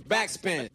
Backspin. 0.00 0.68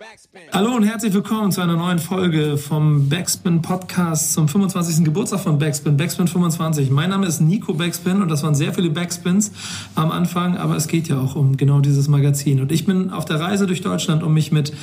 Hallo 0.51 0.75
und 0.75 0.83
herzlich 0.83 1.13
willkommen 1.13 1.51
zu 1.51 1.61
einer 1.61 1.75
neuen 1.75 1.99
Folge 1.99 2.57
vom 2.57 3.07
Backspin 3.07 3.61
Podcast 3.61 4.33
zum 4.33 4.47
25. 4.47 5.05
Geburtstag 5.05 5.41
von 5.41 5.59
Backspin, 5.59 5.95
Backspin 5.95 6.27
25. 6.27 6.89
Mein 6.89 7.11
Name 7.11 7.27
ist 7.27 7.39
Nico 7.39 7.73
Backspin 7.73 8.21
und 8.23 8.29
das 8.29 8.41
waren 8.41 8.55
sehr 8.55 8.73
viele 8.73 8.89
Backspins 8.89 9.51
am 9.93 10.11
Anfang, 10.11 10.57
aber 10.57 10.75
es 10.75 10.87
geht 10.87 11.07
ja 11.07 11.19
auch 11.19 11.35
um 11.35 11.55
genau 11.55 11.81
dieses 11.81 12.07
Magazin. 12.07 12.61
Und 12.61 12.71
ich 12.71 12.85
bin 12.85 13.11
auf 13.11 13.25
der 13.25 13.39
Reise 13.39 13.67
durch 13.67 13.81
Deutschland, 13.81 14.23
um 14.23 14.33
mich 14.33 14.51
mit 14.51 14.73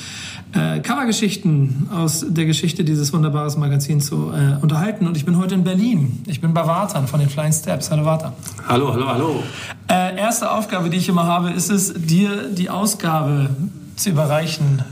äh, 0.53 0.79
Covergeschichten 0.81 1.89
aus 1.93 2.25
der 2.29 2.47
Geschichte 2.47 2.85
dieses 2.85 3.13
wunderbaren 3.13 3.59
Magazins 3.59 4.07
zu 4.07 4.31
äh, 4.31 4.63
unterhalten. 4.63 5.09
Und 5.09 5.17
ich 5.17 5.25
bin 5.25 5.37
heute 5.37 5.55
in 5.55 5.65
Berlin. 5.65 6.23
Ich 6.27 6.41
bin 6.41 6.55
bei 6.55 6.65
Wartan 6.65 7.09
von 7.09 7.19
den 7.19 7.29
Flying 7.29 7.53
Steps. 7.53 7.91
Hallo 7.91 8.05
Wartan. 8.05 8.35
Hallo, 8.69 8.93
hallo, 8.93 9.09
hallo. 9.09 9.43
Äh, 9.91 10.17
erste 10.17 10.51
Aufgabe, 10.51 10.91
die 10.91 10.99
ich 10.99 11.09
immer 11.09 11.27
habe, 11.27 11.51
ist 11.51 11.71
es, 11.71 11.93
dir 11.95 12.51
die 12.51 12.71
Ausgabe 12.71 13.51
zu 13.99 14.11
überreichen, 14.11 14.83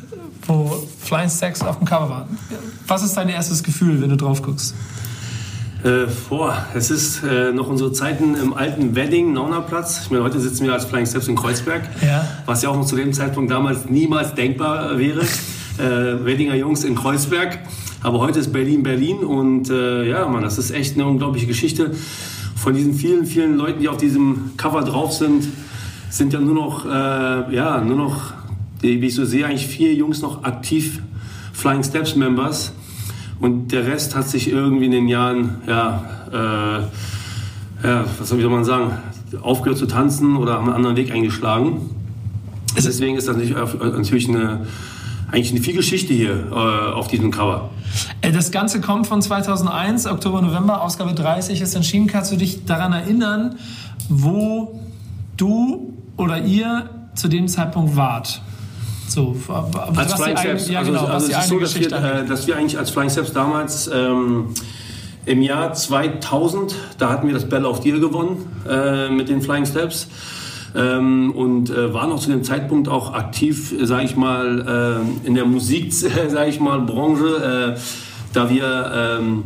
wo 0.46 0.76
Flying 1.00 1.30
Stacks 1.30 1.62
auf 1.62 1.78
dem 1.78 1.86
Cover 1.86 2.10
waren. 2.10 2.38
Was 2.86 3.02
ist 3.02 3.16
dein 3.16 3.28
erstes 3.28 3.62
Gefühl, 3.62 4.00
wenn 4.00 4.10
du 4.10 4.16
drauf 4.16 4.42
guckst? 4.42 4.74
Äh, 5.84 6.06
boah, 6.28 6.66
es 6.74 6.90
ist 6.90 7.22
äh, 7.22 7.52
noch 7.52 7.68
unsere 7.68 7.92
Zeiten 7.92 8.34
im 8.34 8.54
alten 8.54 8.96
Wedding, 8.96 9.32
Naunaplatz. 9.32 10.00
Ich 10.04 10.10
meine, 10.10 10.24
heute 10.24 10.40
sitzen 10.40 10.64
wir 10.64 10.72
als 10.72 10.86
Flying 10.86 11.06
Steps 11.06 11.28
in 11.28 11.36
Kreuzberg, 11.36 11.82
ja. 12.02 12.26
was 12.46 12.62
ja 12.62 12.70
auch 12.70 12.76
noch 12.76 12.86
zu 12.86 12.96
dem 12.96 13.12
Zeitpunkt 13.12 13.50
damals 13.50 13.88
niemals 13.88 14.34
denkbar 14.34 14.98
wäre. 14.98 15.20
Äh, 15.78 16.24
Weddinger 16.24 16.54
Jungs 16.54 16.84
in 16.84 16.94
Kreuzberg. 16.94 17.58
Aber 18.02 18.20
heute 18.20 18.38
ist 18.38 18.52
Berlin 18.52 18.82
Berlin 18.82 19.18
und 19.18 19.70
äh, 19.70 20.08
ja, 20.08 20.26
man, 20.26 20.42
das 20.42 20.58
ist 20.58 20.70
echt 20.70 20.94
eine 20.94 21.06
unglaubliche 21.06 21.46
Geschichte. 21.46 21.92
Von 22.56 22.74
diesen 22.74 22.94
vielen, 22.94 23.26
vielen 23.26 23.56
Leuten, 23.56 23.80
die 23.80 23.88
auf 23.88 23.98
diesem 23.98 24.52
Cover 24.56 24.82
drauf 24.82 25.12
sind, 25.12 25.46
sind 26.08 26.32
ja 26.32 26.40
nur 26.40 26.54
noch, 26.54 26.86
äh, 26.86 27.54
ja, 27.54 27.80
nur 27.80 27.96
noch 27.96 28.32
wie 28.80 29.06
ich 29.06 29.14
so 29.14 29.24
sehe, 29.24 29.46
eigentlich 29.46 29.66
vier 29.66 29.94
Jungs 29.94 30.22
noch 30.22 30.44
aktiv 30.44 31.00
Flying 31.52 31.82
Steps 31.82 32.16
Members. 32.16 32.72
Und 33.40 33.72
der 33.72 33.86
Rest 33.86 34.14
hat 34.14 34.28
sich 34.28 34.50
irgendwie 34.50 34.86
in 34.86 34.92
den 34.92 35.08
Jahren, 35.08 35.62
ja, 35.66 36.04
äh, 36.32 37.86
ja 37.86 38.04
was 38.18 38.28
soll 38.28 38.48
man 38.48 38.64
sagen, 38.64 38.92
aufgehört 39.42 39.78
zu 39.78 39.86
tanzen 39.86 40.36
oder 40.36 40.54
haben 40.54 40.66
einen 40.66 40.76
anderen 40.76 40.96
Weg 40.96 41.10
eingeschlagen. 41.10 41.90
Deswegen 42.76 43.16
ist 43.16 43.28
das 43.28 43.36
nicht, 43.36 43.54
natürlich 43.54 44.28
eine, 44.28 44.66
eigentlich 45.30 45.50
eine 45.50 45.60
viel 45.60 45.74
Geschichte 45.74 46.12
hier 46.12 46.48
äh, 46.50 46.54
auf 46.54 47.08
diesem 47.08 47.30
Cover. 47.30 47.70
Äh, 48.20 48.32
das 48.32 48.50
Ganze 48.50 48.80
kommt 48.80 49.06
von 49.06 49.22
2001, 49.22 50.06
Oktober, 50.06 50.42
November, 50.42 50.82
Ausgabe 50.82 51.14
30 51.14 51.60
ist 51.60 51.74
erschienen. 51.74 52.06
Kannst 52.06 52.32
du 52.32 52.36
dich 52.36 52.64
daran 52.64 52.92
erinnern, 52.92 53.56
wo 54.08 54.80
du 55.36 55.94
oder 56.16 56.44
ihr 56.44 56.90
zu 57.14 57.28
dem 57.28 57.48
Zeitpunkt 57.48 57.96
wart? 57.96 58.42
So, 59.08 59.36
als 59.94 60.14
Flying 60.14 60.36
Steps, 60.36 60.68
ja, 60.68 60.82
genau, 60.82 61.00
also, 61.00 61.12
also 61.12 61.32
es 61.32 61.38
ist 61.38 61.48
so, 61.48 61.58
dass 61.58 61.78
wir, 61.78 61.92
äh, 61.92 62.26
dass 62.26 62.46
wir, 62.46 62.56
eigentlich 62.56 62.78
als 62.78 62.90
Flying 62.90 63.10
Steps 63.10 63.32
damals 63.32 63.88
ähm, 63.92 64.46
im 65.24 65.42
Jahr 65.42 65.72
2000, 65.72 66.74
da 66.98 67.10
hatten 67.10 67.26
wir 67.26 67.34
das 67.34 67.48
Battle 67.48 67.68
of 67.68 67.80
Deal 67.80 68.00
gewonnen 68.00 68.46
äh, 68.68 69.08
mit 69.08 69.28
den 69.28 69.42
Flying 69.42 69.66
Steps 69.66 70.08
ähm, 70.74 71.32
und 71.32 71.70
äh, 71.70 71.92
waren 71.94 72.12
auch 72.12 72.20
zu 72.20 72.30
dem 72.30 72.44
Zeitpunkt 72.44 72.88
auch 72.88 73.12
aktiv, 73.14 73.74
sage 73.82 74.04
ich 74.04 74.16
mal, 74.16 75.02
äh, 75.24 75.26
in 75.26 75.34
der 75.34 75.44
Musik, 75.44 75.92
sage 76.28 76.50
ich 76.50 76.60
mal, 76.60 76.80
Branche, 76.80 77.74
äh, 77.76 77.80
da 78.32 78.50
wir 78.50 79.18
ähm, 79.18 79.44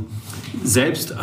selbst 0.65 1.13
äh, 1.13 1.15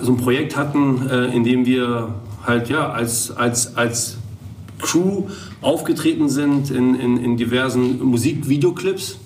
so 0.00 0.12
ein 0.12 0.16
Projekt 0.16 0.56
hatten, 0.56 1.08
in 1.32 1.42
dem 1.42 1.66
wir 1.66 2.14
halt 2.46 2.68
ja 2.68 2.90
als, 2.90 3.36
als, 3.36 3.76
als 3.76 4.19
Crew 4.80 5.24
aufgetreten 5.60 6.28
sind 6.28 6.70
in, 6.70 6.94
in, 6.94 7.16
in 7.16 7.36
diversen 7.36 8.02
Musikvideoclips. 8.04 9.18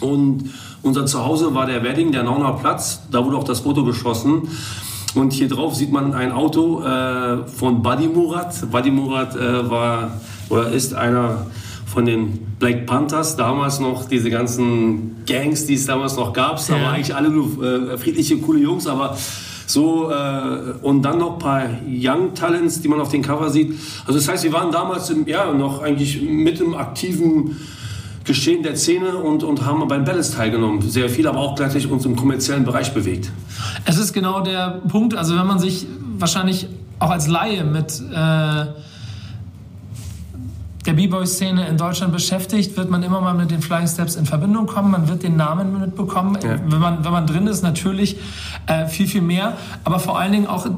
Und 0.00 0.50
unser 0.82 1.06
Zuhause 1.06 1.54
war 1.54 1.66
der 1.66 1.82
Wedding, 1.84 2.12
der 2.12 2.22
Nauner 2.22 2.52
Platz. 2.52 3.02
Da 3.10 3.24
wurde 3.24 3.36
auch 3.36 3.44
das 3.44 3.60
Foto 3.60 3.84
geschossen. 3.84 4.48
Und 5.14 5.32
hier 5.32 5.48
drauf 5.48 5.74
sieht 5.74 5.92
man 5.92 6.14
ein 6.14 6.32
Auto 6.32 6.82
äh, 6.82 7.46
von 7.46 7.82
Buddy 7.82 8.08
Murat. 8.08 8.70
Buddy 8.70 8.90
Murat 8.90 9.34
äh, 9.36 9.68
war 9.68 10.20
oder 10.48 10.70
ist 10.70 10.94
einer 10.94 11.46
von 11.86 12.04
den 12.04 12.38
Black 12.58 12.86
Panthers, 12.86 13.36
damals 13.36 13.80
noch 13.80 14.04
diese 14.06 14.30
ganzen 14.30 15.24
Gangs, 15.26 15.66
die 15.66 15.74
es 15.74 15.86
damals 15.86 16.16
noch 16.16 16.32
gab. 16.32 16.60
Ja. 16.68 16.76
Aber 16.76 16.90
eigentlich 16.90 17.14
alle 17.14 17.30
nur 17.30 17.62
äh, 17.62 17.98
friedliche, 17.98 18.38
coole 18.38 18.60
Jungs. 18.60 18.86
Aber 18.86 19.16
so, 19.72 20.10
äh, 20.10 20.72
und 20.82 21.02
dann 21.02 21.18
noch 21.18 21.34
ein 21.34 21.38
paar 21.38 21.62
Young 21.86 22.34
Talents, 22.34 22.80
die 22.80 22.88
man 22.88 23.00
auf 23.00 23.10
den 23.10 23.22
Cover 23.22 23.50
sieht. 23.50 23.78
Also 24.06 24.18
das 24.18 24.28
heißt, 24.28 24.44
wir 24.44 24.52
waren 24.52 24.72
damals 24.72 25.10
im, 25.10 25.26
ja, 25.26 25.52
noch 25.52 25.82
eigentlich 25.82 26.20
mit 26.22 26.60
im 26.60 26.74
aktiven 26.74 27.56
Geschehen 28.24 28.62
der 28.62 28.76
Szene 28.76 29.16
und, 29.16 29.42
und 29.42 29.64
haben 29.64 29.86
beim 29.88 30.04
Battles 30.04 30.32
teilgenommen. 30.32 30.82
Sehr 30.82 31.08
viel, 31.08 31.26
aber 31.26 31.38
auch 31.38 31.54
gleichzeitig 31.54 31.90
uns 31.90 32.04
im 32.04 32.16
kommerziellen 32.16 32.64
Bereich 32.64 32.92
bewegt. 32.92 33.30
Es 33.84 33.98
ist 33.98 34.12
genau 34.12 34.40
der 34.40 34.80
Punkt, 34.88 35.14
also 35.14 35.36
wenn 35.36 35.46
man 35.46 35.58
sich 35.58 35.86
wahrscheinlich 36.18 36.68
auch 36.98 37.10
als 37.10 37.26
Laie 37.26 37.64
mit... 37.64 38.00
Äh 38.14 38.89
der 40.86 40.94
B-Boy-Szene 40.94 41.68
in 41.68 41.76
Deutschland 41.76 42.12
beschäftigt, 42.12 42.76
wird 42.76 42.90
man 42.90 43.02
immer 43.02 43.20
mal 43.20 43.34
mit 43.34 43.50
den 43.50 43.60
Flying 43.60 43.86
Steps 43.86 44.16
in 44.16 44.24
Verbindung 44.24 44.66
kommen. 44.66 44.90
Man 44.90 45.08
wird 45.08 45.22
den 45.22 45.36
Namen 45.36 45.78
mitbekommen. 45.78 46.38
Ja. 46.42 46.56
Wenn, 46.66 46.80
man, 46.80 47.04
wenn 47.04 47.12
man 47.12 47.26
drin 47.26 47.46
ist, 47.46 47.62
natürlich 47.62 48.16
äh, 48.66 48.86
viel, 48.86 49.06
viel 49.06 49.22
mehr. 49.22 49.58
Aber 49.84 49.98
vor 49.98 50.18
allen 50.18 50.32
Dingen 50.32 50.46
auch 50.46 50.66
äh, 50.66 50.70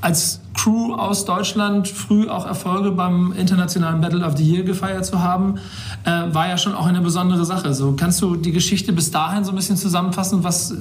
als 0.00 0.40
Crew 0.58 0.94
aus 0.94 1.24
Deutschland 1.24 1.86
früh 1.86 2.28
auch 2.28 2.44
Erfolge 2.44 2.90
beim 2.90 3.32
internationalen 3.32 4.00
Battle 4.00 4.26
of 4.26 4.36
the 4.36 4.42
Year 4.42 4.64
gefeiert 4.64 5.06
zu 5.06 5.22
haben, 5.22 5.54
äh, 6.04 6.10
war 6.34 6.48
ja 6.48 6.58
schon 6.58 6.74
auch 6.74 6.86
eine 6.86 7.00
besondere 7.00 7.44
Sache. 7.44 7.72
So 7.74 7.92
kannst 7.92 8.20
du 8.22 8.34
die 8.34 8.50
Geschichte 8.50 8.92
bis 8.92 9.12
dahin 9.12 9.44
so 9.44 9.52
ein 9.52 9.56
bisschen 9.56 9.76
zusammenfassen, 9.76 10.42
was, 10.42 10.74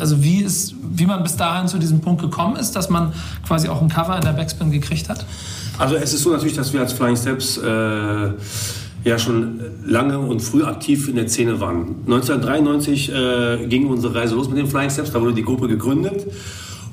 also 0.00 0.22
wie, 0.24 0.38
ist, 0.38 0.74
wie 0.82 1.06
man 1.06 1.22
bis 1.22 1.36
dahin 1.36 1.68
zu 1.68 1.78
diesem 1.78 2.00
Punkt 2.00 2.22
gekommen 2.22 2.56
ist, 2.56 2.74
dass 2.74 2.90
man 2.90 3.12
quasi 3.46 3.68
auch 3.68 3.80
ein 3.80 3.88
Cover 3.88 4.16
in 4.16 4.22
der 4.22 4.32
Backspin 4.32 4.72
gekriegt 4.72 5.08
hat? 5.08 5.24
Also 5.78 5.94
es 5.94 6.12
ist 6.12 6.24
so 6.24 6.30
natürlich, 6.30 6.56
dass 6.56 6.72
wir 6.72 6.80
als 6.80 6.92
Flying 6.92 7.16
Steps 7.16 7.58
äh, 7.58 8.32
ja 9.04 9.18
schon 9.18 9.60
lange 9.86 10.18
und 10.18 10.40
früh 10.40 10.64
aktiv 10.64 11.08
in 11.08 11.14
der 11.14 11.28
Szene 11.28 11.60
waren. 11.60 12.02
1993 12.06 13.12
äh, 13.12 13.66
ging 13.68 13.86
unsere 13.86 14.16
Reise 14.16 14.34
los 14.34 14.48
mit 14.48 14.58
den 14.58 14.66
Flying 14.66 14.90
Steps, 14.90 15.12
da 15.12 15.20
wurde 15.20 15.34
die 15.34 15.44
Gruppe 15.44 15.68
gegründet. 15.68 16.26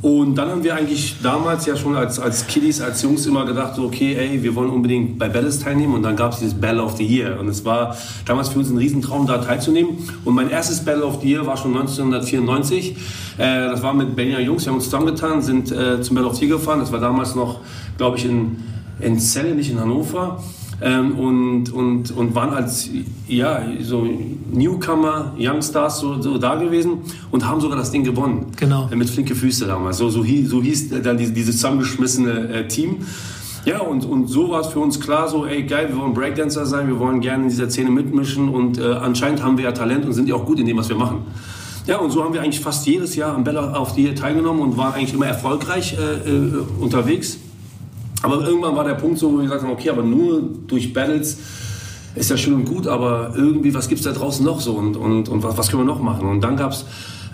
Und 0.01 0.35
dann 0.35 0.49
haben 0.49 0.63
wir 0.63 0.75
eigentlich 0.75 1.17
damals 1.21 1.65
ja 1.65 1.75
schon 1.75 1.93
als, 1.95 2.19
als 2.19 2.47
Kiddies, 2.47 2.79
als 2.79 3.01
Jungs 3.01 3.25
immer 3.25 3.45
gedacht, 3.45 3.75
so, 3.75 3.83
okay, 3.83 4.15
ey, 4.15 4.41
wir 4.41 4.55
wollen 4.55 4.69
unbedingt 4.69 5.19
bei 5.19 5.27
Battles 5.27 5.59
teilnehmen. 5.59 5.95
Und 5.95 6.03
dann 6.03 6.15
gab 6.15 6.31
es 6.31 6.39
dieses 6.39 6.53
Battle 6.53 6.81
of 6.81 6.95
the 6.95 7.05
Year. 7.05 7.37
Und 7.37 7.49
es 7.49 7.65
war 7.65 7.97
damals 8.25 8.47
für 8.47 8.59
uns 8.59 8.69
ein 8.69 8.77
Riesentraum, 8.77 9.27
da 9.27 9.39
teilzunehmen. 9.39 9.97
Und 10.23 10.35
mein 10.35 10.49
erstes 10.49 10.85
Battle 10.85 11.03
of 11.03 11.19
the 11.21 11.29
Year 11.29 11.45
war 11.45 11.57
schon 11.57 11.75
1994. 11.75 12.95
Äh, 13.37 13.67
das 13.69 13.83
war 13.83 13.93
mit 13.93 14.15
Berliner 14.15 14.39
Jungs, 14.39 14.63
wir 14.63 14.69
haben 14.69 14.77
uns 14.77 14.85
zusammengetan, 14.85 15.41
sind 15.41 15.71
äh, 15.71 16.01
zum 16.01 16.15
Battle 16.15 16.31
of 16.31 16.37
the 16.37 16.45
Year 16.45 16.57
gefahren. 16.57 16.79
Das 16.79 16.93
war 16.93 17.01
damals 17.01 17.35
noch, 17.35 17.59
glaube 17.97 18.17
ich, 18.17 18.23
in, 18.23 18.57
in 19.01 19.19
Celle, 19.19 19.53
nicht 19.53 19.69
in 19.69 19.81
Hannover 19.81 20.41
ähm, 20.81 21.17
und, 21.17 21.73
und, 21.73 22.11
und 22.11 22.35
waren 22.35 22.51
als 22.51 22.89
ja, 23.27 23.61
so 23.81 24.07
Newcomer, 24.51 25.33
Youngstars 25.37 25.99
so, 25.99 26.21
so 26.21 26.37
da 26.37 26.55
gewesen 26.55 26.99
und 27.31 27.47
haben 27.47 27.61
sogar 27.61 27.77
das 27.77 27.91
Ding 27.91 28.03
gewonnen. 28.03 28.47
Genau. 28.57 28.89
Äh, 28.91 28.95
mit 28.95 29.09
flinke 29.09 29.35
Füße 29.35 29.65
damals. 29.67 29.97
So, 29.97 30.09
so, 30.09 30.23
hieß, 30.23 30.49
so 30.49 30.61
hieß 30.61 31.01
dann 31.01 31.17
dieses, 31.17 31.33
dieses 31.33 31.55
zusammengeschmissene 31.57 32.49
äh, 32.49 32.67
Team. 32.67 32.97
Ja, 33.65 33.81
und, 33.81 34.05
und 34.05 34.27
so 34.27 34.49
war 34.49 34.61
es 34.61 34.67
für 34.67 34.79
uns 34.79 34.99
klar, 34.99 35.27
so, 35.27 35.45
ey, 35.45 35.63
geil, 35.63 35.89
wir 35.89 35.97
wollen 35.97 36.13
Breakdancer 36.13 36.65
sein, 36.65 36.87
wir 36.87 36.97
wollen 36.97 37.19
gerne 37.19 37.43
in 37.43 37.49
dieser 37.49 37.69
Szene 37.69 37.91
mitmischen 37.91 38.47
und 38.47 38.77
äh, 38.79 38.93
anscheinend 38.93 39.43
haben 39.43 39.57
wir 39.57 39.65
ja 39.65 39.71
Talent 39.73 40.05
und 40.05 40.13
sind 40.13 40.29
ja 40.29 40.35
auch 40.35 40.45
gut 40.45 40.59
in 40.59 40.65
dem, 40.65 40.77
was 40.77 40.87
wir 40.87 40.95
machen. 40.95 41.23
Ja, 41.85 41.97
und 41.97 42.11
so 42.11 42.23
haben 42.23 42.33
wir 42.33 42.41
eigentlich 42.41 42.61
fast 42.61 42.85
jedes 42.85 43.15
Jahr 43.15 43.35
am 43.35 43.43
Bella 43.43 43.73
auf 43.73 43.95
die 43.95 44.13
teilgenommen 44.13 44.61
und 44.61 44.77
waren 44.77 44.93
eigentlich 44.93 45.13
immer 45.13 45.25
erfolgreich 45.25 45.97
äh, 45.97 46.29
äh, 46.29 46.51
unterwegs. 46.79 47.37
Aber 48.21 48.45
irgendwann 48.45 48.75
war 48.75 48.83
der 48.83 48.95
Punkt 48.95 49.17
so, 49.17 49.31
wo 49.31 49.37
wir 49.37 49.43
gesagt 49.43 49.63
haben, 49.63 49.71
okay, 49.71 49.89
aber 49.89 50.03
nur 50.03 50.41
durch 50.67 50.93
Battles 50.93 51.37
ist 52.15 52.29
ja 52.29 52.37
schön 52.37 52.53
und 52.53 52.65
gut, 52.65 52.87
aber 52.87 53.33
irgendwie, 53.35 53.73
was 53.73 53.87
gibt 53.87 53.99
es 53.99 54.05
da 54.05 54.11
draußen 54.11 54.45
noch 54.45 54.59
so 54.59 54.73
und, 54.73 54.97
und, 54.97 55.29
und 55.29 55.43
was, 55.43 55.57
was 55.57 55.69
können 55.69 55.83
wir 55.83 55.93
noch 55.93 56.01
machen? 56.01 56.27
Und 56.27 56.41
dann 56.41 56.57
gab 56.57 56.71
es 56.71 56.85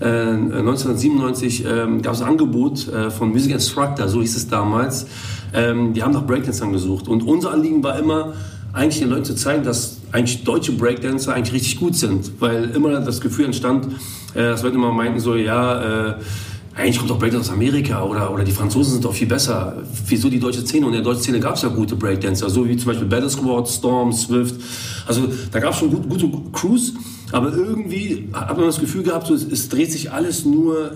äh, 0.02 0.06
1997 0.06 1.66
äh, 1.66 1.88
gab 2.02 2.16
ein 2.16 2.24
Angebot 2.24 2.88
äh, 2.88 3.10
von 3.10 3.30
Music 3.30 3.54
Instructor, 3.54 4.08
so 4.08 4.22
hieß 4.22 4.36
es 4.36 4.48
damals. 4.48 5.08
Ähm, 5.54 5.94
die 5.94 6.04
haben 6.04 6.14
nach 6.14 6.26
Breakdancern 6.26 6.74
gesucht. 6.74 7.08
Und 7.08 7.24
unser 7.24 7.52
Anliegen 7.52 7.82
war 7.82 7.98
immer, 7.98 8.34
eigentlich 8.74 9.00
den 9.00 9.10
Leuten 9.10 9.24
zu 9.24 9.36
zeigen, 9.36 9.64
dass 9.64 9.98
eigentlich 10.12 10.44
deutsche 10.44 10.74
Breakdancer 10.74 11.34
eigentlich 11.34 11.54
richtig 11.54 11.80
gut 11.80 11.96
sind. 11.96 12.42
Weil 12.42 12.72
immer 12.72 13.00
das 13.00 13.22
Gefühl 13.22 13.46
entstand, 13.46 13.88
äh, 14.34 14.40
dass 14.40 14.64
Leute 14.64 14.76
immer 14.76 14.92
meinten 14.92 15.20
so, 15.20 15.36
ja, 15.36 16.10
äh, 16.10 16.14
eigentlich 16.76 16.98
kommt 16.98 17.10
doch 17.10 17.18
Breakdance 17.20 17.50
aus 17.50 17.56
Amerika 17.56 18.04
oder, 18.04 18.34
oder 18.34 18.44
die 18.44 18.52
Franzosen 18.52 18.94
sind 18.94 19.06
doch 19.06 19.14
viel 19.14 19.28
besser. 19.28 19.82
Wieso 20.08 20.30
die 20.30 20.40
deutsche 20.40 20.62
Szene? 20.62 20.86
Und 20.86 20.94
in 20.94 21.04
der 21.04 21.06
deutschen 21.06 21.24
Szene 21.24 21.40
gab 21.40 21.56
es 21.56 21.62
ja 21.62 21.70
gute 21.70 21.96
Breakdancer, 21.96 22.50
so 22.50 22.68
wie 22.68 22.76
zum 22.76 22.88
Beispiel 22.88 23.08
Battle 23.08 23.30
Squad, 23.30 23.70
Storm, 23.70 24.12
Swift. 24.12 24.56
Also 25.08 25.30
da 25.52 25.60
gab 25.60 25.72
es 25.72 25.80
schon 25.80 25.90
gut, 25.90 26.10
gute 26.10 26.30
Crews, 26.52 26.94
aber 27.32 27.54
irgendwie 27.54 28.28
hat 28.34 28.58
man 28.58 28.66
das 28.66 28.80
Gefühl 28.80 29.04
gehabt, 29.04 29.28
so, 29.28 29.34
es, 29.34 29.46
es 29.46 29.70
dreht 29.70 29.90
sich 29.90 30.12
alles 30.12 30.44
nur, 30.44 30.92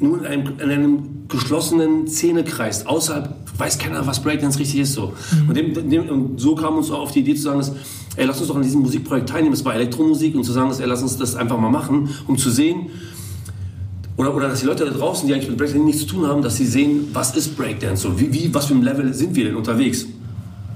nur 0.00 0.18
in, 0.18 0.26
einem, 0.26 0.46
in 0.58 0.70
einem 0.70 0.98
geschlossenen 1.28 2.08
Szenekreis, 2.08 2.86
außerhalb 2.86 3.32
weiß 3.58 3.78
keiner, 3.78 4.04
was 4.06 4.22
Breakdance 4.22 4.58
richtig 4.58 4.80
ist. 4.80 4.94
So. 4.94 5.12
Mhm. 5.42 5.48
Und, 5.48 5.56
dem, 5.56 5.90
dem, 5.90 6.08
und 6.08 6.40
so 6.40 6.56
kam 6.56 6.76
uns 6.76 6.90
auch 6.90 7.00
auf 7.00 7.12
die 7.12 7.20
Idee 7.20 7.36
zu 7.36 7.42
sagen, 7.42 7.58
dass, 7.58 7.72
ey, 8.16 8.26
lass 8.26 8.40
uns 8.40 8.48
doch 8.48 8.56
an 8.56 8.62
diesem 8.62 8.80
Musikprojekt 8.80 9.28
teilnehmen. 9.28 9.54
Es 9.54 9.64
war 9.64 9.74
Elektromusik 9.74 10.34
und 10.34 10.42
zu 10.42 10.50
sagen, 10.50 10.68
dass, 10.68 10.80
ey, 10.80 10.86
lass 10.86 11.00
uns 11.00 11.16
das 11.16 11.36
einfach 11.36 11.58
mal 11.58 11.70
machen, 11.70 12.08
um 12.26 12.36
zu 12.38 12.50
sehen, 12.50 12.86
oder, 14.16 14.34
oder 14.34 14.48
dass 14.48 14.60
die 14.60 14.66
Leute 14.66 14.84
da 14.84 14.90
draußen, 14.90 15.26
die 15.26 15.34
eigentlich 15.34 15.48
mit 15.48 15.58
Breakdance 15.58 15.84
nichts 15.84 16.02
zu 16.02 16.08
tun 16.08 16.26
haben, 16.26 16.42
dass 16.42 16.56
sie 16.56 16.66
sehen, 16.66 17.08
was 17.12 17.34
ist 17.36 17.56
Breakdance, 17.56 18.02
so, 18.02 18.20
wie, 18.20 18.32
wie, 18.32 18.54
was 18.54 18.66
für 18.66 18.74
ein 18.74 18.82
Level 18.82 19.12
sind 19.14 19.34
wir 19.34 19.44
denn 19.44 19.56
unterwegs. 19.56 20.04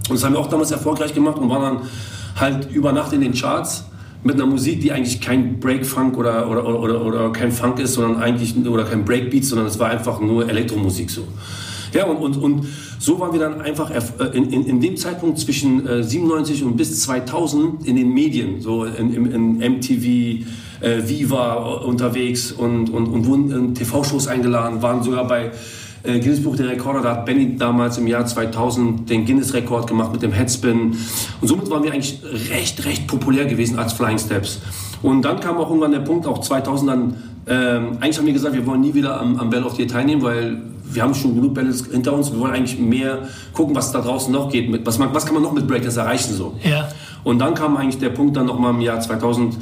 Und 0.09 0.17
das 0.17 0.25
haben 0.25 0.35
wir 0.35 0.41
auch 0.41 0.49
damals 0.49 0.71
erfolgreich 0.71 1.12
gemacht 1.15 1.38
und 1.38 1.50
waren 1.50 1.62
dann 1.62 1.88
halt 2.37 2.71
über 2.71 2.93
Nacht 2.93 3.12
in 3.12 3.21
den 3.21 3.35
Charts 3.35 3.85
mit 4.23 4.35
einer 4.35 4.47
Musik, 4.47 4.81
die 4.81 4.93
eigentlich 4.93 5.21
kein 5.21 5.61
Break-Funk 5.61 6.17
oder, 6.17 6.49
oder, 6.50 6.67
oder, 6.81 7.05
oder, 7.05 7.33
kein 7.33 7.53
Funk 7.53 7.79
ist, 7.79 7.94
sondern 7.94 8.23
eigentlich, 8.23 8.56
oder 8.67 8.85
kein 8.85 9.05
Breakbeat, 9.05 9.44
sondern 9.44 9.67
es 9.67 9.79
war 9.79 9.91
einfach 9.91 10.21
nur 10.21 10.49
Elektromusik 10.49 11.11
so. 11.11 11.23
Ja, 11.93 12.06
und, 12.06 12.17
und, 12.17 12.37
und 12.37 12.67
so 12.99 13.21
waren 13.21 13.33
wir 13.33 13.41
dann 13.41 13.61
einfach 13.61 13.91
äh, 13.91 14.00
in, 14.37 14.50
in, 14.50 14.67
in 14.67 14.81
dem 14.81 14.97
Zeitpunkt 14.97 15.38
zwischen 15.38 15.87
äh, 15.87 16.03
97 16.03 16.65
und 16.65 16.77
bis 16.77 17.00
2000 17.03 17.87
in 17.87 17.97
den 17.97 18.12
Medien, 18.12 18.61
so 18.61 18.85
in, 18.85 19.15
in, 19.15 19.59
in 19.61 19.77
MTV, 19.77 20.44
äh, 20.81 21.08
Viva 21.08 21.55
unterwegs 21.55 22.52
und, 22.52 22.90
und, 22.90 23.06
und 23.06 23.26
wurden 23.26 23.50
in 23.50 23.75
TV-Shows 23.75 24.28
eingeladen, 24.28 24.82
waren 24.82 25.02
sogar 25.02 25.26
bei 25.26 25.52
äh, 26.06 26.20
Guinness 26.20 26.43
Buch 26.43 26.56
der 26.56 26.69
Rekorde, 26.69 27.02
da 27.02 27.17
hat 27.17 27.26
Benny 27.26 27.56
damals 27.56 27.99
im 27.99 28.06
Jahr 28.06 28.25
2000 28.25 29.08
den 29.08 29.25
Guinness-Rekord 29.25 29.87
gemacht 29.87 30.12
mit 30.12 30.23
dem 30.23 30.32
Headspin. 30.32 30.96
Und 31.40 31.49
somit 31.49 31.69
waren 31.70 31.82
wir 31.82 31.93
eigentlich 31.93 32.20
recht, 32.50 32.84
recht 32.84 33.06
populär 33.06 33.46
gewesen 33.46 33.78
als 33.78 33.93
Flying 33.93 34.19
Steps. 34.19 34.61
Und 35.02 35.23
dann 35.23 35.40
kam 35.40 35.56
auch 35.58 35.69
irgendwann 35.69 35.93
der 35.93 36.00
Punkt, 36.00 36.26
auch 36.26 36.40
2000 36.40 36.90
dann, 36.90 37.17
ähm, 37.49 37.99
eigentlich 38.00 38.19
haben 38.19 38.26
wir 38.26 38.32
gesagt, 38.32 38.55
wir 38.55 38.67
wollen 38.67 38.81
nie 38.81 38.94
wieder 38.94 39.20
am, 39.20 39.38
am 39.38 39.50
Battle 39.50 39.67
of 39.67 39.75
the 39.75 39.82
Year 39.82 39.88
teilnehmen, 39.88 40.23
weil 40.23 40.62
wir 40.84 41.02
haben 41.02 41.14
schon 41.14 41.34
genug 41.34 41.55
Battles 41.55 41.87
hinter 41.87 42.12
uns. 42.12 42.32
Wir 42.32 42.38
wollen 42.40 42.55
eigentlich 42.55 42.78
mehr 42.78 43.28
gucken, 43.52 43.75
was 43.75 43.93
da 43.93 44.00
draußen 44.00 44.32
noch 44.32 44.50
geht. 44.50 44.70
Mit, 44.70 44.87
was, 44.87 44.99
man, 44.99 45.14
was 45.14 45.26
kann 45.26 45.34
man 45.34 45.43
noch 45.43 45.52
mit 45.52 45.67
Breakers 45.67 45.96
erreichen? 45.96 46.32
So. 46.32 46.55
Ja. 46.62 46.88
Und 47.25 47.40
dann 47.40 47.55
kam 47.55 47.76
eigentlich 47.76 47.99
der 47.99 48.11
Punkt 48.11 48.37
dann 48.37 48.46
nochmal 48.46 48.73
im 48.73 48.81
Jahr 48.81 49.00
2000, 49.00 49.56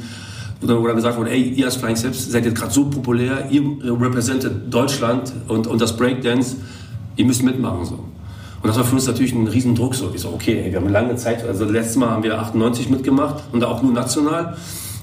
wo 0.61 0.87
dann 0.87 0.95
gesagt 0.95 1.17
wurde, 1.17 1.31
ey, 1.31 1.41
ihr 1.41 1.65
als 1.65 1.75
Flying 1.75 1.95
Steps 1.95 2.31
seid 2.31 2.45
jetzt 2.45 2.55
gerade 2.55 2.71
so 2.71 2.85
populär, 2.85 3.47
ihr 3.51 3.61
repräsentiert 3.83 4.73
Deutschland 4.73 5.33
und, 5.47 5.67
und 5.67 5.81
das 5.81 5.95
Breakdance, 5.95 6.57
ihr 7.15 7.25
müsst 7.25 7.43
mitmachen. 7.43 7.85
So. 7.85 7.95
Und 7.95 8.69
das 8.69 8.77
war 8.77 8.83
für 8.83 8.95
uns 8.95 9.05
natürlich 9.05 9.33
ein 9.33 9.47
Riesendruck. 9.47 9.93
So. 9.95 10.11
Ich 10.13 10.21
so, 10.21 10.29
okay, 10.29 10.63
ey, 10.63 10.71
wir 10.71 10.79
haben 10.79 10.89
lange 10.89 11.15
Zeit, 11.17 11.45
also 11.45 11.65
letztes 11.65 11.97
Mal 11.97 12.09
haben 12.09 12.23
wir 12.23 12.39
98 12.39 12.89
mitgemacht 12.89 13.43
und 13.51 13.63
auch 13.63 13.81
nur 13.81 13.91
national. 13.93 14.57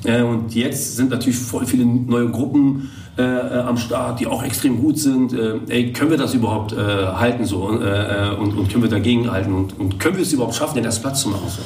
Äh, 0.04 0.22
und 0.22 0.54
jetzt 0.54 0.96
sind 0.96 1.10
natürlich 1.10 1.38
voll 1.38 1.66
viele 1.66 1.84
neue 1.84 2.28
Gruppen 2.28 2.90
äh, 3.19 3.22
äh, 3.22 3.58
am 3.60 3.76
Start, 3.76 4.20
die 4.20 4.26
auch 4.26 4.43
extrem 4.43 4.81
gut 4.81 4.99
sind. 4.99 5.34
Äh, 5.34 5.58
ey, 5.69 5.93
können 5.93 6.10
wir 6.10 6.16
das 6.16 6.32
überhaupt 6.32 6.72
äh, 6.72 6.76
halten 6.76 7.44
so 7.44 7.70
äh, 7.70 8.34
und, 8.38 8.56
und, 8.56 8.70
können 8.70 8.82
wir 8.82 8.88
dagegen 8.88 9.31
halten 9.31 9.52
und, 9.52 9.78
und, 9.78 10.00
können 10.00 10.16
wir 10.16 10.22
es 10.22 10.32
überhaupt 10.32 10.54
schaffen, 10.54 10.76
den 10.76 10.84
erst 10.84 11.02
Platz 11.02 11.20
zu 11.20 11.28
machen? 11.28 11.46
So. 11.46 11.60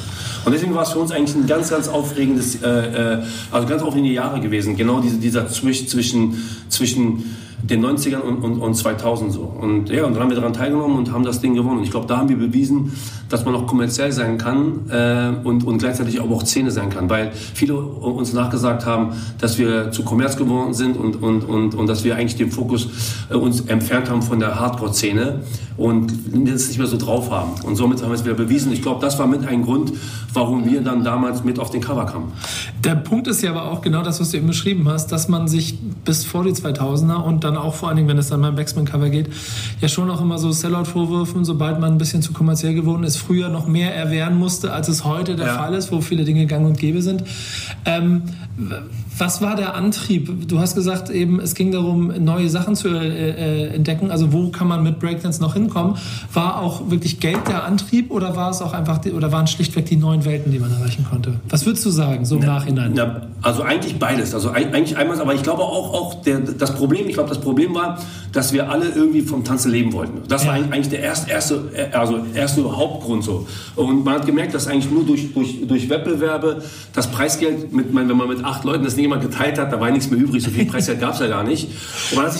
Und 0.45 0.51
deswegen 0.51 0.75
war 0.75 0.83
es 0.83 0.89
für 0.89 0.99
uns 0.99 1.11
eigentlich 1.11 1.35
ein 1.37 1.47
ganz, 1.47 1.69
ganz 1.69 1.87
aufregendes, 1.87 2.59
also 2.63 3.67
ganz 3.67 3.81
aufregende 3.81 4.13
Jahre 4.13 4.39
gewesen. 4.39 4.77
Genau 4.77 4.99
diese, 4.99 5.17
dieser 5.17 5.47
Zwisch 5.47 5.87
zwischen, 5.87 6.41
zwischen 6.69 7.23
den 7.63 7.83
90ern 7.83 8.19
und, 8.19 8.43
und, 8.43 8.59
und 8.59 8.75
2000 8.75 9.31
so. 9.31 9.41
Und 9.41 9.89
ja, 9.89 10.05
und 10.05 10.13
dann 10.13 10.23
haben 10.23 10.29
wir 10.29 10.35
daran 10.35 10.53
teilgenommen 10.53 10.97
und 10.97 11.11
haben 11.11 11.23
das 11.23 11.41
Ding 11.41 11.55
gewonnen. 11.55 11.79
Und 11.79 11.83
ich 11.83 11.91
glaube, 11.91 12.07
da 12.07 12.17
haben 12.17 12.29
wir 12.29 12.37
bewiesen, 12.37 12.93
dass 13.29 13.45
man 13.45 13.55
auch 13.55 13.65
kommerziell 13.65 14.11
sein 14.11 14.37
kann 14.37 14.89
äh, 14.89 15.31
und, 15.43 15.65
und 15.65 15.79
gleichzeitig 15.79 16.21
aber 16.21 16.35
auch 16.35 16.45
Szene 16.45 16.71
sein 16.71 16.89
kann. 16.89 17.09
Weil 17.09 17.31
viele 17.33 17.75
uns 17.75 18.33
nachgesagt 18.33 18.85
haben, 18.85 19.13
dass 19.39 19.57
wir 19.57 19.91
zu 19.91 20.03
Kommerz 20.03 20.37
geworden 20.37 20.73
sind 20.73 20.97
und, 20.97 21.21
und, 21.21 21.43
und, 21.43 21.73
und 21.75 21.87
dass 21.87 22.03
wir 22.03 22.15
eigentlich 22.15 22.37
den 22.37 22.51
Fokus 22.51 22.89
äh, 23.29 23.35
uns 23.35 23.61
entfernt 23.61 24.09
haben 24.09 24.21
von 24.21 24.39
der 24.39 24.59
Hardcore-Szene 24.59 25.41
und 25.77 26.11
das 26.33 26.67
nicht 26.67 26.77
mehr 26.77 26.87
so 26.87 26.97
drauf 26.97 27.29
haben. 27.31 27.51
Und 27.63 27.75
somit 27.75 28.01
haben 28.01 28.09
wir 28.09 28.15
es 28.15 28.23
wieder 28.23 28.33
bewiesen. 28.33 28.71
Ich 28.71 28.81
glaube, 28.81 28.99
das 29.01 29.17
war 29.19 29.27
mit 29.27 29.47
ein 29.47 29.63
Grund, 29.63 29.93
warum 30.33 30.65
wir 30.65 30.81
dann 30.81 31.03
damals 31.03 31.43
mit 31.43 31.59
auf 31.59 31.69
den 31.69 31.81
Cover 31.81 32.05
kamen. 32.05 32.31
Der 32.83 32.95
Punkt 32.95 33.27
ist 33.27 33.41
ja 33.41 33.51
aber 33.51 33.71
auch 33.71 33.81
genau 33.81 34.03
das, 34.03 34.19
was 34.19 34.31
du 34.31 34.37
eben 34.37 34.47
beschrieben 34.47 34.87
hast, 34.87 35.11
dass 35.11 35.27
man 35.27 35.47
sich 35.47 35.77
bis 36.03 36.25
vor 36.25 36.43
die 36.43 36.51
2000er 36.51 37.23
und 37.23 37.43
dann 37.47 37.57
auch 37.57 37.73
vor 37.73 37.89
allen 37.89 37.97
Dingen, 37.97 38.09
wenn 38.09 38.17
es 38.17 38.29
dann 38.29 38.41
beim 38.41 38.55
Backsman-Cover 38.55 39.09
geht, 39.09 39.29
ja 39.81 39.87
schon 39.87 40.09
auch 40.11 40.21
immer 40.21 40.37
so 40.37 40.51
Sellout-Vorwürfen, 40.51 41.45
sobald 41.45 41.79
man 41.79 41.93
ein 41.93 41.97
bisschen 41.97 42.21
zu 42.21 42.33
kommerziell 42.33 42.73
geworden 42.73 43.03
ist, 43.03 43.17
früher 43.17 43.49
noch 43.49 43.67
mehr 43.67 43.95
erwehren 43.95 44.37
musste, 44.37 44.73
als 44.73 44.87
es 44.87 45.03
heute 45.03 45.35
der 45.35 45.47
ja. 45.47 45.57
Fall 45.57 45.73
ist, 45.73 45.91
wo 45.91 46.01
viele 46.01 46.25
Dinge 46.25 46.45
gang 46.45 46.65
und 46.65 46.77
gäbe 46.77 47.01
sind. 47.01 47.23
Ähm, 47.85 48.23
was 49.17 49.41
war 49.41 49.55
der 49.55 49.75
Antrieb? 49.75 50.47
Du 50.47 50.59
hast 50.59 50.75
gesagt, 50.75 51.09
eben 51.09 51.39
es 51.39 51.55
ging 51.55 51.71
darum, 51.71 52.11
neue 52.23 52.49
Sachen 52.49 52.75
zu 52.75 52.89
äh, 52.89 53.29
äh, 53.29 53.75
entdecken. 53.75 54.11
Also 54.11 54.33
wo 54.33 54.49
kann 54.49 54.67
man 54.67 54.83
mit 54.83 54.99
Breakdance 54.99 55.41
noch 55.41 55.53
hinkommen? 55.53 55.97
War 56.33 56.61
auch 56.61 56.89
wirklich 56.89 57.19
Geld 57.19 57.47
der 57.47 57.65
Antrieb 57.65 58.11
oder 58.11 58.35
war 58.35 58.51
es 58.51 58.61
auch 58.61 58.73
einfach 58.73 58.97
die, 58.99 59.11
oder 59.11 59.31
waren 59.31 59.47
schlichtweg 59.47 59.85
die 59.85 59.95
neuen 59.95 60.25
Welten, 60.25 60.51
die 60.51 60.59
man 60.59 60.71
erreichen 60.71 61.05
konnte? 61.09 61.39
Was 61.49 61.65
würdest 61.65 61.85
du 61.85 61.89
sagen, 61.89 62.25
so 62.25 62.35
im 62.35 62.41
na, 62.41 62.47
Nachhinein? 62.47 62.93
Na, 62.95 63.21
also 63.41 63.63
eigentlich 63.63 63.97
beides. 63.97 64.33
Also 64.33 64.51
eigentlich 64.51 64.97
einmal, 64.97 65.19
aber 65.19 65.33
ich 65.33 65.43
glaube 65.43 65.61
auch, 65.61 65.93
auch 65.93 66.21
der, 66.23 66.39
das 66.39 66.75
Problem, 66.75 67.07
ich 67.07 67.13
glaube, 67.13 67.29
das 67.29 67.36
Problem 67.41 67.73
war, 67.75 67.99
dass 68.33 68.53
wir 68.53 68.69
alle 68.69 68.89
irgendwie 68.89 69.21
vom 69.21 69.43
Tanzen 69.43 69.71
leben 69.71 69.93
wollten. 69.93 70.21
Das 70.27 70.45
war 70.45 70.53
eigentlich 70.53 70.89
der 70.89 70.99
erste, 70.99 71.31
erste, 71.31 71.63
also 71.93 72.19
erste 72.33 72.63
Hauptgrund 72.75 73.23
so. 73.23 73.47
Und 73.75 74.03
man 74.03 74.15
hat 74.15 74.25
gemerkt, 74.25 74.53
dass 74.53 74.67
eigentlich 74.67 74.91
nur 74.91 75.05
durch, 75.05 75.33
durch, 75.33 75.65
durch 75.67 75.89
Wettbewerbe 75.89 76.61
das 76.93 77.07
Preisgeld, 77.07 77.73
mit, 77.73 77.93
wenn 77.93 78.07
man 78.07 78.27
mit 78.27 78.43
acht 78.43 78.63
Leuten 78.63 78.83
das 78.83 78.95
Ding 78.95 79.05
immer 79.05 79.17
geteilt 79.17 79.57
hat, 79.57 79.71
da 79.71 79.79
war 79.79 79.89
nichts 79.91 80.09
mehr 80.09 80.19
übrig. 80.19 80.43
So 80.43 80.51
viel 80.51 80.65
Preisgeld 80.65 80.99
gab 80.99 81.13
es 81.13 81.19
ja 81.19 81.27
gar 81.27 81.43
nicht. 81.43 81.69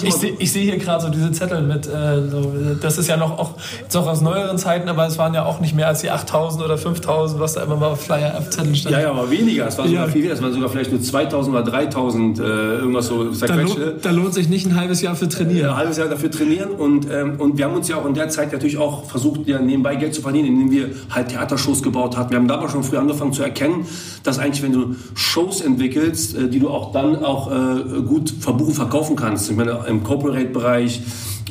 ich 0.04 0.14
sehe 0.14 0.36
seh 0.40 0.64
hier 0.64 0.78
gerade 0.78 1.04
so 1.04 1.10
diese 1.10 1.32
Zettel 1.32 1.62
mit, 1.62 1.88
äh, 1.88 2.30
so, 2.30 2.54
das 2.82 2.98
ist 2.98 3.08
ja 3.08 3.18
noch 3.18 3.38
auch, 3.38 3.54
auch 3.94 4.08
aus 4.08 4.22
neueren 4.22 4.58
Zeiten, 4.58 4.90
aber 4.90 5.08
es 5.08 5.18
waren 5.18 5.34
ja 5.34 5.46
auch 5.46 5.60
nicht 5.60 5.76
mehr 5.76 5.88
als 5.88 6.02
die 6.02 6.10
8000 6.10 6.64
oder 6.64 6.78
5000, 6.78 7.40
was 7.40 7.54
da 7.54 7.64
immer 7.64 7.76
mal 7.76 7.88
auf 7.88 8.02
Flyer 8.02 8.38
auf 8.38 8.50
Zetteln 8.50 8.76
stand. 8.76 8.96
Ja, 8.96 9.02
ja, 9.02 9.12
aber 9.12 9.30
weniger. 9.30 9.68
Es 9.68 9.78
war 9.78 9.88
sogar 9.88 10.06
ja. 10.06 10.12
viel 10.12 10.22
weniger. 10.22 10.34
Es 10.34 10.42
waren 10.42 10.54
sogar 10.54 10.70
vielleicht 10.70 10.92
nur 10.92 11.02
2000 11.02 11.56
oder 11.56 11.64
3000, 11.64 12.40
äh, 12.40 12.44
irgendwas 12.44 13.08
so. 13.08 13.24
Da, 13.24 13.56
lo 13.56 13.76
da, 14.02 14.12
lohnt 14.12 14.34
sich 14.34 14.50
nicht 14.50 14.66
ein 14.66 14.76
halbes 14.76 14.87
Jahr 15.02 15.16
für 15.16 15.28
trainieren. 15.28 15.70
Ein 15.70 15.78
halbes 15.78 15.98
Jahr 15.98 16.08
dafür 16.08 16.32
trainieren 16.32 16.72
und, 16.72 17.08
ähm, 17.12 17.40
und 17.40 17.58
wir 17.58 17.66
haben 17.66 17.76
uns 17.76 17.88
ja 17.88 17.98
auch 17.98 18.06
in 18.06 18.14
der 18.14 18.30
Zeit 18.30 18.52
natürlich 18.52 18.78
auch 18.78 19.06
versucht, 19.06 19.48
ja, 19.48 19.60
nebenbei 19.60 19.96
Geld 19.96 20.14
zu 20.14 20.22
verdienen, 20.22 20.48
indem 20.48 20.72
wir 20.72 20.90
halt 21.10 21.30
Theatershows 21.30 21.84
gebaut 21.84 22.18
hatten. 22.18 22.32
Wir 22.32 22.38
haben 22.38 22.48
dabei 22.48 22.68
schon 22.70 22.84
früh 22.84 22.98
angefangen 22.98 23.34
zu 23.34 23.44
erkennen, 23.44 23.86
dass 24.24 24.40
eigentlich, 24.40 24.64
wenn 24.64 24.74
du 24.74 24.96
Shows 25.14 25.62
entwickelst, 25.62 26.36
äh, 26.36 26.50
die 26.50 26.60
du 26.60 26.70
auch 26.70 26.92
dann 26.92 27.24
auch 27.24 27.52
äh, 27.52 28.02
gut 28.02 28.34
verbuchen, 28.40 28.74
verkaufen 28.74 29.16
kannst, 29.16 29.50
ich 29.50 29.56
meine, 29.56 29.80
im 29.88 30.04
Corporate-Bereich 30.04 31.02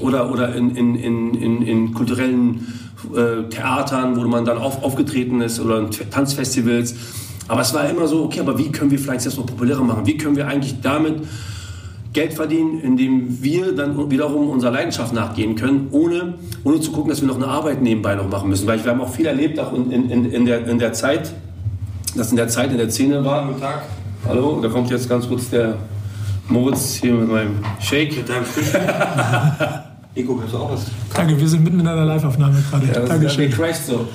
oder, 0.00 0.32
oder 0.32 0.54
in, 0.54 0.74
in, 0.74 0.94
in, 0.94 1.62
in, 1.62 1.94
kulturellen 1.94 2.66
äh, 3.14 3.48
Theatern, 3.48 4.16
wo 4.16 4.22
man 4.22 4.44
dann 4.44 4.58
auf, 4.58 4.82
aufgetreten 4.82 5.40
ist 5.40 5.60
oder 5.60 5.78
in 5.78 5.90
Tanzfestivals. 5.90 6.94
Aber 7.48 7.60
es 7.60 7.72
war 7.74 7.88
immer 7.88 8.08
so, 8.08 8.24
okay, 8.24 8.40
aber 8.40 8.58
wie 8.58 8.72
können 8.72 8.90
wir 8.90 8.98
vielleicht 8.98 9.26
das 9.26 9.36
noch 9.36 9.46
populärer 9.46 9.82
machen? 9.82 10.06
Wie 10.06 10.16
können 10.16 10.36
wir 10.36 10.48
eigentlich 10.48 10.80
damit 10.82 11.22
Geld 12.16 12.32
verdienen, 12.32 12.80
indem 12.80 13.42
wir 13.42 13.76
dann 13.76 14.10
wiederum 14.10 14.48
unserer 14.48 14.70
Leidenschaft 14.70 15.12
nachgehen 15.12 15.54
können, 15.54 15.88
ohne, 15.90 16.32
ohne 16.64 16.80
zu 16.80 16.90
gucken, 16.90 17.10
dass 17.10 17.20
wir 17.20 17.28
noch 17.28 17.36
eine 17.36 17.46
Arbeit 17.46 17.82
nebenbei 17.82 18.14
noch 18.14 18.26
machen 18.26 18.48
müssen. 18.48 18.66
Weil 18.66 18.82
wir 18.82 18.90
haben 18.90 19.02
auch 19.02 19.12
viel 19.12 19.26
erlebt, 19.26 19.60
auch 19.60 19.74
in, 19.74 19.92
in, 19.92 20.32
in, 20.32 20.46
der, 20.46 20.66
in 20.66 20.78
der 20.78 20.94
Zeit, 20.94 21.34
dass 22.16 22.30
in 22.30 22.38
der 22.38 22.48
Zeit 22.48 22.70
in 22.70 22.78
der 22.78 22.88
Szene 22.88 23.22
war. 23.22 23.46
Guten 23.46 23.60
Tag. 23.60 23.82
Hallo, 24.26 24.58
da 24.62 24.68
kommt 24.68 24.88
jetzt 24.88 25.10
ganz 25.10 25.28
kurz 25.28 25.50
der 25.50 25.74
Moritz 26.48 26.94
hier 26.94 27.12
mit 27.12 27.28
meinem 27.28 27.62
Shake. 27.80 28.16
Mit 28.16 28.30
deinem 28.30 28.46
Frühstück. 28.46 28.80
Ego, 30.14 30.40
hast 30.42 30.54
du 30.54 30.56
auch 30.56 30.72
was? 30.72 30.86
Danke, 31.14 31.38
wir 31.38 31.46
sind 31.46 31.64
mitten 31.64 31.80
in 31.80 31.86
einer 31.86 32.06
Live-Aufnahme 32.06 32.64
gerade. 32.70 32.86
Ja, 32.94 33.00
Dankeschön. 33.00 33.50
Crasht 33.50 33.88
so. 33.88 34.08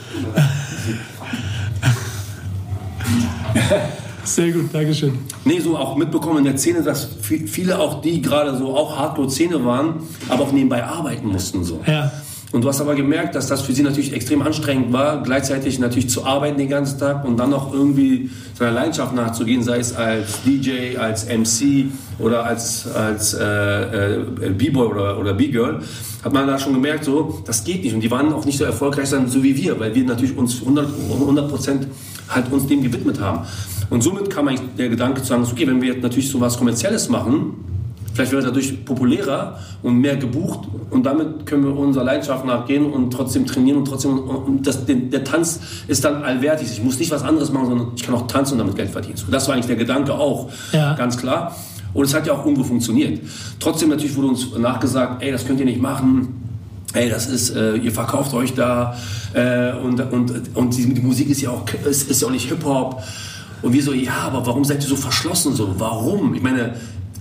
Sehr 4.32 4.50
gut, 4.54 4.70
Dankeschön. 4.72 5.20
Nee, 5.44 5.60
so 5.60 5.76
auch 5.78 5.98
mitbekommen 5.98 6.38
in 6.38 6.46
der 6.46 6.58
Szene, 6.58 6.82
dass 6.82 7.10
viele 7.22 7.78
auch 7.78 8.02
die 8.02 8.22
gerade 8.22 8.56
so 8.58 8.74
auch 8.78 8.98
Hardcore-Szene 8.98 9.66
waren, 9.66 9.96
aber 10.30 10.44
auch 10.44 10.54
nebenbei 10.54 10.86
arbeiten 10.86 11.28
mussten. 11.28 11.66
So. 11.66 11.82
Ja. 11.86 12.14
Und 12.54 12.64
du 12.64 12.70
hast 12.70 12.80
aber 12.80 12.96
gemerkt, 12.96 13.36
dass 13.36 13.48
das 13.48 13.62
für 13.62 13.74
sie 13.74 13.84
natürlich 13.84 14.14
extrem 14.14 14.42
anstrengend 14.42 14.94
war, 14.94 15.22
gleichzeitig 15.22 15.80
natürlich 15.80 16.10
zu 16.10 16.26
arbeiten 16.26 16.58
den 16.58 16.70
ganzen 16.70 16.98
Tag 16.98 17.26
und 17.26 17.36
dann 17.38 17.50
noch 17.50 17.74
irgendwie 17.74 18.30
seiner 18.58 18.72
Leidenschaft 18.72 19.14
nachzugehen, 19.14 19.64
sei 19.64 19.80
es 19.80 19.94
als 19.94 20.42
DJ, 20.44 20.98
als 20.98 21.26
MC 21.26 21.88
oder 22.18 22.46
als, 22.46 22.88
als 22.88 23.34
äh, 23.34 23.44
äh, 23.44 24.50
B-Boy 24.50 24.88
oder, 24.88 25.20
oder 25.20 25.34
B-Girl, 25.34 25.82
hat 26.24 26.32
man 26.32 26.48
da 26.48 26.58
schon 26.58 26.74
gemerkt, 26.74 27.04
so, 27.04 27.42
das 27.46 27.66
geht 27.66 27.84
nicht. 27.84 27.94
Und 27.94 28.00
die 28.00 28.12
waren 28.12 28.32
auch 28.32 28.46
nicht 28.46 28.58
so 28.58 28.64
erfolgreich 28.64 29.10
sein, 29.10 29.28
so 29.28 29.44
wie 29.44 29.58
wir, 29.58 29.78
weil 29.78 29.94
wir 29.94 30.06
natürlich 30.06 30.38
uns 30.38 30.62
100 30.62 31.50
Prozent 31.50 31.88
halt 32.30 32.50
uns 32.52 32.68
dem 32.68 32.82
gewidmet 32.82 33.20
haben. 33.20 33.46
Und 33.92 34.02
somit 34.02 34.30
kam 34.30 34.48
eigentlich 34.48 34.68
der 34.78 34.88
Gedanke 34.88 35.22
zu 35.22 35.28
sagen, 35.28 35.44
okay, 35.44 35.68
wenn 35.68 35.82
wir 35.82 35.94
jetzt 35.94 36.02
natürlich 36.02 36.30
so 36.30 36.40
was 36.40 36.58
Kommerzielles 36.58 37.10
machen, 37.10 37.54
vielleicht 38.14 38.32
wird 38.32 38.46
dadurch 38.46 38.86
populärer 38.86 39.60
und 39.84 40.00
mehr 40.00 40.16
gebucht 40.16 40.62
und 40.90 41.06
damit 41.06 41.46
können 41.46 41.66
wir 41.66 41.78
unserer 41.78 42.06
Leidenschaft 42.06 42.46
nachgehen 42.46 42.86
und 42.86 43.12
trotzdem 43.12 43.46
trainieren 43.46 43.80
und 43.80 43.86
trotzdem, 43.86 44.18
und 44.18 44.66
das, 44.66 44.86
der, 44.86 44.96
der 44.96 45.26
Tanz 45.26 45.60
ist 45.90 46.06
dann 46.06 46.24
allwertig. 46.24 46.70
Ich 46.72 46.82
muss 46.82 47.00
nicht 47.00 47.12
was 47.12 47.22
anderes 47.22 47.52
machen, 47.52 47.68
sondern 47.68 47.88
ich 47.94 48.04
kann 48.04 48.16
auch 48.16 48.28
tanzen 48.28 48.54
und 48.54 48.60
damit 48.60 48.78
Geld 48.78 48.90
verdienen. 48.90 49.18
So, 49.18 49.30
das 49.30 49.48
war 49.48 49.56
eigentlich 49.56 49.68
der 49.68 49.76
Gedanke 49.76 50.14
auch, 50.14 50.50
ja. 50.72 50.96
ganz 50.96 51.18
klar. 51.18 51.54
Und 51.94 52.06
es 52.06 52.14
hat 52.14 52.26
ja 52.26 52.32
auch 52.32 52.46
irgendwo 52.46 52.64
funktioniert. 52.64 53.20
Trotzdem 53.60 53.90
natürlich 53.90 54.16
wurde 54.16 54.30
uns 54.30 54.58
nachgesagt, 54.58 55.22
ey, 55.22 55.34
das 55.34 55.46
könnt 55.46 55.60
ihr 55.60 55.66
nicht 55.66 55.82
machen 55.82 56.42
ey, 56.94 57.10
das 57.10 57.28
ist, 57.28 57.56
äh, 57.56 57.76
ihr 57.76 57.92
verkauft 57.92 58.34
euch 58.34 58.54
da 58.54 58.98
äh, 59.34 59.72
und, 59.74 60.00
und, 60.12 60.56
und 60.56 60.78
die, 60.78 60.94
die, 60.94 61.02
Musik 61.02 61.30
ist 61.30 61.42
ja 61.42 61.52
auch, 61.52 61.64
ist, 61.90 62.10
ist 62.10 62.22
ja 62.22 62.28
auch 62.28 62.32
nicht 62.32 62.50
Hip-Hop. 62.50 63.02
Und 63.62 63.74
wir 63.74 63.84
so, 63.84 63.94
ja, 63.94 64.20
aber 64.26 64.46
warum 64.46 64.66
seid 64.66 64.82
ihr 64.82 64.90
so 64.90 64.96
verschlossen 64.96 65.54
so? 65.54 65.76
Warum? 65.78 66.34
Ich 66.34 66.42
meine, 66.42 66.74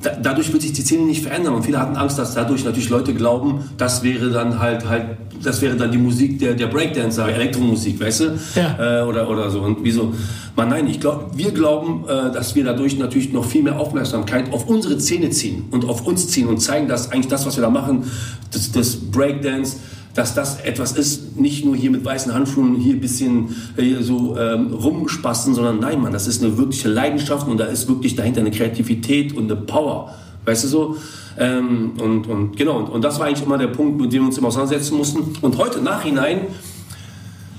da, 0.03 0.11
dadurch 0.21 0.53
wird 0.53 0.63
sich 0.63 0.73
die 0.73 0.83
Szene 0.83 1.03
nicht 1.03 1.23
verändern 1.23 1.55
und 1.55 1.65
viele 1.65 1.79
hatten 1.79 1.97
Angst, 1.97 2.19
dass 2.19 2.35
dadurch 2.35 2.65
natürlich 2.65 2.89
Leute 2.89 3.13
glauben, 3.13 3.65
das 3.77 4.03
wäre 4.03 4.31
dann 4.31 4.59
halt 4.59 4.89
halt, 4.89 5.19
das 5.43 5.61
wäre 5.61 5.77
dann 5.77 5.93
die 5.93 5.99
Musik 5.99 6.39
der, 6.39 6.55
der 6.55 6.67
Breakdancer, 6.67 7.29
Elektromusik, 7.29 8.01
weißt 8.01 8.21
du? 8.21 8.39
Ja. 8.55 9.03
Äh, 9.03 9.07
oder, 9.07 9.29
oder 9.29 9.51
so. 9.51 9.61
Und 9.61 9.79
wieso? 9.83 10.15
Man, 10.57 10.69
nein, 10.69 10.87
ich 10.87 11.01
glaube, 11.01 11.31
wir 11.35 11.53
glauben, 11.53 12.05
äh, 12.09 12.33
dass 12.33 12.55
wir 12.55 12.65
dadurch 12.65 12.99
natürlich 12.99 13.33
noch 13.33 13.45
viel 13.45 13.63
mehr 13.63 13.79
Aufmerksamkeit 13.79 14.53
auf 14.53 14.69
unsere 14.69 14.99
Szene 15.01 15.31
ziehen 15.31 15.65
und 15.71 15.85
auf 15.85 16.07
uns 16.07 16.29
ziehen 16.29 16.49
und 16.49 16.59
zeigen, 16.59 16.89
dass 16.89 17.13
eigentlich 17.13 17.29
das, 17.29 17.47
was 17.47 17.57
wir 17.57 17.63
da 17.63 17.71
machen, 17.71 18.05
das, 18.53 18.73
das 18.73 18.97
Breakdance, 18.97 19.77
dass 20.21 20.35
das 20.35 20.61
etwas 20.61 20.93
ist, 20.93 21.39
nicht 21.39 21.65
nur 21.65 21.75
hier 21.75 21.91
mit 21.91 22.05
weißen 22.05 22.35
Handschuhen 22.35 22.75
hier 22.75 22.93
ein 22.93 23.01
bisschen 23.01 23.57
äh, 23.79 24.03
so 24.03 24.37
ähm, 24.37 24.71
rumspasten, 24.71 25.55
sondern 25.55 25.81
nein, 25.81 25.99
Mann, 25.99 26.13
das 26.13 26.27
ist 26.27 26.45
eine 26.45 26.59
wirkliche 26.59 26.91
Leidenschaft 26.91 27.49
und 27.49 27.57
da 27.57 27.65
ist 27.65 27.89
wirklich 27.89 28.17
dahinter 28.17 28.41
eine 28.41 28.51
Kreativität 28.51 29.35
und 29.35 29.51
eine 29.51 29.59
Power. 29.59 30.15
Weißt 30.45 30.65
du 30.65 30.69
so? 30.69 30.97
Ähm, 31.39 31.93
und, 31.99 32.27
und 32.27 32.55
genau, 32.55 32.77
und, 32.77 32.91
und, 32.91 33.03
das 33.03 33.19
war 33.19 33.29
eigentlich 33.29 33.47
immer 33.47 33.57
der 33.57 33.69
Punkt, 33.69 33.99
mit 33.99 34.13
dem 34.13 34.21
wir 34.21 34.27
uns 34.27 34.37
immer 34.37 34.49
auseinandersetzen 34.49 34.99
mussten. 34.99 35.37
Und 35.41 35.57
heute 35.57 35.81
nachhinein, 35.81 36.49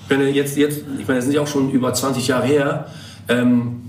wenn 0.08 0.22
jetzt, 0.32 0.56
jetzt, 0.56 0.84
ich 1.00 1.08
meine, 1.08 1.18
das 1.18 1.25
sind 1.25 1.34
ja 1.34 1.41
auch 1.41 1.48
schon 1.48 1.72
über 1.72 1.91
20 1.91 2.27
Jahre 2.27 2.46
her, 2.46 2.86
ähm, 3.27 3.82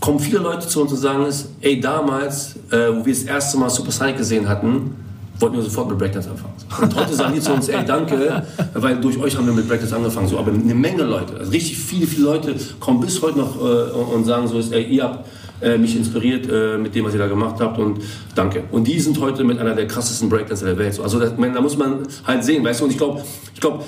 kommen 0.00 0.18
viele 0.18 0.38
Leute 0.38 0.66
zu 0.66 0.80
uns 0.80 0.92
und 0.92 0.98
sagen 0.98 1.24
es, 1.24 1.50
ey, 1.60 1.78
damals, 1.78 2.56
äh, 2.70 2.88
wo 2.90 3.04
wir 3.04 3.12
das 3.12 3.24
erste 3.24 3.58
Mal 3.58 3.68
Supersonic 3.68 4.16
gesehen 4.16 4.48
hatten, 4.48 4.96
wollten 5.44 5.56
wir 5.56 5.62
sofort 5.62 5.90
mit 5.90 5.98
Breakdance 5.98 6.30
anfangen. 6.30 6.54
Und 6.80 6.96
heute 6.96 7.14
sagen 7.14 7.34
die 7.34 7.40
zu 7.40 7.52
uns, 7.52 7.68
ey, 7.68 7.84
danke, 7.84 8.42
weil 8.72 8.96
durch 8.96 9.18
euch 9.18 9.36
haben 9.36 9.46
wir 9.46 9.52
mit 9.52 9.68
Breakdance 9.68 9.94
angefangen. 9.94 10.26
So, 10.26 10.38
aber 10.38 10.50
eine 10.50 10.74
Menge 10.74 11.02
Leute, 11.02 11.36
also 11.38 11.50
richtig 11.50 11.76
viele, 11.76 12.06
viele 12.06 12.24
Leute 12.24 12.54
kommen 12.80 13.00
bis 13.00 13.20
heute 13.20 13.38
noch 13.38 13.56
äh, 13.56 13.90
und 14.14 14.24
sagen 14.24 14.48
so, 14.48 14.58
ey, 14.58 14.84
ihr 14.84 15.04
habt 15.04 15.26
äh, 15.60 15.76
mich 15.76 15.96
inspiriert 15.96 16.48
äh, 16.50 16.78
mit 16.78 16.94
dem, 16.94 17.04
was 17.04 17.12
ihr 17.12 17.18
da 17.18 17.26
gemacht 17.26 17.56
habt 17.60 17.78
und 17.78 18.00
danke. 18.34 18.64
Und 18.72 18.86
die 18.88 18.98
sind 18.98 19.20
heute 19.20 19.44
mit 19.44 19.58
einer 19.58 19.74
der 19.74 19.86
krassesten 19.86 20.30
Breakdancer 20.30 20.64
der 20.64 20.78
Welt. 20.78 20.98
Also 20.98 21.20
das, 21.20 21.34
da 21.36 21.60
muss 21.60 21.76
man 21.76 21.98
halt 22.26 22.42
sehen, 22.42 22.64
weißt 22.64 22.80
du, 22.80 22.84
und 22.84 22.90
ich 22.92 22.96
glaube, 22.96 23.22
ich 23.52 23.60
glaube, 23.60 23.84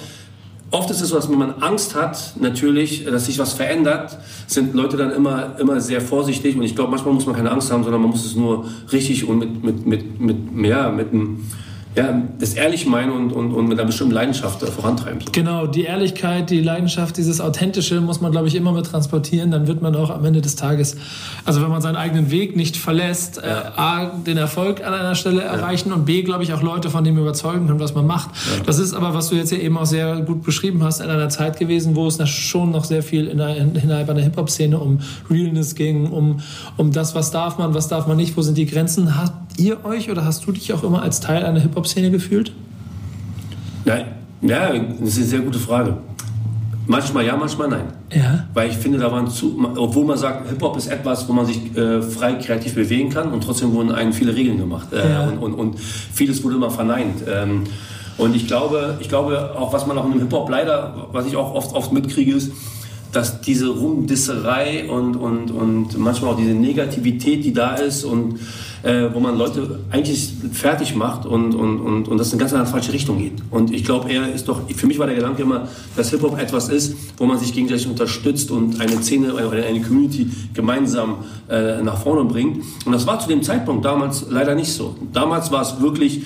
Oft 0.76 0.90
ist 0.90 1.00
es 1.00 1.08
so, 1.08 1.16
dass 1.16 1.30
wenn 1.30 1.38
man 1.38 1.54
Angst 1.62 1.94
hat, 1.94 2.34
natürlich, 2.38 3.06
dass 3.06 3.24
sich 3.24 3.38
was 3.38 3.54
verändert, 3.54 4.18
sind 4.46 4.74
Leute 4.74 4.98
dann 4.98 5.10
immer, 5.10 5.58
immer 5.58 5.80
sehr 5.80 6.02
vorsichtig. 6.02 6.54
Und 6.54 6.64
ich 6.64 6.74
glaube, 6.74 6.90
manchmal 6.90 7.14
muss 7.14 7.24
man 7.24 7.34
keine 7.34 7.50
Angst 7.50 7.72
haben, 7.72 7.82
sondern 7.82 8.02
man 8.02 8.10
muss 8.10 8.26
es 8.26 8.36
nur 8.36 8.66
richtig 8.92 9.26
und 9.26 9.38
mit, 9.38 9.64
mit, 9.64 9.86
mit, 9.86 10.20
mit, 10.20 10.54
mehr, 10.54 10.90
mit 10.90 11.14
einem 11.14 11.46
ja, 11.96 12.22
das 12.38 12.52
ehrlich 12.52 12.84
meinen 12.84 13.10
und, 13.10 13.32
und, 13.32 13.52
und 13.52 13.68
mit 13.68 13.78
einer 13.78 13.86
bestimmten 13.86 14.12
Leidenschaft 14.12 14.62
äh, 14.62 14.66
vorantreiben. 14.66 15.20
Genau, 15.32 15.66
die 15.66 15.84
Ehrlichkeit, 15.84 16.50
die 16.50 16.60
Leidenschaft, 16.60 17.16
dieses 17.16 17.40
Authentische 17.40 18.02
muss 18.02 18.20
man, 18.20 18.32
glaube 18.32 18.48
ich, 18.48 18.54
immer 18.54 18.72
mit 18.72 18.84
transportieren. 18.84 19.50
Dann 19.50 19.66
wird 19.66 19.80
man 19.80 19.96
auch 19.96 20.10
am 20.10 20.22
Ende 20.26 20.42
des 20.42 20.56
Tages, 20.56 20.96
also 21.46 21.62
wenn 21.62 21.70
man 21.70 21.80
seinen 21.80 21.96
eigenen 21.96 22.30
Weg 22.30 22.54
nicht 22.54 22.76
verlässt, 22.76 23.38
äh, 23.38 23.48
ja. 23.48 23.60
äh, 23.60 23.80
A, 23.80 24.04
den 24.26 24.36
Erfolg 24.36 24.84
an 24.84 24.92
einer 24.92 25.14
Stelle 25.14 25.40
erreichen 25.40 25.88
ja. 25.88 25.94
und 25.94 26.04
B, 26.04 26.22
glaube 26.22 26.44
ich, 26.44 26.52
auch 26.52 26.60
Leute 26.60 26.90
von 26.90 27.02
dem 27.02 27.16
überzeugen 27.16 27.66
können, 27.66 27.80
was 27.80 27.94
man 27.94 28.06
macht. 28.06 28.28
Ja. 28.34 28.62
Das 28.66 28.78
ist 28.78 28.92
aber, 28.92 29.14
was 29.14 29.30
du 29.30 29.36
jetzt 29.36 29.50
ja 29.50 29.58
eben 29.58 29.78
auch 29.78 29.86
sehr 29.86 30.20
gut 30.20 30.42
beschrieben 30.42 30.84
hast, 30.84 31.00
in 31.00 31.08
einer 31.08 31.30
Zeit 31.30 31.58
gewesen, 31.58 31.96
wo 31.96 32.06
es 32.06 32.28
schon 32.28 32.72
noch 32.72 32.84
sehr 32.84 33.02
viel 33.02 33.26
in 33.26 33.38
der, 33.38 33.56
innerhalb 33.56 34.10
einer 34.10 34.20
Hip-Hop-Szene 34.22 34.78
um 34.78 35.00
Realness 35.30 35.74
ging, 35.74 36.10
um, 36.10 36.40
um 36.76 36.92
das, 36.92 37.14
was 37.14 37.30
darf 37.30 37.56
man, 37.56 37.72
was 37.72 37.88
darf 37.88 38.06
man 38.06 38.18
nicht, 38.18 38.36
wo 38.36 38.42
sind 38.42 38.58
die 38.58 38.66
Grenzen. 38.66 39.16
Habt 39.16 39.58
ihr 39.58 39.84
euch 39.84 40.10
oder 40.10 40.24
hast 40.24 40.46
du 40.46 40.52
dich 40.52 40.72
auch 40.74 40.82
immer 40.82 41.02
als 41.02 41.20
Teil 41.20 41.44
einer 41.44 41.60
Hip-Hop 41.60 41.85
Hip-Hop-Szene 41.86 42.10
gefühlt? 42.10 42.52
Ja, 43.84 43.98
ja, 44.42 44.72
das 44.72 45.08
ist 45.10 45.16
eine 45.18 45.26
sehr 45.26 45.40
gute 45.40 45.58
Frage. 45.58 45.96
Manchmal 46.88 47.26
ja, 47.26 47.36
manchmal 47.36 47.68
nein. 47.68 47.86
Ja. 48.12 48.46
Weil 48.54 48.70
ich 48.70 48.76
finde, 48.76 48.98
da 48.98 49.10
waren 49.10 49.28
zu, 49.28 49.58
obwohl 49.76 50.04
man 50.04 50.16
sagt, 50.16 50.48
Hip-Hop 50.48 50.76
ist 50.76 50.86
etwas, 50.86 51.28
wo 51.28 51.32
man 51.32 51.46
sich 51.46 51.76
äh, 51.76 52.00
frei 52.02 52.34
kreativ 52.34 52.74
bewegen 52.74 53.10
kann 53.10 53.32
und 53.32 53.42
trotzdem 53.42 53.72
wurden 53.72 53.92
einen 53.92 54.12
viele 54.12 54.34
Regeln 54.34 54.58
gemacht. 54.58 54.92
Äh, 54.92 55.10
ja. 55.10 55.24
und, 55.24 55.38
und, 55.38 55.54
und, 55.54 55.80
vieles 55.80 56.44
wurde 56.44 56.56
immer 56.56 56.70
verneint. 56.70 57.22
Ähm, 57.28 57.64
und 58.18 58.34
ich 58.36 58.46
glaube, 58.46 58.98
ich 59.00 59.08
glaube, 59.08 59.54
auch 59.56 59.72
was 59.72 59.86
man 59.86 59.98
auch 59.98 60.06
in 60.06 60.12
dem 60.12 60.20
Hip-Hop 60.20 60.48
leider, 60.48 61.08
was 61.12 61.26
ich 61.26 61.36
auch 61.36 61.54
oft, 61.54 61.74
oft 61.74 61.92
mitkriege, 61.92 62.32
ist, 62.32 62.52
dass 63.16 63.40
diese 63.40 63.68
Rumdisserei 63.68 64.90
und, 64.90 65.16
und, 65.16 65.50
und 65.50 65.96
manchmal 65.96 66.34
auch 66.34 66.36
diese 66.36 66.52
Negativität, 66.52 67.46
die 67.46 67.54
da 67.54 67.74
ist 67.74 68.04
und 68.04 68.38
äh, 68.82 69.08
wo 69.10 69.20
man 69.20 69.38
Leute 69.38 69.80
eigentlich 69.90 70.34
fertig 70.52 70.94
macht 70.94 71.24
und, 71.24 71.54
und, 71.54 71.80
und, 71.80 72.08
und 72.08 72.18
das 72.18 72.30
in 72.34 72.38
ganz 72.38 72.52
eine 72.52 72.66
falsche 72.66 72.92
Richtung 72.92 73.16
geht. 73.16 73.32
Und 73.50 73.72
ich 73.72 73.84
glaube, 73.84 74.10
er 74.10 74.30
ist 74.34 74.48
doch, 74.48 74.60
für 74.70 74.86
mich 74.86 74.98
war 74.98 75.06
der 75.06 75.16
Gedanke 75.16 75.40
immer, 75.40 75.66
dass 75.96 76.10
Hip-Hop 76.10 76.38
etwas 76.38 76.68
ist, 76.68 76.94
wo 77.16 77.24
man 77.24 77.38
sich 77.38 77.54
gegenseitig 77.54 77.88
unterstützt 77.88 78.50
und 78.50 78.82
eine 78.82 79.02
Szene 79.02 79.32
oder 79.32 79.64
eine 79.64 79.80
Community 79.80 80.28
gemeinsam 80.52 81.24
äh, 81.48 81.80
nach 81.80 81.96
vorne 81.96 82.24
bringt. 82.26 82.62
Und 82.84 82.92
das 82.92 83.06
war 83.06 83.18
zu 83.18 83.28
dem 83.30 83.42
Zeitpunkt 83.42 83.82
damals 83.82 84.26
leider 84.28 84.54
nicht 84.54 84.72
so. 84.72 84.94
Damals 85.14 85.50
war 85.50 85.62
es 85.62 85.80
wirklich 85.80 86.20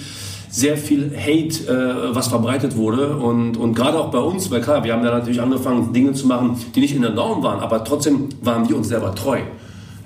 sehr 0.50 0.76
viel 0.76 1.12
Hate, 1.16 1.68
äh, 1.68 2.14
was 2.14 2.28
verbreitet 2.28 2.76
wurde. 2.76 3.16
Und, 3.16 3.56
und 3.56 3.74
gerade 3.74 3.98
auch 3.98 4.10
bei 4.10 4.18
uns, 4.18 4.50
weil 4.50 4.60
klar, 4.60 4.82
wir 4.82 4.92
haben 4.92 5.02
da 5.02 5.12
natürlich 5.12 5.40
angefangen, 5.40 5.92
Dinge 5.92 6.12
zu 6.12 6.26
machen, 6.26 6.56
die 6.74 6.80
nicht 6.80 6.94
in 6.94 7.02
der 7.02 7.12
Norm 7.12 7.42
waren, 7.42 7.60
aber 7.60 7.84
trotzdem 7.84 8.28
waren 8.42 8.68
wir 8.68 8.76
uns 8.76 8.88
selber 8.88 9.14
treu. 9.14 9.38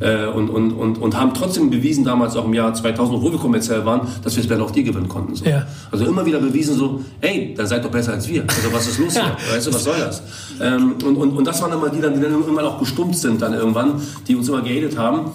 Äh, 0.00 0.26
und, 0.26 0.50
und, 0.50 0.72
und, 0.72 0.98
und 0.98 1.18
haben 1.18 1.32
trotzdem 1.32 1.70
bewiesen, 1.70 2.04
damals 2.04 2.36
auch 2.36 2.44
im 2.44 2.52
Jahr 2.52 2.74
2000, 2.74 3.16
obwohl 3.16 3.32
wir 3.32 3.38
kommerziell 3.38 3.86
waren, 3.86 4.06
dass 4.22 4.36
wir 4.36 4.42
es 4.42 4.48
Battle 4.48 4.64
of 4.64 4.72
dir 4.72 4.82
gewinnen 4.82 5.08
konnten. 5.08 5.34
So. 5.34 5.44
Ja. 5.44 5.66
Also 5.90 6.04
immer 6.04 6.26
wieder 6.26 6.40
bewiesen, 6.40 6.76
so, 6.76 7.00
ey, 7.20 7.54
dann 7.56 7.66
seid 7.66 7.84
doch 7.84 7.90
besser 7.90 8.12
als 8.12 8.28
wir. 8.28 8.42
Also 8.42 8.72
was 8.72 8.86
ist 8.88 8.98
los 8.98 9.14
hier? 9.14 9.36
Weißt 9.52 9.66
du, 9.66 9.72
was 9.72 9.84
soll 9.84 9.96
das? 9.98 10.22
Ähm, 10.60 10.94
und, 11.04 11.16
und, 11.16 11.30
und 11.38 11.46
das 11.46 11.62
waren 11.62 11.72
immer 11.72 11.88
die, 11.88 12.00
dann, 12.00 12.14
die 12.14 12.20
dann 12.20 12.32
irgendwann 12.32 12.66
auch 12.66 12.78
gestummt 12.78 13.16
sind, 13.16 13.40
dann 13.40 13.54
irgendwann, 13.54 13.94
die 14.26 14.34
uns 14.34 14.48
immer 14.48 14.62
gehatet 14.62 14.98
haben. 14.98 15.30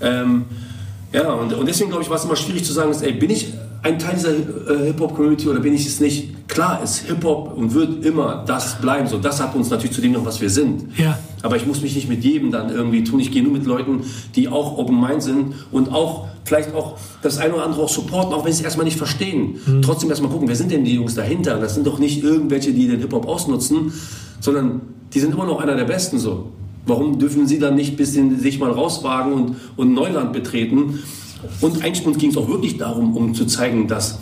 Ähm, 0.00 0.44
ja, 1.12 1.32
und, 1.32 1.52
und 1.52 1.66
deswegen 1.66 1.90
glaube 1.90 2.04
ich, 2.04 2.10
war 2.10 2.16
es 2.16 2.24
immer 2.24 2.36
schwierig 2.36 2.64
zu 2.64 2.72
sagen, 2.72 2.90
ist, 2.90 3.02
ey, 3.02 3.12
bin 3.12 3.30
ich 3.30 3.52
ein 3.82 3.98
Teil 3.98 4.14
dieser 4.14 4.30
äh, 4.30 4.86
Hip-Hop-Community 4.86 5.48
oder 5.48 5.60
bin 5.60 5.74
ich 5.74 5.86
es 5.86 6.00
nicht? 6.00 6.48
Klar 6.48 6.82
ist 6.82 7.06
Hip-Hop 7.06 7.56
und 7.56 7.74
wird 7.74 8.04
immer 8.04 8.44
das 8.46 8.80
bleiben. 8.80 9.08
So, 9.08 9.18
das 9.18 9.42
hat 9.42 9.54
uns 9.56 9.70
natürlich 9.70 9.94
zu 9.94 10.00
dem 10.00 10.12
noch, 10.12 10.24
was 10.24 10.40
wir 10.40 10.50
sind. 10.50 10.96
Ja. 10.98 11.18
Aber 11.42 11.56
ich 11.56 11.66
muss 11.66 11.82
mich 11.82 11.94
nicht 11.94 12.08
mit 12.08 12.22
jedem 12.22 12.52
dann 12.52 12.70
irgendwie 12.70 13.02
tun. 13.02 13.18
Ich 13.18 13.32
gehe 13.32 13.42
nur 13.42 13.52
mit 13.52 13.66
Leuten, 13.66 14.02
die 14.36 14.48
auch 14.48 14.78
open-mind 14.78 15.22
sind 15.22 15.54
und 15.72 15.90
auch 15.90 16.28
vielleicht 16.44 16.74
auch 16.74 16.96
das 17.22 17.38
eine 17.38 17.54
oder 17.54 17.64
andere 17.64 17.82
auch 17.82 17.88
supporten, 17.88 18.32
auch 18.34 18.44
wenn 18.44 18.52
sie 18.52 18.60
es 18.60 18.64
erstmal 18.64 18.84
nicht 18.84 18.98
verstehen. 18.98 19.56
Mhm. 19.66 19.82
Trotzdem 19.82 20.10
erstmal 20.10 20.30
gucken, 20.30 20.46
wer 20.46 20.56
sind 20.56 20.70
denn 20.70 20.84
die 20.84 20.94
Jungs 20.94 21.14
dahinter? 21.14 21.58
Das 21.58 21.74
sind 21.74 21.86
doch 21.86 21.98
nicht 21.98 22.22
irgendwelche, 22.22 22.72
die 22.72 22.86
den 22.86 23.00
Hip-Hop 23.00 23.26
ausnutzen, 23.26 23.92
sondern 24.40 24.82
die 25.12 25.20
sind 25.20 25.34
immer 25.34 25.46
noch 25.46 25.60
einer 25.60 25.74
der 25.74 25.84
Besten 25.84 26.18
so. 26.18 26.52
Warum 26.86 27.18
dürfen 27.18 27.46
sie 27.46 27.58
dann 27.58 27.76
nicht 27.76 27.92
ein 27.92 27.96
bisschen 27.96 28.38
sich 28.38 28.58
mal 28.58 28.70
rauswagen 28.70 29.32
und, 29.32 29.56
und 29.76 29.94
Neuland 29.94 30.32
betreten? 30.32 30.98
Und 31.60 31.84
uns 31.84 32.18
ging 32.18 32.30
es 32.30 32.36
auch 32.36 32.48
wirklich 32.48 32.78
darum, 32.78 33.16
um 33.16 33.34
zu 33.34 33.46
zeigen, 33.46 33.88
dass, 33.88 34.18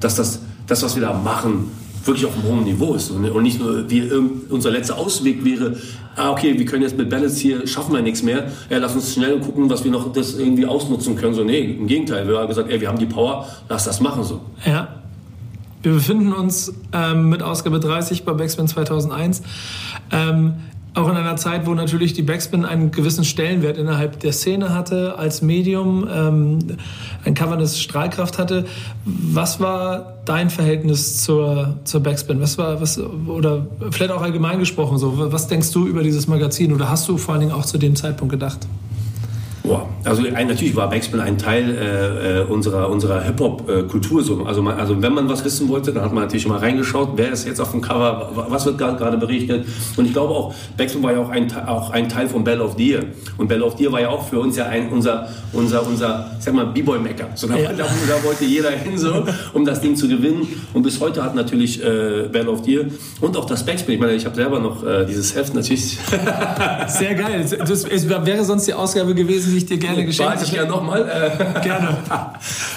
dass 0.00 0.16
das, 0.16 0.40
das, 0.66 0.82
was 0.82 0.94
wir 0.94 1.02
da 1.02 1.12
machen, 1.12 1.70
wirklich 2.04 2.26
auf 2.26 2.34
einem 2.34 2.44
hohen 2.44 2.64
Niveau 2.64 2.94
ist. 2.94 3.10
Und, 3.10 3.22
nicht 3.42 3.60
nur, 3.60 3.88
wie 3.90 4.10
unser 4.50 4.70
letzter 4.70 4.98
Ausweg 4.98 5.44
wäre, 5.44 5.76
ah, 6.16 6.30
okay, 6.30 6.58
wir 6.58 6.64
können 6.64 6.82
jetzt 6.82 6.96
mit 6.96 7.08
Balance 7.08 7.40
hier, 7.40 7.66
schaffen 7.66 7.94
wir 7.94 8.02
nichts 8.02 8.22
mehr, 8.22 8.50
ja, 8.70 8.78
lass 8.78 8.94
uns 8.94 9.14
schnell 9.14 9.40
gucken, 9.40 9.70
was 9.70 9.84
wir 9.84 9.90
noch 9.90 10.12
das 10.12 10.34
irgendwie 10.38 10.66
ausnutzen 10.66 11.16
können. 11.16 11.34
So, 11.34 11.44
nee, 11.44 11.60
im 11.60 11.86
Gegenteil, 11.86 12.28
wir 12.28 12.38
haben 12.38 12.48
gesagt, 12.48 12.70
ey, 12.70 12.80
wir 12.80 12.88
haben 12.88 12.98
die 12.98 13.06
Power, 13.06 13.48
lass 13.68 13.84
das 13.84 14.00
machen. 14.00 14.24
So. 14.24 14.40
Ja. 14.64 14.88
Wir 15.82 15.92
befinden 15.92 16.32
uns 16.32 16.72
ähm, 16.92 17.28
mit 17.28 17.42
Ausgabe 17.42 17.78
30 17.78 18.24
bei 18.24 18.32
Backspin 18.32 18.66
2001. 18.68 19.42
Ähm, 20.10 20.54
auch 20.94 21.08
in 21.08 21.16
einer 21.16 21.36
Zeit, 21.36 21.66
wo 21.66 21.74
natürlich 21.74 22.12
die 22.12 22.22
Backspin 22.22 22.64
einen 22.64 22.92
gewissen 22.92 23.24
Stellenwert 23.24 23.76
innerhalb 23.78 24.20
der 24.20 24.32
Szene 24.32 24.72
hatte, 24.72 25.18
als 25.18 25.42
Medium, 25.42 26.08
ähm, 26.12 26.58
ein 27.24 27.34
coverndes 27.34 27.80
Strahlkraft 27.80 28.38
hatte. 28.38 28.66
Was 29.04 29.58
war 29.58 30.14
dein 30.24 30.50
Verhältnis 30.50 31.22
zur, 31.22 31.78
zur 31.84 32.00
Backspin? 32.00 32.40
Was 32.40 32.58
war, 32.58 32.80
was, 32.80 32.98
oder 32.98 33.66
vielleicht 33.90 34.12
auch 34.12 34.22
allgemein 34.22 34.60
gesprochen 34.60 34.98
so, 34.98 35.32
was 35.32 35.48
denkst 35.48 35.72
du 35.72 35.86
über 35.86 36.04
dieses 36.04 36.28
Magazin 36.28 36.72
oder 36.72 36.88
hast 36.88 37.08
du 37.08 37.18
vor 37.18 37.34
allen 37.34 37.40
Dingen 37.40 37.52
auch 37.52 37.64
zu 37.64 37.76
dem 37.76 37.96
Zeitpunkt 37.96 38.30
gedacht? 38.30 38.60
Boah, 39.66 39.88
also 40.04 40.22
ein, 40.34 40.48
natürlich 40.48 40.76
war 40.76 40.90
Backspin 40.90 41.20
ein 41.20 41.38
Teil 41.38 41.74
äh, 41.74 42.40
äh 42.40 42.44
unserer, 42.44 42.90
unserer 42.90 43.22
Hip-Hop-Kultur. 43.22 44.22
So. 44.22 44.44
Also, 44.44 44.60
man, 44.60 44.78
also 44.78 45.00
wenn 45.00 45.14
man 45.14 45.26
was 45.30 45.42
wissen 45.42 45.70
wollte, 45.70 45.90
dann 45.90 46.04
hat 46.04 46.12
man 46.12 46.24
natürlich 46.24 46.46
mal 46.46 46.58
reingeschaut, 46.58 47.12
wer 47.16 47.32
ist 47.32 47.46
jetzt 47.46 47.60
auf 47.60 47.70
dem 47.70 47.80
Cover, 47.80 48.46
was 48.50 48.66
wird 48.66 48.76
gerade 48.76 49.16
berichtet. 49.16 49.66
Und 49.96 50.04
ich 50.04 50.12
glaube 50.12 50.34
auch, 50.34 50.54
Backspin 50.76 51.02
war 51.02 51.12
ja 51.12 51.20
auch 51.20 51.30
ein, 51.30 51.50
auch 51.66 51.88
ein 51.90 52.10
Teil 52.10 52.28
von 52.28 52.44
Bell 52.44 52.60
of 52.60 52.76
Deer. 52.76 53.04
Und 53.38 53.48
Bell 53.48 53.62
of 53.62 53.76
Deer 53.76 53.90
war 53.90 54.02
ja 54.02 54.10
auch 54.10 54.28
für 54.28 54.38
uns 54.38 54.54
ja 54.56 54.66
ein, 54.66 54.90
unser, 54.90 55.28
unser, 55.54 55.86
unser 55.86 56.30
ich 56.38 56.44
sag 56.44 56.52
mal, 56.52 56.66
B-Boy-Mecker. 56.66 57.28
So, 57.34 57.46
da, 57.46 57.56
ja. 57.56 57.72
da, 57.72 57.84
da, 57.84 58.22
wollte 58.22 58.44
jeder 58.44 58.70
hin, 58.70 58.98
so, 58.98 59.24
um 59.54 59.64
das 59.64 59.80
Ding 59.80 59.96
zu 59.96 60.08
gewinnen. 60.08 60.46
Und 60.74 60.82
bis 60.82 61.00
heute 61.00 61.24
hat 61.24 61.34
natürlich 61.34 61.82
äh, 61.82 62.28
Bell 62.30 62.48
of 62.48 62.60
Deer 62.60 62.84
und 63.22 63.34
auch 63.38 63.46
das 63.46 63.64
Backspin, 63.64 63.94
ich 63.94 64.00
meine, 64.00 64.12
ich 64.12 64.26
habe 64.26 64.36
selber 64.36 64.60
noch 64.60 64.84
äh, 64.84 65.06
dieses 65.06 65.34
Heft 65.34 65.54
natürlich. 65.54 65.98
Sehr 66.88 67.14
geil. 67.14 67.46
Das, 67.58 67.84
es 67.84 68.08
wäre 68.10 68.44
sonst 68.44 68.66
die 68.66 68.74
Ausgabe 68.74 69.14
gewesen, 69.14 69.53
die 69.54 69.58
ich 69.58 69.66
dir 69.66 69.78
gerne 69.78 70.04
geschenkt 70.04 70.32
habe. 70.32 70.44
ich 70.44 70.52
gerne 70.52 70.70
nochmal. 70.70 71.02
Äh, 71.02 71.60
gerne. 71.62 71.96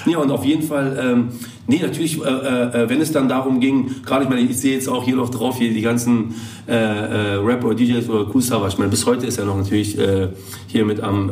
ja, 0.05 0.17
und 0.17 0.31
auf 0.31 0.45
jeden 0.45 0.63
Fall, 0.63 0.97
ähm, 1.01 1.29
nee, 1.67 1.79
natürlich, 1.81 2.23
äh, 2.23 2.25
äh, 2.25 2.89
wenn 2.89 3.01
es 3.01 3.11
dann 3.11 3.27
darum 3.27 3.59
ging, 3.59 3.91
gerade 4.05 4.23
ich 4.23 4.29
meine, 4.29 4.41
ich 4.41 4.57
sehe 4.57 4.73
jetzt 4.73 4.87
auch 4.87 5.03
hier 5.03 5.15
noch 5.15 5.29
drauf, 5.29 5.57
hier 5.57 5.73
die 5.73 5.81
ganzen 5.81 6.35
äh, 6.67 6.73
äh, 6.73 7.35
Rapper, 7.35 7.75
DJs 7.75 8.09
oder 8.09 8.25
Kusava, 8.25 8.67
ich 8.67 8.77
meine, 8.77 8.91
bis 8.91 9.05
heute 9.05 9.25
ist 9.25 9.37
er 9.37 9.45
noch 9.45 9.57
natürlich 9.57 9.97
äh, 9.97 10.29
hier 10.67 10.85
mit 10.85 11.01
am 11.01 11.31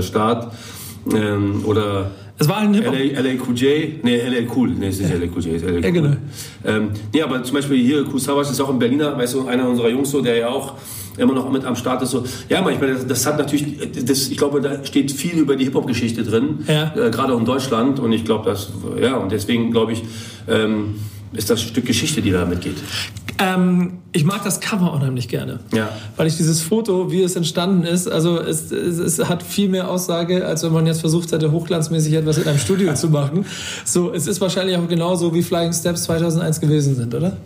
Start. 0.00 0.52
Ähm, 1.12 1.62
oder 1.64 2.10
es 2.38 2.48
war 2.48 2.58
ein 2.58 2.74
Hip-Hop. 2.74 2.94
LA, 2.94 3.20
LA 3.20 3.34
QJ, 3.36 4.00
nee, 4.02 4.20
LA 4.20 4.52
Cool, 4.54 4.70
nee, 4.70 4.88
es 4.88 5.00
ist 5.00 5.10
nicht 5.10 5.20
LA 5.20 5.26
QJ, 5.28 5.56
es 5.56 5.62
ist 5.62 5.64
LA 5.64 5.76
Cool. 5.76 5.84
Ja, 5.84 5.90
genau. 5.90 6.16
Ähm, 6.64 6.90
nee, 7.12 7.22
aber 7.22 7.42
zum 7.42 7.54
Beispiel 7.54 7.82
hier, 7.82 8.04
Kusavas 8.04 8.50
ist 8.50 8.60
auch 8.60 8.68
ein 8.68 8.78
Berliner, 8.78 9.16
weißt 9.16 9.34
du, 9.34 9.46
einer 9.46 9.68
unserer 9.68 9.88
Jungs 9.88 10.10
so, 10.10 10.20
der 10.20 10.36
ja 10.36 10.48
auch 10.48 10.74
immer 11.18 11.34
noch 11.34 11.50
mit 11.50 11.64
am 11.64 11.76
Start 11.76 12.02
ist. 12.02 12.10
So. 12.10 12.24
Ja, 12.48 12.62
manchmal, 12.62 12.94
das, 12.94 13.06
das 13.06 13.26
hat 13.26 13.38
natürlich, 13.38 13.78
das, 14.04 14.28
ich 14.28 14.36
glaube, 14.36 14.60
da 14.60 14.84
steht 14.84 15.12
viel 15.12 15.38
über 15.38 15.56
die 15.56 15.64
Hip-Hop-Geschichte 15.64 16.22
drin, 16.22 16.60
ja. 16.66 16.92
äh, 16.94 17.10
gerade 17.10 17.34
auch 17.34 17.38
in 17.38 17.44
Deutschland. 17.44 17.98
Und 18.00 18.12
ich 18.12 18.24
glaube, 18.24 18.50
das, 18.50 18.70
ja, 19.00 19.16
und 19.16 19.32
deswegen 19.32 19.70
glaube 19.70 19.92
ich, 19.92 20.02
ähm, 20.48 20.96
ist 21.32 21.50
das 21.50 21.60
ein 21.60 21.68
Stück 21.68 21.86
Geschichte, 21.86 22.22
die 22.22 22.30
da 22.30 22.44
mitgeht. 22.44 22.76
Ähm, 23.38 23.98
ich 24.12 24.24
mag 24.24 24.42
das 24.44 24.60
Cover 24.60 24.92
unheimlich 24.94 25.28
gerne. 25.28 25.60
Ja. 25.74 25.90
Weil 26.16 26.26
ich 26.26 26.36
dieses 26.36 26.62
Foto, 26.62 27.10
wie 27.10 27.22
es 27.22 27.36
entstanden 27.36 27.84
ist, 27.84 28.10
also 28.10 28.40
es, 28.40 28.70
es, 28.72 28.98
es, 28.98 29.28
hat 29.28 29.42
viel 29.42 29.68
mehr 29.68 29.90
Aussage, 29.90 30.46
als 30.46 30.62
wenn 30.62 30.72
man 30.72 30.86
jetzt 30.86 31.00
versucht 31.00 31.32
hätte, 31.32 31.52
hochglanzmäßig 31.52 32.14
etwas 32.14 32.38
in 32.38 32.48
einem 32.48 32.58
Studio 32.58 32.94
zu 32.94 33.10
machen. 33.10 33.44
So, 33.84 34.12
es 34.12 34.26
ist 34.26 34.40
wahrscheinlich 34.40 34.76
auch 34.76 34.88
genauso, 34.88 35.34
wie 35.34 35.42
Flying 35.42 35.72
Steps 35.72 36.04
2001 36.04 36.60
gewesen 36.60 36.94
sind, 36.94 37.14
oder? 37.14 37.36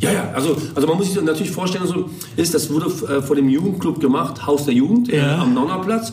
Ja, 0.00 0.12
ja, 0.12 0.30
also, 0.34 0.56
also 0.74 0.88
man 0.88 0.96
muss 0.96 1.12
sich 1.12 1.22
natürlich 1.22 1.52
vorstellen, 1.52 1.86
so 1.86 2.08
ist, 2.36 2.54
das 2.54 2.70
wurde 2.70 2.86
äh, 2.86 3.20
vor 3.20 3.36
dem 3.36 3.48
Jugendclub 3.48 4.00
gemacht, 4.00 4.46
Haus 4.46 4.64
der 4.64 4.74
Jugend 4.74 5.08
ja. 5.08 5.36
äh, 5.36 5.40
am 5.40 5.54
Nonnerplatz. 5.54 6.12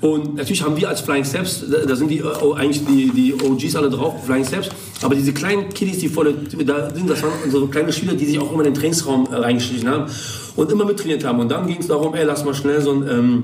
Und 0.00 0.34
natürlich 0.34 0.64
haben 0.64 0.76
wir 0.76 0.88
als 0.88 1.00
Flying 1.00 1.24
Steps, 1.24 1.64
da 1.86 1.94
sind 1.94 2.08
die 2.08 2.18
äh, 2.18 2.24
oh, 2.42 2.54
eigentlich 2.54 2.84
die, 2.84 3.10
die 3.10 3.34
OGs 3.34 3.76
alle 3.76 3.88
drauf, 3.88 4.26
Flying 4.26 4.44
Steps, 4.44 4.68
aber 5.00 5.14
diese 5.14 5.32
kleinen 5.32 5.68
Kiddies, 5.68 5.98
die 5.98 6.08
vor 6.08 6.24
der, 6.24 6.32
da 6.32 6.92
sind, 6.92 7.08
das 7.08 7.22
waren 7.22 7.32
so 7.48 7.68
kleine 7.68 7.92
Schüler, 7.92 8.14
die 8.14 8.26
sich 8.26 8.40
auch 8.40 8.50
immer 8.50 8.64
in 8.64 8.72
den 8.72 8.74
Trainingsraum 8.74 9.28
äh, 9.30 9.36
reingeschlichen 9.36 9.88
haben 9.88 10.10
und 10.56 10.72
immer 10.72 10.84
mittrainiert 10.84 11.24
haben. 11.24 11.38
Und 11.38 11.48
dann 11.50 11.68
ging 11.68 11.78
es 11.78 11.86
darum, 11.86 12.14
ey, 12.14 12.24
lass 12.24 12.44
mal 12.44 12.54
schnell 12.54 12.82
so 12.82 12.90
ein 12.90 13.08
ähm, 13.08 13.42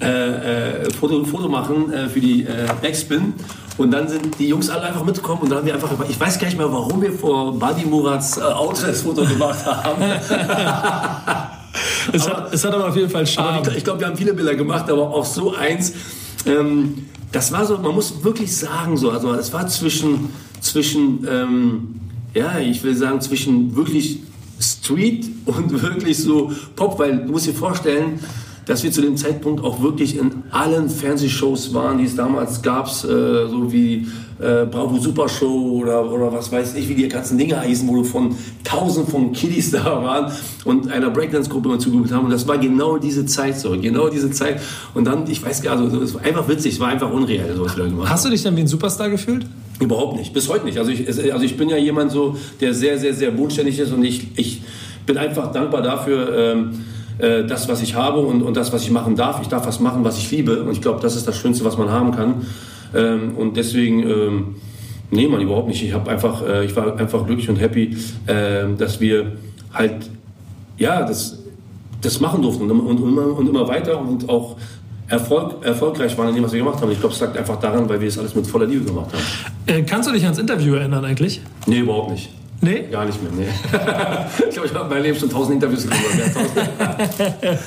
äh, 0.00 0.86
äh, 0.86 0.90
Foto, 0.92 1.24
Foto 1.24 1.48
machen 1.48 1.92
äh, 1.92 2.08
für 2.08 2.20
die 2.20 2.42
äh, 2.42 2.66
Backspin. 2.82 3.34
Und 3.76 3.90
dann 3.90 4.08
sind 4.08 4.38
die 4.38 4.48
Jungs 4.48 4.70
alle 4.70 4.82
einfach 4.82 5.04
mitgekommen 5.04 5.42
und 5.42 5.50
dann 5.50 5.58
haben 5.58 5.66
wir 5.66 5.74
einfach, 5.74 5.90
ich 6.08 6.18
weiß 6.18 6.38
gar 6.38 6.46
nicht 6.46 6.56
mehr, 6.56 6.70
warum 6.70 7.02
wir 7.02 7.12
vor 7.12 7.58
Buddy 7.58 7.84
Murats 7.84 8.36
äh, 8.36 8.42
Auto 8.42 8.86
das 8.86 9.02
Foto 9.02 9.24
gemacht 9.26 9.66
haben. 9.66 10.02
es, 12.12 12.26
aber, 12.26 12.36
hat, 12.36 12.54
es 12.54 12.64
hat 12.64 12.72
aber 12.72 12.88
auf 12.88 12.96
jeden 12.96 13.10
Fall 13.10 13.26
Charme. 13.26 13.62
Ich, 13.68 13.78
ich 13.78 13.84
glaube, 13.84 14.00
wir 14.00 14.06
haben 14.06 14.16
viele 14.16 14.32
Bilder 14.32 14.54
gemacht, 14.54 14.88
aber 14.88 15.10
auch 15.10 15.24
so 15.24 15.54
eins. 15.54 15.92
Ähm, 16.46 17.06
das 17.32 17.50
war 17.50 17.66
so, 17.66 17.78
man 17.78 17.94
muss 17.94 18.22
wirklich 18.22 18.56
sagen, 18.56 18.96
so, 18.96 19.10
also 19.10 19.32
es 19.34 19.52
war 19.52 19.66
zwischen, 19.66 20.28
zwischen 20.60 21.26
ähm, 21.28 22.00
ja, 22.34 22.58
ich 22.58 22.82
will 22.82 22.94
sagen, 22.94 23.20
zwischen 23.20 23.74
wirklich 23.74 24.20
Street 24.60 25.28
und 25.46 25.82
wirklich 25.82 26.18
so 26.18 26.52
Pop, 26.76 26.98
weil 26.98 27.24
du 27.24 27.32
musst 27.32 27.46
dir 27.46 27.54
vorstellen, 27.54 28.20
dass 28.66 28.82
wir 28.82 28.90
zu 28.90 29.02
dem 29.02 29.16
Zeitpunkt 29.16 29.62
auch 29.62 29.82
wirklich 29.82 30.16
in 30.16 30.42
allen 30.50 30.88
Fernsehshows 30.88 31.74
waren, 31.74 31.98
die 31.98 32.04
es 32.04 32.16
damals 32.16 32.62
gab, 32.62 32.86
äh, 32.86 33.48
so 33.48 33.72
wie 33.72 34.06
äh, 34.38 34.66
Bravo 34.66 34.98
Super 34.98 35.28
Show 35.28 35.80
oder, 35.80 36.10
oder 36.10 36.32
was 36.32 36.50
weiß 36.50 36.74
ich, 36.74 36.88
wie 36.88 36.94
die 36.94 37.08
ganzen 37.08 37.38
Dinge 37.38 37.60
heißen, 37.60 37.86
wo 37.86 38.02
von 38.02 38.34
tausend 38.64 39.08
von 39.08 39.32
Kiddies 39.32 39.70
da 39.72 39.84
waren 39.84 40.32
und 40.64 40.90
einer 40.90 41.10
Breakdance-Gruppe 41.10 41.68
mal 41.68 41.78
zugehört 41.78 42.12
haben. 42.12 42.24
Und 42.26 42.32
das 42.32 42.46
war 42.48 42.58
genau 42.58 42.98
diese 42.98 43.26
Zeit 43.26 43.58
so, 43.58 43.78
genau 43.80 44.08
diese 44.08 44.30
Zeit. 44.30 44.60
Und 44.94 45.04
dann, 45.04 45.30
ich 45.30 45.44
weiß 45.44 45.62
gar 45.62 45.76
nicht, 45.76 45.92
also, 45.92 46.02
es 46.02 46.14
war 46.14 46.22
einfach 46.22 46.48
witzig, 46.48 46.74
es 46.74 46.80
war 46.80 46.88
einfach 46.88 47.10
unreal, 47.10 47.54
so 47.56 47.64
was 47.64 47.76
da 47.76 47.84
gemacht 47.84 48.08
Hast 48.08 48.24
du 48.24 48.30
dich 48.30 48.42
dann 48.42 48.56
wie 48.56 48.62
ein 48.62 48.68
Superstar 48.68 49.10
gefühlt? 49.10 49.46
Überhaupt 49.80 50.16
nicht, 50.18 50.32
bis 50.32 50.48
heute 50.48 50.64
nicht. 50.64 50.78
Also 50.78 50.92
ich, 50.92 51.06
also 51.06 51.44
ich 51.44 51.56
bin 51.56 51.68
ja 51.68 51.76
jemand 51.76 52.12
so, 52.12 52.36
der 52.60 52.74
sehr, 52.74 52.98
sehr, 52.98 53.12
sehr 53.12 53.32
bodenständig 53.32 53.78
ist 53.78 53.92
und 53.92 54.04
ich, 54.04 54.28
ich 54.36 54.62
bin 55.04 55.18
einfach 55.18 55.52
dankbar 55.52 55.82
dafür, 55.82 56.36
ähm, 56.36 56.84
äh, 57.18 57.44
das, 57.44 57.68
was 57.68 57.82
ich 57.82 57.94
habe 57.94 58.20
und, 58.20 58.42
und 58.42 58.56
das, 58.56 58.72
was 58.72 58.82
ich 58.82 58.90
machen 58.90 59.16
darf. 59.16 59.40
Ich 59.42 59.48
darf 59.48 59.66
was 59.66 59.80
machen, 59.80 60.04
was 60.04 60.18
ich 60.18 60.30
liebe. 60.30 60.62
Und 60.62 60.72
ich 60.72 60.80
glaube, 60.80 61.00
das 61.00 61.16
ist 61.16 61.26
das 61.26 61.36
Schönste, 61.36 61.64
was 61.64 61.78
man 61.78 61.90
haben 61.90 62.12
kann. 62.12 62.46
Ähm, 62.94 63.36
und 63.36 63.56
deswegen, 63.56 64.02
ähm, 64.02 64.56
nee, 65.10 65.28
man, 65.28 65.40
überhaupt 65.40 65.68
nicht. 65.68 65.82
Ich, 65.82 65.92
hab 65.92 66.08
einfach, 66.08 66.46
äh, 66.46 66.64
ich 66.64 66.74
war 66.76 66.98
einfach 66.98 67.24
glücklich 67.26 67.48
und 67.48 67.56
happy, 67.56 67.96
äh, 68.26 68.64
dass 68.76 69.00
wir 69.00 69.32
halt, 69.72 70.10
ja, 70.78 71.06
das, 71.06 71.38
das 72.00 72.20
machen 72.20 72.42
durften 72.42 72.70
und, 72.70 72.80
und, 72.80 73.00
und, 73.00 73.08
immer, 73.08 73.38
und 73.38 73.48
immer 73.48 73.68
weiter 73.68 74.00
und 74.00 74.28
auch 74.28 74.56
Erfolg, 75.06 75.64
erfolgreich 75.64 76.16
waren 76.16 76.30
in 76.30 76.36
dem, 76.36 76.44
was 76.44 76.52
wir 76.52 76.60
gemacht 76.60 76.80
haben. 76.80 76.90
Ich 76.90 76.98
glaube, 76.98 77.14
es 77.14 77.20
lag 77.20 77.36
einfach 77.36 77.60
daran, 77.60 77.88
weil 77.88 78.00
wir 78.00 78.08
es 78.08 78.18
alles 78.18 78.34
mit 78.34 78.46
voller 78.46 78.66
Liebe 78.66 78.84
gemacht 78.84 79.10
haben. 79.12 79.22
Äh, 79.66 79.82
kannst 79.82 80.08
du 80.08 80.12
dich 80.12 80.24
ans 80.24 80.38
Interview 80.38 80.74
erinnern 80.74 81.04
eigentlich? 81.04 81.42
Nee, 81.66 81.80
überhaupt 81.80 82.10
nicht. 82.12 82.30
Nee? 82.64 82.84
Gar 82.90 83.04
nicht 83.04 83.22
mehr, 83.22 83.30
nee. 83.36 83.46
ich 84.48 84.54
glaube, 84.54 84.68
ich 84.68 84.74
habe 84.74 84.88
mein 84.88 85.02
Leben 85.02 85.18
schon 85.18 85.28
tausend 85.28 85.56
Interviews 85.56 85.82
gegeben. 85.82 86.32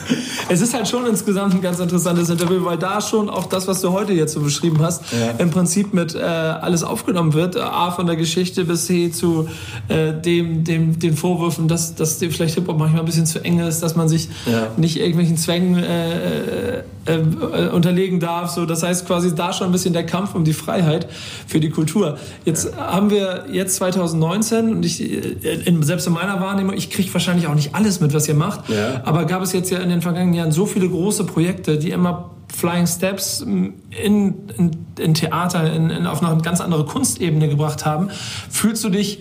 es 0.50 0.62
ist 0.62 0.74
halt 0.74 0.88
schon 0.88 1.06
insgesamt 1.06 1.54
ein 1.54 1.62
ganz 1.62 1.80
interessantes 1.80 2.30
Interview, 2.30 2.66
weil 2.66 2.78
da 2.78 3.00
schon 3.00 3.30
auch 3.30 3.46
das, 3.46 3.68
was 3.68 3.80
du 3.82 3.92
heute 3.92 4.14
jetzt 4.14 4.34
so 4.34 4.42
beschrieben 4.42 4.82
hast, 4.82 5.04
ja. 5.12 5.32
im 5.38 5.52
Prinzip 5.52 5.94
mit 5.94 6.16
äh, 6.16 6.20
alles 6.20 6.84
aufgenommen 6.84 7.34
wird. 7.34 7.58
A, 7.58 7.92
von 7.92 8.08
der 8.08 8.16
Geschichte 8.16 8.66
bis 8.66 8.88
hin 8.88 9.14
zu 9.14 9.48
äh, 9.88 10.14
dem, 10.14 10.64
dem, 10.64 10.98
den 10.98 11.16
Vorwürfen, 11.16 11.68
dass, 11.68 11.94
dass 11.94 12.18
dem 12.18 12.32
vielleicht 12.32 12.56
Hip-Hop 12.56 12.80
manchmal 12.80 13.02
ein 13.02 13.06
bisschen 13.06 13.28
zu 13.28 13.44
eng 13.44 13.60
ist, 13.60 13.84
dass 13.84 13.96
man 13.96 14.10
sich 14.10 14.30
ja. 14.48 14.70
nicht 14.78 14.98
irgendwelchen 14.98 15.38
Zwängen 15.38 15.78
äh, 15.78 16.82
äh, 17.08 17.20
äh, 17.20 17.70
unterlegen 17.70 18.20
darf. 18.20 18.52
So, 18.52 18.65
das 18.65 18.84
heißt 18.84 19.08
quasi 19.08 19.34
da 19.34 19.54
schon 19.54 19.67
ein 19.67 19.72
bisschen 19.72 19.93
der 19.93 20.06
Kampf 20.06 20.36
um 20.36 20.43
die 20.43 20.54
Freiheit 20.54 21.08
für 21.48 21.60
die 21.60 21.70
Kultur. 21.70 22.17
Jetzt 22.43 22.72
ja. 22.72 22.93
haben 22.93 23.10
wir 23.10 23.46
jetzt 23.52 23.78
2019 23.78 24.76
und 24.76 24.86
ich, 24.86 25.02
äh, 25.02 25.62
in, 25.65 25.82
selbst 25.84 26.06
in 26.08 26.13
meiner 26.13 26.41
Wahrnehmung, 26.41 26.76
ich 26.76 26.89
kriege 26.89 27.13
wahrscheinlich 27.13 27.48
auch 27.48 27.56
nicht 27.56 27.74
alles 27.76 28.02
mit, 28.02 28.13
was 28.13 28.28
ihr 28.28 28.36
macht, 28.36 28.70
ja. 28.70 29.02
aber 29.06 29.26
gab 29.26 29.41
es 29.41 29.54
jetzt 29.54 29.70
ja 29.72 29.80
in 29.80 29.89
den 29.89 30.02
vergangenen 30.02 30.34
Jahren 30.34 30.52
so 30.52 30.65
viele 30.65 30.89
große 30.89 31.24
Projekte, 31.24 31.78
die 31.78 31.91
immer 31.91 32.32
Flying 32.54 32.88
Steps 32.88 33.41
in, 33.41 33.74
in, 34.04 34.72
in 34.98 35.13
Theater, 35.13 35.72
in, 35.72 35.89
in, 35.89 36.08
auf 36.08 36.24
eine 36.24 36.41
ganz 36.41 36.62
andere 36.62 36.86
Kunstebene 36.86 37.48
gebracht 37.48 37.86
haben. 37.86 38.10
Fühlst 38.50 38.84
du 38.84 38.89
dich 38.89 39.20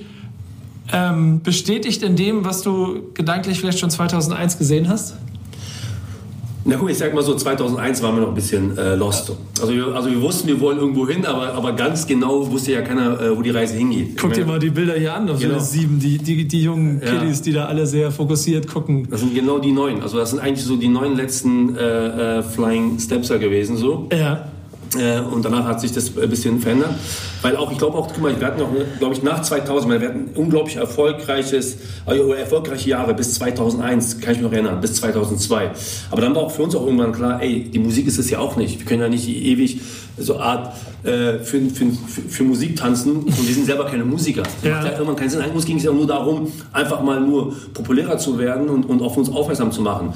ähm, 0.93 1.43
bestätigt 1.43 2.03
in 2.03 2.17
dem, 2.17 2.45
was 2.45 2.63
du 2.63 3.13
gedanklich 3.15 3.61
vielleicht 3.61 3.79
schon 3.79 3.91
2001 3.91 4.59
gesehen 4.59 4.89
hast? 4.89 5.15
Na 6.69 6.75
gut, 6.77 6.91
ich 6.91 6.99
sag 6.99 7.15
mal 7.15 7.23
so, 7.23 7.35
2001 7.35 8.03
waren 8.03 8.17
wir 8.17 8.23
noch 8.23 8.29
ein 8.29 8.35
bisschen 8.35 8.77
äh, 8.77 8.97
lost. 8.97 9.33
Also 9.61 9.73
wir, 9.73 9.87
also 9.95 10.11
wir 10.11 10.21
wussten, 10.21 10.49
wir 10.49 10.59
wollen 10.59 10.79
irgendwo 10.79 11.07
hin, 11.07 11.25
aber, 11.25 11.55
aber 11.55 11.73
ganz 11.73 12.09
genau 12.09 12.51
wusste 12.51 12.73
ja 12.73 12.83
keiner, 12.83 13.21
äh, 13.21 13.37
wo 13.37 13.43
die 13.43 13.51
Reise 13.51 13.77
hingeht. 13.77 14.17
Guck 14.21 14.33
dir 14.33 14.45
mal 14.45 14.59
die 14.59 14.71
Bilder 14.71 14.95
hier 14.95 15.15
an, 15.15 15.31
auf 15.31 15.39
genau. 15.39 15.61
sieben, 15.61 16.01
die, 16.01 16.19
die, 16.19 16.47
die 16.47 16.63
jungen 16.63 17.01
ja. 17.01 17.21
Kiddies, 17.21 17.43
die 17.43 17.53
da 17.53 17.67
alle 17.67 17.87
sehr 17.87 18.11
fokussiert 18.11 18.67
gucken. 18.67 19.07
Das 19.09 19.21
sind 19.21 19.33
genau 19.33 19.61
die 19.61 19.71
neun. 19.71 20.03
Also 20.03 20.19
das 20.19 20.31
sind 20.31 20.41
eigentlich 20.41 20.65
so 20.65 20.77
die 20.77 20.89
neun 20.89 21.17
letzten 21.17 21.77
äh, 21.77 22.39
äh 22.39 22.43
Flying 22.43 22.99
Stepser 22.99 23.39
gewesen 23.39 23.77
so. 23.77 24.09
Ja. 24.13 24.49
Äh, 24.99 25.21
und 25.21 25.45
danach 25.45 25.65
hat 25.65 25.81
sich 25.81 25.93
das 25.93 26.17
ein 26.17 26.29
bisschen 26.31 26.61
verändert. 26.61 26.95
Weil 27.43 27.57
auch, 27.57 27.71
ich 27.73 27.79
glaube 27.79 27.99
auch, 27.99 28.09
guck 28.09 28.23
mal, 28.23 28.39
wir 28.39 28.47
hatten 28.47 28.63
auch, 28.63 28.71
glaube 28.99 29.15
ich, 29.15 29.23
nach 29.23 29.43
2000, 29.43 30.01
wir 30.01 30.09
hatten 30.09 30.31
unglaublich 30.35 30.77
erfolgreiches, 30.77 31.79
also 32.05 32.33
erfolgreiche 32.33 32.91
Jahre 32.91 33.15
bis 33.15 33.35
2001, 33.35 34.21
kann 34.21 34.33
ich 34.33 34.39
mich 34.39 34.47
noch 34.47 34.53
erinnern, 34.53 34.81
bis 34.81 34.95
2002. 34.95 35.71
Aber 36.11 36.21
dann 36.21 36.35
war 36.35 36.43
auch 36.43 36.51
für 36.51 36.63
uns 36.63 36.75
auch 36.75 36.85
irgendwann 36.85 37.13
klar, 37.13 37.43
ey, 37.43 37.71
die 37.71 37.79
Musik 37.79 38.07
ist 38.07 38.19
es 38.19 38.31
ja 38.31 38.39
auch 38.39 38.57
nicht. 38.57 38.79
Wir 38.79 38.87
können 38.87 39.03
ja 39.03 39.09
nicht 39.09 39.29
ewig 39.29 39.81
so 40.19 40.39
Art 40.39 40.75
äh, 41.05 41.39
für, 41.41 41.61
für, 41.69 41.87
für, 42.29 42.43
Musik 42.43 42.77
tanzen 42.77 43.17
und 43.17 43.47
wir 43.47 43.55
sind 43.55 43.67
selber 43.67 43.85
keine 43.85 44.05
Musiker. 44.05 44.43
Das 44.43 44.53
ja. 44.63 44.77
macht 44.77 44.85
ja 44.87 44.93
irgendwann 44.93 45.17
keinen 45.17 45.31
Sinn. 45.31 45.41
Eigentlich 45.43 45.67
ging 45.67 45.77
es 45.77 45.85
ja 45.85 45.93
nur 45.93 46.07
darum, 46.07 46.51
einfach 46.73 47.03
mal 47.03 47.21
nur 47.21 47.55
populärer 47.75 48.17
zu 48.17 48.39
werden 48.39 48.69
und, 48.69 48.85
und 48.85 49.03
auf 49.03 49.17
uns 49.17 49.29
aufmerksam 49.29 49.73
zu 49.73 49.83
machen. 49.83 50.15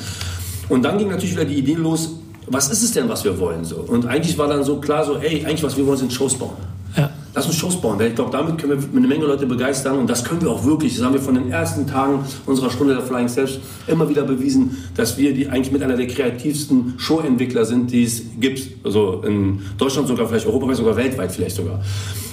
Und 0.71 0.85
dann 0.85 0.99
ging 0.99 1.09
natürlich 1.09 1.33
wieder 1.33 1.45
die 1.45 1.57
Idee 1.57 1.75
los, 1.75 2.20
was 2.47 2.71
ist 2.71 2.83
es 2.83 2.93
denn, 2.93 3.09
was 3.09 3.25
wir 3.25 3.39
wollen? 3.39 3.65
So? 3.65 3.77
Und 3.77 4.07
eigentlich 4.07 4.37
war 4.39 4.49
dann 4.49 4.65
so 4.65 4.77
klar, 4.77 5.05
so, 5.05 5.17
ey, 5.17 5.45
eigentlich 5.45 5.63
was 5.63 5.77
wir 5.77 5.87
wollen, 5.87 5.99
sind 5.99 6.13
Shows 6.13 6.35
bauen. 6.35 6.57
Ja. 6.97 7.11
Lass 7.35 7.47
uns 7.47 7.57
Shows 7.57 7.81
bauen. 7.81 8.01
Ich 8.01 8.15
glaube, 8.17 8.33
damit 8.33 8.59
können 8.59 8.83
wir 8.93 8.99
eine 8.99 9.07
Menge 9.07 9.25
Leute 9.25 9.47
begeistern 9.47 9.99
und 9.99 10.11
das 10.11 10.25
können 10.25 10.43
wir 10.43 10.51
auch 10.51 10.65
wirklich. 10.65 10.97
Das 10.97 11.05
haben 11.05 11.13
wir 11.13 11.21
von 11.21 11.35
den 11.35 11.51
ersten 11.51 11.87
Tagen 11.87 12.25
unserer 12.47 12.71
Stunde 12.71 12.95
der 12.95 13.05
Flying 13.05 13.29
Steps 13.29 13.59
immer 13.87 14.09
wieder 14.09 14.25
bewiesen, 14.25 14.77
dass 14.97 15.17
wir 15.17 15.33
die 15.33 15.49
eigentlich 15.49 15.71
mit 15.71 15.83
einer 15.83 15.97
der 15.97 16.09
kreativsten 16.09 16.95
Show-Entwickler 16.99 17.65
sind, 17.65 17.93
die 17.93 18.03
es 18.03 18.23
gibt. 18.41 18.85
Also 18.85 19.23
in 19.25 19.61
Deutschland 19.79 20.09
sogar, 20.09 20.27
vielleicht 20.27 20.47
europaweit, 20.47 20.77
sogar 20.77 20.97
weltweit 20.97 21.31
vielleicht 21.31 21.55
sogar. 21.57 21.81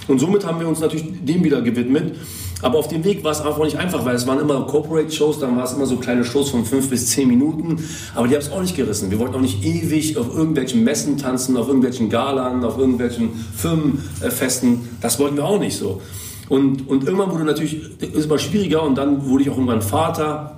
Und 0.07 0.19
somit 0.19 0.45
haben 0.45 0.59
wir 0.59 0.67
uns 0.67 0.79
natürlich 0.79 1.05
dem 1.21 1.43
wieder 1.43 1.61
gewidmet. 1.61 2.15
Aber 2.61 2.79
auf 2.79 2.87
dem 2.87 3.03
Weg 3.03 3.23
war 3.23 3.31
es 3.31 3.41
einfach 3.41 3.63
nicht 3.63 3.77
einfach, 3.77 4.03
weil 4.03 4.15
es 4.15 4.25
waren 4.25 4.39
immer 4.39 4.65
Corporate-Shows, 4.65 5.39
dann 5.39 5.55
war 5.57 5.65
es 5.65 5.73
immer 5.73 5.85
so 5.85 5.97
kleine 5.97 6.23
Shows 6.23 6.49
von 6.49 6.65
fünf 6.65 6.89
bis 6.89 7.07
zehn 7.07 7.27
Minuten. 7.27 7.77
Aber 8.15 8.27
die 8.27 8.33
haben 8.33 8.41
es 8.41 8.51
auch 8.51 8.61
nicht 8.61 8.75
gerissen. 8.75 9.11
Wir 9.11 9.19
wollten 9.19 9.35
auch 9.35 9.41
nicht 9.41 9.63
ewig 9.63 10.17
auf 10.17 10.35
irgendwelchen 10.35 10.83
Messen 10.83 11.17
tanzen, 11.17 11.55
auf 11.55 11.67
irgendwelchen 11.67 12.09
Galan, 12.09 12.63
auf 12.63 12.77
irgendwelchen 12.79 13.29
Firmenfesten. 13.55 14.89
Das 15.01 15.19
wollten 15.19 15.37
wir 15.37 15.45
auch 15.45 15.59
nicht 15.59 15.77
so. 15.77 16.01
Und, 16.49 16.87
und 16.87 17.03
irgendwann 17.03 17.31
wurde 17.31 17.43
natürlich, 17.43 18.01
ist 18.01 18.25
immer 18.25 18.39
schwieriger 18.39 18.81
und 18.83 18.97
dann 18.97 19.27
wurde 19.27 19.43
ich 19.43 19.49
auch 19.49 19.57
irgendwann 19.57 19.81
Vater. 19.81 20.53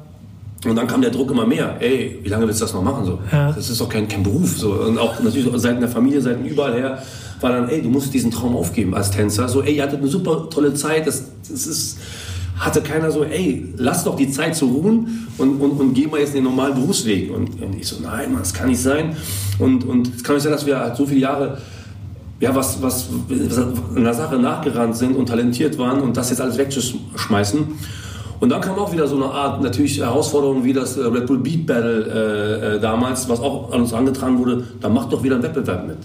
Und 0.66 0.76
dann 0.76 0.88
kam 0.88 1.02
der 1.02 1.12
Druck 1.12 1.32
immer 1.32 1.46
mehr. 1.46 1.78
Ey, 1.80 2.20
wie 2.22 2.30
lange 2.30 2.46
willst 2.46 2.62
du 2.62 2.66
das 2.66 2.74
noch 2.74 2.84
machen? 2.84 3.06
So? 3.06 3.20
Ja. 3.32 3.52
Das 3.52 3.70
ist 3.70 3.80
doch 3.80 3.88
kein, 3.88 4.08
kein 4.08 4.24
Beruf. 4.24 4.58
So. 4.58 4.74
Und 4.74 4.98
auch 4.98 5.20
natürlich 5.22 5.50
seitens 5.56 5.80
der 5.80 5.90
Familie, 5.90 6.22
seitens 6.22 6.50
überall 6.50 6.74
her, 6.74 7.02
war 7.41 7.52
dann, 7.52 7.69
ey, 7.69 7.82
du 7.82 7.89
musst 7.89 8.13
diesen 8.13 8.32
Traum 8.32 8.56
aufgeben 8.56 8.93
als 8.93 9.12
Tänzer. 9.12 9.47
So, 9.47 9.62
ey, 9.62 9.75
ihr 9.75 9.84
hattet 9.84 9.99
eine 9.99 10.08
super 10.08 10.49
tolle 10.49 10.73
Zeit. 10.73 11.08
Das, 11.08 11.25
das 11.49 11.67
ist, 11.67 11.99
hatte 12.58 12.82
keiner 12.82 13.12
so, 13.12 13.23
ey, 13.23 13.73
lass 13.78 14.04
doch 14.04 14.15
die 14.15 14.30
Zeit 14.30 14.56
zu 14.56 14.65
ruhen 14.65 15.28
und, 15.38 15.62
und, 15.62 15.71
und 15.71 15.93
geh 15.93 16.08
mal 16.08 16.19
jetzt 16.19 16.34
den 16.34 16.43
normalen 16.43 16.75
Berufsweg. 16.75 17.34
Und, 17.34 17.62
und 17.62 17.75
ich 17.80 17.88
so, 17.88 18.02
nein, 18.02 18.32
man, 18.32 18.41
das 18.41 18.54
kann 18.54 18.69
nicht 18.69 18.82
sein. 18.82 19.15
Und, 19.60 19.86
und 19.86 20.15
es 20.15 20.23
kann 20.23 20.36
nicht 20.36 20.43
sein, 20.43 20.52
dass 20.52 20.65
wir 20.65 20.80
halt 20.80 20.95
so 20.95 21.06
viele 21.06 21.21
Jahre 21.21 21.58
ja, 22.39 22.56
was, 22.56 22.82
was, 22.82 23.10
was 23.28 23.60
einer 23.95 24.13
Sache 24.13 24.38
nachgerannt 24.38 24.95
sind 24.95 25.15
und 25.15 25.28
talentiert 25.28 25.78
waren 25.78 25.99
und 25.99 26.15
das 26.15 26.30
jetzt 26.30 26.41
alles 26.41 26.58
wegzuschmeißen. 26.58 27.67
Und 28.39 28.49
dann 28.49 28.62
kam 28.62 28.78
auch 28.78 28.93
wieder 28.93 29.08
so 29.08 29.17
eine 29.17 29.25
Art 29.25 29.62
natürlich 29.62 29.99
Herausforderung 29.99 30.63
wie 30.63 30.71
das 30.71 30.95
äh, 30.95 31.02
Red 31.02 31.25
Bull 31.25 31.39
Beat 31.39 31.65
Battle 31.65 32.06
äh, 32.06 32.75
äh, 32.75 32.80
damals, 32.80 33.28
was 33.28 33.41
auch 33.41 33.73
an 33.73 33.82
uns 33.82 33.93
angetragen 33.93 34.39
wurde, 34.39 34.63
da 34.80 34.88
macht 34.88 35.12
doch 35.12 35.23
wieder 35.23 35.36
ein 35.36 35.43
Wettbewerb 35.43 35.88
mit. 35.88 35.97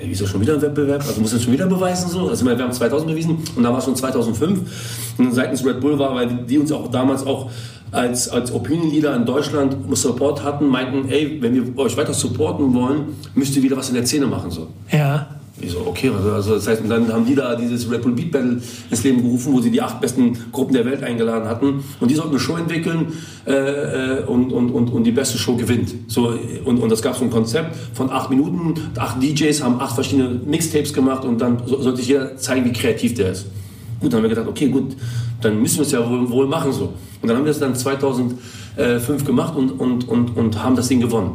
Ey, 0.00 0.08
wieso 0.08 0.26
schon 0.26 0.40
wieder 0.40 0.54
ein 0.54 0.62
Wettbewerb? 0.62 1.02
Also 1.06 1.20
muss 1.20 1.32
jetzt 1.32 1.44
schon 1.44 1.52
wieder 1.52 1.66
beweisen 1.66 2.08
so? 2.08 2.28
Also 2.28 2.44
wir 2.44 2.56
haben 2.56 2.72
2000 2.72 3.10
bewiesen 3.10 3.38
und 3.56 3.62
da 3.62 3.70
war 3.70 3.78
es 3.78 3.84
schon 3.84 3.96
2005. 3.96 5.16
Und 5.18 5.32
seitens 5.34 5.64
Red 5.64 5.80
Bull 5.80 5.98
war, 5.98 6.14
weil 6.14 6.28
die 6.28 6.58
uns 6.58 6.70
auch 6.72 6.90
damals 6.90 7.26
auch 7.26 7.50
als, 7.90 8.28
als 8.28 8.52
Opinion 8.52 8.90
Leader 8.90 9.16
in 9.16 9.24
Deutschland 9.24 9.76
Support 9.96 10.44
hatten, 10.44 10.66
meinten, 10.66 11.08
ey, 11.08 11.38
wenn 11.40 11.54
wir 11.54 11.78
euch 11.78 11.96
weiter 11.96 12.12
supporten 12.12 12.74
wollen, 12.74 13.16
müsst 13.34 13.56
ihr 13.56 13.62
wieder 13.62 13.76
was 13.76 13.88
in 13.88 13.94
der 13.94 14.06
Szene 14.06 14.26
machen 14.26 14.50
so. 14.50 14.68
Ja. 14.90 15.37
Ich 15.60 15.72
so, 15.72 15.80
okay, 15.86 16.10
also, 16.10 16.54
das 16.54 16.68
heißt, 16.68 16.82
dann 16.88 17.12
haben 17.12 17.26
die 17.26 17.34
da 17.34 17.56
dieses 17.56 17.90
Red 17.90 18.02
Bull 18.02 18.12
Beat 18.12 18.30
Battle 18.30 18.60
ins 18.90 19.04
Leben 19.04 19.22
gerufen, 19.22 19.52
wo 19.52 19.60
sie 19.60 19.70
die 19.70 19.82
acht 19.82 20.00
besten 20.00 20.36
Gruppen 20.52 20.74
der 20.74 20.84
Welt 20.84 21.02
eingeladen 21.02 21.48
hatten. 21.48 21.84
Und 22.00 22.10
die 22.10 22.14
sollten 22.14 22.30
eine 22.30 22.40
Show 22.40 22.56
entwickeln 22.56 23.12
äh, 23.46 23.52
äh 23.52 24.24
und, 24.24 24.52
und, 24.52 24.70
und, 24.70 24.88
und 24.88 25.04
die 25.04 25.10
beste 25.10 25.36
Show 25.38 25.56
gewinnt. 25.56 25.94
So, 26.06 26.32
und, 26.64 26.78
und 26.78 26.92
das 26.92 27.02
gab 27.02 27.16
so 27.16 27.24
ein 27.24 27.30
Konzept 27.30 27.74
von 27.94 28.10
acht 28.10 28.30
Minuten, 28.30 28.74
acht 28.96 29.22
DJs 29.22 29.62
haben 29.62 29.80
acht 29.80 29.94
verschiedene 29.94 30.40
Mixtapes 30.46 30.92
gemacht 30.92 31.24
und 31.24 31.40
dann 31.40 31.62
sollte 31.66 31.96
sich 31.96 32.08
jeder 32.08 32.36
zeigen, 32.36 32.64
wie 32.64 32.72
kreativ 32.72 33.14
der 33.14 33.32
ist. 33.32 33.46
Gut, 34.00 34.12
dann 34.12 34.18
haben 34.18 34.24
wir 34.24 34.30
gedacht, 34.30 34.48
okay, 34.48 34.68
gut, 34.68 34.96
dann 35.40 35.60
müssen 35.60 35.78
wir 35.78 35.82
es 35.82 35.92
ja 35.92 36.08
wohl, 36.08 36.30
wohl 36.30 36.46
machen 36.46 36.72
so. 36.72 36.92
Und 37.20 37.28
dann 37.28 37.36
haben 37.36 37.44
wir 37.44 37.50
es 37.50 37.58
dann 37.58 37.74
2000 37.74 38.34
äh, 38.78 39.00
fünf 39.00 39.24
gemacht 39.24 39.56
und, 39.56 39.72
und, 39.72 40.08
und, 40.08 40.36
und 40.36 40.62
haben 40.62 40.76
das 40.76 40.86
Ding 40.86 41.00
gewonnen. 41.00 41.32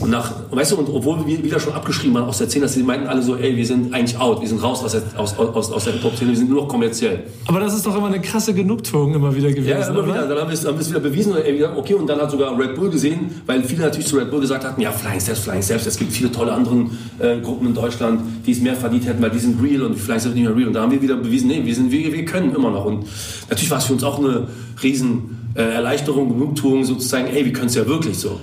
Und 0.00 0.10
nach, 0.10 0.32
weißt 0.50 0.72
du, 0.72 0.76
und 0.76 0.88
obwohl 0.88 1.26
wir 1.26 1.44
wieder 1.44 1.60
schon 1.60 1.74
abgeschrieben 1.74 2.14
waren 2.14 2.24
aus 2.24 2.38
der 2.38 2.48
Szene, 2.48 2.64
dass 2.64 2.72
sie 2.72 2.82
meinten 2.82 3.06
alle 3.06 3.20
so, 3.20 3.36
ey, 3.36 3.54
wir 3.54 3.66
sind 3.66 3.92
eigentlich 3.92 4.18
out, 4.18 4.40
wir 4.40 4.48
sind 4.48 4.62
raus 4.62 4.82
aus, 4.82 4.92
der, 4.92 5.02
aus, 5.16 5.38
aus, 5.38 5.70
aus 5.70 5.84
der 5.84 5.92
Hip-Hop-Szene, 5.92 6.30
wir 6.30 6.38
sind 6.38 6.48
nur 6.48 6.62
noch 6.62 6.68
kommerziell. 6.68 7.24
Aber 7.46 7.60
das 7.60 7.74
ist 7.74 7.84
doch 7.84 7.94
immer 7.94 8.06
eine 8.06 8.20
krasse 8.20 8.54
Genugtuung 8.54 9.14
immer 9.14 9.34
wieder 9.34 9.50
gewesen. 9.50 9.68
Ja, 9.68 9.86
immer 9.86 9.98
oder? 9.98 10.08
wieder. 10.08 10.26
Dann 10.26 10.38
haben 10.38 10.48
wir 10.48 10.54
es, 10.54 10.64
haben 10.64 10.74
wir 10.74 10.80
es 10.80 10.88
wieder 10.88 11.00
bewiesen. 11.00 11.34
okay, 11.76 11.94
und 11.94 12.06
dann 12.06 12.18
hat 12.18 12.30
sogar 12.30 12.58
Red 12.58 12.74
Bull 12.74 12.88
gesehen, 12.88 13.42
weil 13.44 13.62
viele 13.62 13.82
natürlich 13.82 14.06
zu 14.06 14.16
Red 14.16 14.30
Bull 14.30 14.40
gesagt 14.40 14.64
hatten, 14.64 14.80
ja, 14.80 14.90
Flying 14.90 15.20
Steps, 15.20 15.40
Flying 15.40 15.62
Steps, 15.62 15.86
es 15.86 15.98
gibt 15.98 16.12
viele 16.12 16.32
tolle 16.32 16.52
andere 16.52 16.86
äh, 17.18 17.40
Gruppen 17.40 17.66
in 17.66 17.74
Deutschland, 17.74 18.22
die 18.46 18.52
es 18.52 18.60
mehr 18.60 18.74
verdient 18.74 19.06
hätten, 19.06 19.22
weil 19.22 19.30
die 19.30 19.38
sind 19.38 19.62
real 19.62 19.82
und 19.82 19.96
Flying 19.96 20.20
Steps 20.20 20.34
nicht 20.34 20.44
mehr 20.44 20.56
real. 20.56 20.68
Und 20.68 20.72
da 20.72 20.80
haben 20.80 20.92
wir 20.92 21.02
wieder 21.02 21.16
bewiesen, 21.16 21.48
nee, 21.48 21.60
wir, 21.62 21.74
sind, 21.74 21.90
wir, 21.90 22.10
wir 22.10 22.24
können 22.24 22.54
immer 22.54 22.70
noch. 22.70 22.86
Und 22.86 23.04
natürlich 23.50 23.70
war 23.70 23.78
es 23.78 23.84
für 23.84 23.92
uns 23.92 24.02
auch 24.02 24.18
eine 24.18 24.48
riesen 24.82 25.45
äh, 25.56 25.62
Erleichterung, 25.62 26.28
Genugtuung 26.28 26.84
sozusagen, 26.84 27.28
ey, 27.28 27.44
wir 27.44 27.52
können 27.52 27.68
es 27.68 27.74
ja 27.74 27.86
wirklich 27.86 28.18
so. 28.18 28.40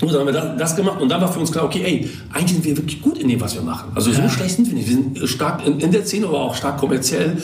Und 0.00 0.12
dann 0.12 0.20
haben 0.20 0.26
wir 0.26 0.32
das, 0.32 0.56
das, 0.56 0.76
gemacht 0.76 1.00
und 1.00 1.08
dann 1.08 1.20
war 1.20 1.32
für 1.32 1.40
uns 1.40 1.50
klar, 1.50 1.64
okay, 1.64 1.82
ey, 1.84 2.10
eigentlich 2.32 2.52
sind 2.52 2.64
wir 2.64 2.76
wirklich 2.76 3.02
gut 3.02 3.18
in 3.18 3.28
dem, 3.28 3.40
was 3.40 3.54
wir 3.54 3.62
machen. 3.62 3.90
Also 3.94 4.12
so 4.12 4.20
ja. 4.20 4.28
schlecht 4.28 4.54
sind 4.54 4.68
wir 4.68 4.74
nicht. 4.74 4.88
Wir 4.88 4.94
sind 4.94 5.28
stark 5.28 5.66
in, 5.66 5.80
in, 5.80 5.90
der 5.90 6.04
Szene, 6.04 6.28
aber 6.28 6.40
auch 6.40 6.54
stark 6.54 6.78
kommerziell. 6.78 7.36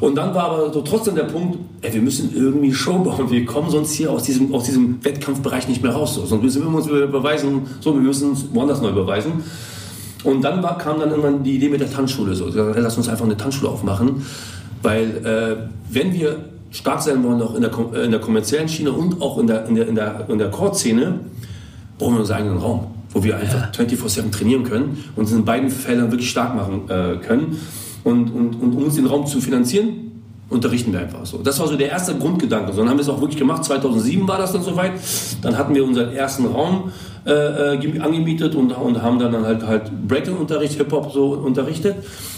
Und 0.00 0.16
dann 0.16 0.34
war 0.34 0.50
aber 0.50 0.72
so 0.72 0.82
trotzdem 0.82 1.14
der 1.14 1.24
Punkt, 1.24 1.58
ey, 1.82 1.94
wir 1.94 2.02
müssen 2.02 2.34
irgendwie 2.34 2.74
Show 2.74 2.98
bauen. 2.98 3.30
Wir 3.30 3.46
kommen 3.46 3.70
sonst 3.70 3.92
hier 3.92 4.10
aus 4.10 4.24
diesem, 4.24 4.52
aus 4.52 4.64
diesem 4.64 5.02
Wettkampfbereich 5.04 5.68
nicht 5.68 5.82
mehr 5.82 5.92
raus. 5.92 6.16
So. 6.16 6.26
Sonst 6.26 6.42
müssen 6.42 6.62
wir 6.62 6.74
uns 6.76 6.86
beweisen, 6.86 7.62
so, 7.80 7.94
wir 7.94 8.02
müssen 8.02 8.30
uns 8.30 8.46
woanders 8.52 8.82
neu 8.82 8.92
beweisen. 8.92 9.44
Und 10.24 10.42
dann 10.42 10.62
war, 10.62 10.76
kam 10.76 10.98
dann 10.98 11.10
irgendwann 11.10 11.44
die 11.44 11.54
Idee 11.54 11.68
mit 11.68 11.80
der 11.80 11.90
Tanzschule. 11.90 12.34
So, 12.34 12.48
lass 12.48 12.96
uns 12.96 13.08
einfach 13.08 13.24
eine 13.24 13.36
Tanzschule 13.36 13.70
aufmachen. 13.70 14.22
Weil 14.82 15.24
äh, 15.24 15.92
wenn 15.94 16.12
wir 16.12 16.44
stark 16.70 17.00
sein 17.00 17.22
wollen, 17.22 17.40
auch 17.42 17.54
in 17.54 17.62
der, 17.62 18.04
in 18.04 18.10
der 18.10 18.20
kommerziellen 18.20 18.68
Schiene 18.68 18.92
und 18.92 19.20
auch 19.22 19.38
in 19.38 19.46
der, 19.46 19.66
in 19.66 19.74
der, 19.74 19.88
in 19.88 19.94
der, 19.94 20.26
in 20.28 20.38
der 20.38 20.50
Core-Szene, 20.50 21.20
brauchen 21.98 22.14
wir 22.14 22.20
unseren 22.20 22.38
eigenen 22.38 22.58
Raum, 22.58 22.86
wo 23.10 23.22
wir 23.22 23.36
einfach 23.36 23.74
ja. 23.74 23.84
24-7 23.84 24.30
trainieren 24.30 24.64
können 24.64 25.04
und 25.16 25.24
uns 25.24 25.32
in 25.32 25.44
beiden 25.44 25.70
Feldern 25.70 26.10
wirklich 26.10 26.30
stark 26.30 26.54
machen 26.54 26.88
äh, 26.88 27.16
können. 27.16 27.58
Und, 28.04 28.30
und, 28.30 28.54
und 28.60 28.72
um 28.74 28.84
uns 28.84 28.94
den 28.94 29.06
Raum 29.06 29.26
zu 29.26 29.40
finanzieren, 29.40 30.06
unterrichten 30.48 30.92
wir 30.92 31.00
einfach 31.00 31.26
so. 31.26 31.38
Das 31.38 31.58
war 31.58 31.66
so 31.66 31.76
der 31.76 31.90
erste 31.90 32.14
Grundgedanke. 32.14 32.72
So, 32.72 32.78
dann 32.78 32.90
haben 32.90 32.98
wir 32.98 33.02
es 33.02 33.08
auch 33.08 33.20
wirklich 33.20 33.38
gemacht. 33.38 33.64
2007 33.64 34.28
war 34.28 34.38
das 34.38 34.52
dann 34.52 34.62
soweit. 34.62 34.92
Dann 35.42 35.58
hatten 35.58 35.74
wir 35.74 35.84
unseren 35.84 36.12
ersten 36.12 36.46
Raum 36.46 36.92
äh, 37.26 37.74
äh 37.74 37.98
angemietet 37.98 38.54
und, 38.54 38.72
und 38.72 39.02
haben 39.02 39.18
dann 39.18 39.44
halt, 39.44 39.66
halt 39.66 39.90
Breaking-Unterricht, 40.06 40.74
Hip-Hop 40.74 41.12
so 41.12 41.32
unterrichtet. 41.32 41.96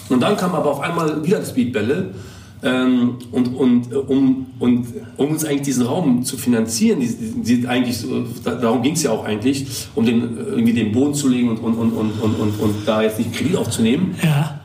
Und 0.08 0.22
dann 0.22 0.36
kam 0.36 0.54
aber 0.54 0.70
auf 0.70 0.80
einmal 0.80 1.22
wieder 1.22 1.38
das 1.38 1.52
Beatbälle. 1.52 2.14
Ähm, 2.60 3.18
und, 3.30 3.54
und, 3.54 3.94
um, 4.08 4.46
und 4.58 4.86
um 5.16 5.30
uns 5.30 5.44
eigentlich 5.44 5.62
diesen 5.62 5.86
Raum 5.86 6.24
zu 6.24 6.36
finanzieren, 6.36 6.98
die, 6.98 7.58
die 7.58 7.68
eigentlich 7.68 7.98
so, 7.98 8.24
darum 8.42 8.82
ging 8.82 8.94
es 8.94 9.04
ja 9.04 9.12
auch 9.12 9.24
eigentlich, 9.24 9.88
um 9.94 10.04
den, 10.04 10.36
irgendwie 10.36 10.72
den 10.72 10.90
Boden 10.90 11.14
zu 11.14 11.28
legen 11.28 11.50
und, 11.50 11.58
und, 11.58 11.78
und, 11.78 11.92
und, 11.92 12.20
und, 12.20 12.40
und, 12.40 12.60
und 12.60 12.74
da 12.84 13.02
jetzt 13.02 13.18
nicht 13.18 13.32
Kredit 13.32 13.56
aufzunehmen. 13.56 14.16
Ja. 14.24 14.60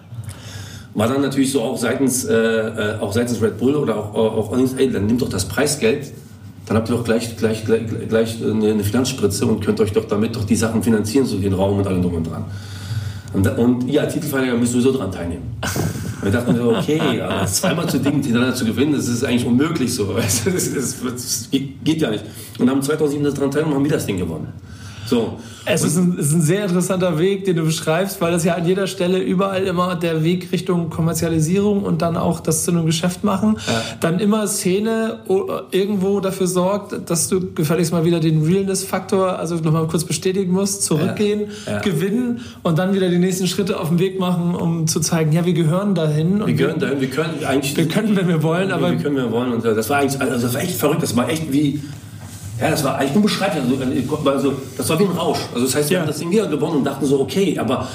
War 0.95 1.07
dann 1.07 1.21
natürlich 1.21 1.51
so 1.51 1.61
auch 1.61 1.77
seitens, 1.77 2.25
äh, 2.25 2.33
äh 2.33 2.99
auch 2.99 3.13
seitens 3.13 3.41
Red 3.41 3.59
Bull 3.59 3.75
oder 3.75 3.95
auch, 3.95 4.15
auch 4.15 4.51
uns, 4.51 4.73
ey, 4.73 4.91
dann 4.91 5.05
nimmt 5.05 5.21
doch 5.21 5.29
das 5.29 5.47
Preisgeld, 5.47 6.11
dann 6.65 6.77
habt 6.77 6.89
ihr 6.89 6.95
doch 6.95 7.03
gleich, 7.03 7.35
gleich, 7.37 7.65
gleich, 7.65 7.81
gleich 8.09 8.37
eine, 8.43 8.83
Finanzspritze 8.83 9.45
und 9.45 9.63
könnt 9.63 9.79
euch 9.81 9.91
doch 9.91 10.05
damit 10.05 10.35
doch 10.35 10.45
die 10.45 10.55
Sachen 10.55 10.81
finanzieren, 10.81 11.25
so 11.25 11.37
den 11.37 11.53
Raum 11.53 11.77
und 11.77 11.87
allem 11.87 12.01
drum 12.01 12.15
und 12.15 12.23
dran. 12.23 12.45
Und, 13.33 13.47
und 13.57 13.87
ihr 13.87 14.01
als 14.01 14.13
Titelverteidiger 14.13 14.57
müsst 14.57 14.71
sowieso 14.71 14.91
daran 14.93 15.11
teilnehmen. 15.11 15.57
Und 16.23 16.31
wir 16.31 16.39
dachten 16.39 16.55
so, 16.55 16.73
okay, 16.73 17.21
zweimal 17.47 17.89
zu 17.89 17.99
Dingen 17.99 18.23
hintereinander 18.23 18.55
zu 18.55 18.63
gewinnen, 18.63 18.93
das 18.93 19.09
ist 19.09 19.25
eigentlich 19.25 19.45
unmöglich 19.45 19.93
so. 19.93 20.15
Das, 20.15 20.45
das, 20.45 20.95
das 21.03 21.49
geht 21.51 22.01
ja 22.01 22.09
nicht. 22.09 22.23
Und 22.59 22.69
haben 22.69 22.81
2007 22.81 23.25
das 23.25 23.33
daran 23.33 23.51
teilgenommen, 23.51 23.79
haben 23.79 23.83
wir 23.83 23.91
das 23.91 24.05
Ding 24.05 24.17
gewonnen. 24.17 24.47
So. 25.05 25.37
Es 25.65 25.83
ist 25.83 25.97
ein, 25.97 26.17
ist 26.17 26.33
ein, 26.33 26.41
sehr 26.41 26.63
interessanter 26.63 27.19
Weg, 27.19 27.45
den 27.45 27.55
du 27.55 27.63
beschreibst, 27.63 28.19
weil 28.19 28.33
das 28.33 28.43
ja 28.43 28.55
an 28.55 28.65
jeder 28.65 28.85
Stelle 28.85 29.19
überall 29.19 29.63
immer 29.63 29.95
der 29.95 30.23
Weg 30.23 30.51
Richtung 30.51 30.89
Kommerzialisierung 30.89 31.83
und 31.83 32.01
dann 32.01 32.17
auch 32.17 32.41
das 32.41 32.65
zu 32.65 32.71
einem 32.71 32.85
Geschäft 32.85 33.23
machen, 33.23 33.57
ja. 33.65 33.81
dann 34.01 34.19
immer 34.19 34.45
Szene 34.47 35.19
irgendwo 35.71 36.19
dafür 36.19 36.47
sorgt, 36.47 37.09
dass 37.09 37.29
du 37.29 37.53
gefälligst 37.53 37.93
mal 37.93 38.03
wieder 38.03 38.19
den 38.19 38.43
Realness-Faktor, 38.43 39.39
also 39.39 39.55
nochmal 39.55 39.87
kurz 39.87 40.03
bestätigen 40.03 40.51
musst, 40.51 40.83
zurückgehen, 40.83 41.51
ja. 41.65 41.73
Ja. 41.73 41.79
gewinnen 41.79 42.41
und 42.61 42.77
dann 42.77 42.93
wieder 42.93 43.07
die 43.09 43.19
nächsten 43.19 43.47
Schritte 43.47 43.79
auf 43.79 43.87
den 43.87 43.99
Weg 43.99 44.19
machen, 44.19 44.55
um 44.55 44.87
zu 44.87 44.99
zeigen, 44.99 45.31
ja, 45.31 45.45
wir 45.45 45.53
gehören 45.53 45.95
dahin. 45.95 46.45
wir 46.45 46.53
gehören 46.53 46.79
dahin, 46.79 46.99
wir 46.99 47.09
können 47.09 47.45
eigentlich... 47.45 47.77
Wir 47.77 47.87
können, 47.87 48.15
wenn 48.17 48.27
wir 48.27 48.43
wollen, 48.43 48.71
aber... 48.71 48.91
Wir 48.91 48.97
können, 48.97 49.15
wenn 49.15 49.25
wir 49.25 49.31
wollen. 49.31 49.53
Und 49.53 49.63
das 49.63 49.89
war 49.89 49.99
eigentlich, 49.99 50.19
also 50.19 50.45
das 50.45 50.53
war 50.53 50.61
echt 50.61 50.75
verrückt, 50.75 51.03
das 51.03 51.15
war 51.15 51.29
echt 51.29 51.53
wie 51.53 51.81
ja, 52.63 52.71
das 52.71 52.83
war 52.83 52.97
eigentlich 52.97 53.15
unbeschreiblich. 53.15 53.61
Also, 53.61 54.29
also, 54.29 54.53
das 54.77 54.87
war 54.87 54.97
wie 54.97 55.03
ein 55.03 55.11
Rausch. 55.11 55.39
Also 55.53 55.65
das 55.65 55.75
heißt, 55.75 55.89
wir 55.89 55.95
ja. 55.95 56.01
haben 56.01 56.07
das 56.07 56.19
Ding 56.19 56.31
wieder 56.31 56.47
gewonnen 56.47 56.77
und 56.77 56.85
dachten 56.85 57.05
so, 57.05 57.19
okay, 57.19 57.59
aber 57.59 57.89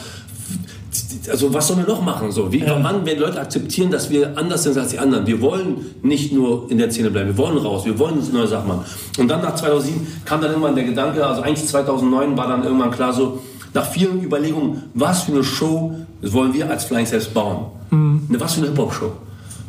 also 1.30 1.52
was 1.54 1.66
sollen 1.66 1.80
wir 1.80 1.86
noch 1.86 2.02
machen? 2.02 2.30
So, 2.32 2.52
wie, 2.52 2.60
ja. 2.60 2.78
Wann 2.82 3.06
werden 3.06 3.20
Leute 3.20 3.40
akzeptieren, 3.40 3.90
dass 3.90 4.10
wir 4.10 4.36
anders 4.36 4.64
sind 4.64 4.76
als 4.76 4.90
die 4.90 4.98
anderen? 4.98 5.26
Wir 5.26 5.40
wollen 5.40 5.94
nicht 6.02 6.34
nur 6.34 6.70
in 6.70 6.76
der 6.76 6.90
Szene 6.90 7.10
bleiben, 7.10 7.30
wir 7.30 7.38
wollen 7.38 7.56
raus, 7.56 7.86
wir 7.86 7.98
wollen 7.98 8.18
neue 8.30 8.46
Sachen 8.46 8.68
machen. 8.68 8.84
Und 9.16 9.28
dann 9.28 9.40
nach 9.40 9.54
2007 9.54 10.06
kam 10.26 10.42
dann 10.42 10.50
irgendwann 10.50 10.74
der 10.74 10.84
Gedanke, 10.84 11.26
also 11.26 11.40
eigentlich 11.40 11.66
2009 11.66 12.36
war 12.36 12.48
dann 12.48 12.62
irgendwann 12.62 12.90
klar 12.90 13.14
so, 13.14 13.40
nach 13.72 13.86
vielen 13.86 14.22
Überlegungen, 14.22 14.82
was 14.92 15.22
für 15.22 15.32
eine 15.32 15.44
Show 15.44 15.94
wollen 16.20 16.52
wir 16.52 16.68
als 16.68 16.84
Flying 16.84 17.06
Steps 17.06 17.26
bauen? 17.26 17.66
Mhm. 17.90 18.26
Was 18.38 18.54
für 18.54 18.60
eine 18.60 18.68
Hip-Hop-Show? 18.68 19.12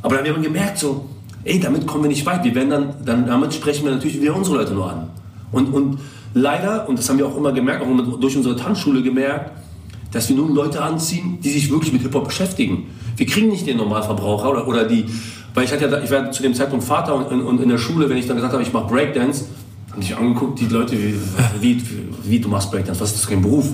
Aber 0.02 0.16
dann 0.16 0.28
haben 0.28 0.36
wir 0.36 0.44
gemerkt 0.44 0.80
so, 0.80 1.06
ey, 1.50 1.60
damit 1.60 1.88
kommen 1.88 2.04
wir 2.04 2.10
nicht 2.10 2.26
weit. 2.26 2.44
Wir 2.44 2.54
werden 2.56 2.70
dann, 2.70 2.94
dann 3.04 3.26
damit 3.26 3.54
sprechen 3.54 3.86
wir 3.86 3.92
natürlich 3.92 4.22
wieder 4.22 4.36
unsere 4.36 4.58
Leute 4.58 4.74
nur 4.74 4.90
an. 4.90 5.10
Und, 5.52 5.74
und 5.74 6.00
leider, 6.34 6.88
und 6.88 7.00
das 7.00 7.10
haben 7.10 7.18
wir 7.18 7.28
auch 7.28 7.36
immer 7.36 7.52
gemerkt, 7.52 7.84
auch 7.84 8.20
durch 8.20 8.38
unsere 8.38 8.56
Tanzschule 8.56 9.02
gemerkt, 9.02 9.52
dass 10.12 10.30
wir 10.30 10.36
nun 10.36 10.54
Leute 10.54 10.82
anziehen, 10.82 11.40
die 11.42 11.50
sich 11.50 11.70
wirklich 11.72 11.92
mit 11.92 12.02
Hip-Hop 12.02 12.26
beschäftigen. 12.26 12.88
Wir 13.16 13.26
kriegen 13.26 13.50
nicht 13.50 13.68
den 13.68 13.78
Normalverbraucher 13.78 14.50
oder, 14.50 14.68
oder 14.68 14.84
die, 14.86 15.06
weil 15.54 15.66
ich 15.66 15.72
hatte 15.72 15.86
ja, 15.86 16.00
ich 16.02 16.12
war 16.12 16.32
zu 16.32 16.42
dem 16.42 16.54
Zeitpunkt 16.54 16.86
Vater 16.86 17.16
und, 17.16 17.32
und, 17.32 17.42
und 17.42 17.62
in 17.62 17.70
der 17.70 17.78
Schule, 17.78 18.10
wenn 18.10 18.18
ich 18.18 18.28
dann 18.28 18.36
gesagt 18.36 18.54
habe, 18.54 18.64
ich 18.64 18.72
mache 18.72 18.88
Breakdance, 18.88 19.46
haben 19.92 20.02
sich 20.02 20.16
angeguckt, 20.16 20.60
die 20.60 20.68
Leute, 20.68 20.98
wie, 20.98 21.16
wie, 21.60 21.84
wie, 22.24 22.40
du 22.40 22.48
machst 22.48 22.72
Breakdance, 22.72 23.02
was 23.02 23.12
ist 23.12 23.24
das 23.24 23.28
kein 23.28 23.42
Beruf? 23.42 23.74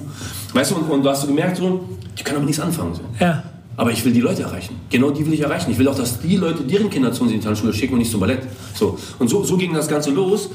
Weißt 0.53 0.71
du, 0.71 0.75
und, 0.75 0.89
und 0.89 1.03
du 1.03 1.09
hast 1.09 1.23
du 1.23 1.27
gemerkt, 1.27 1.57
so, 1.57 1.85
die 2.17 2.23
können 2.23 2.37
aber 2.37 2.45
nichts 2.45 2.61
anfangen. 2.61 2.95
So. 2.95 3.01
Ja. 3.19 3.43
Aber 3.77 3.91
ich 3.91 4.03
will 4.05 4.13
die 4.13 4.21
Leute 4.21 4.43
erreichen. 4.43 4.75
Genau 4.89 5.11
die 5.11 5.25
will 5.25 5.33
ich 5.33 5.41
erreichen. 5.41 5.71
Ich 5.71 5.77
will 5.77 5.87
auch, 5.87 5.95
dass 5.95 6.19
die 6.19 6.37
Leute 6.37 6.63
deren 6.63 6.89
Kinder 6.89 7.11
zu 7.11 7.23
uns 7.23 7.31
in 7.31 7.39
die 7.39 7.45
Tanzschule 7.45 7.73
schicken 7.73 7.93
und 7.93 7.99
nicht 7.99 8.11
zum 8.11 8.19
Ballett. 8.19 8.39
So. 8.73 8.97
Und 9.19 9.29
so, 9.29 9.43
so 9.43 9.57
ging 9.57 9.73
das 9.73 9.87
Ganze 9.87 10.11
los. 10.11 10.49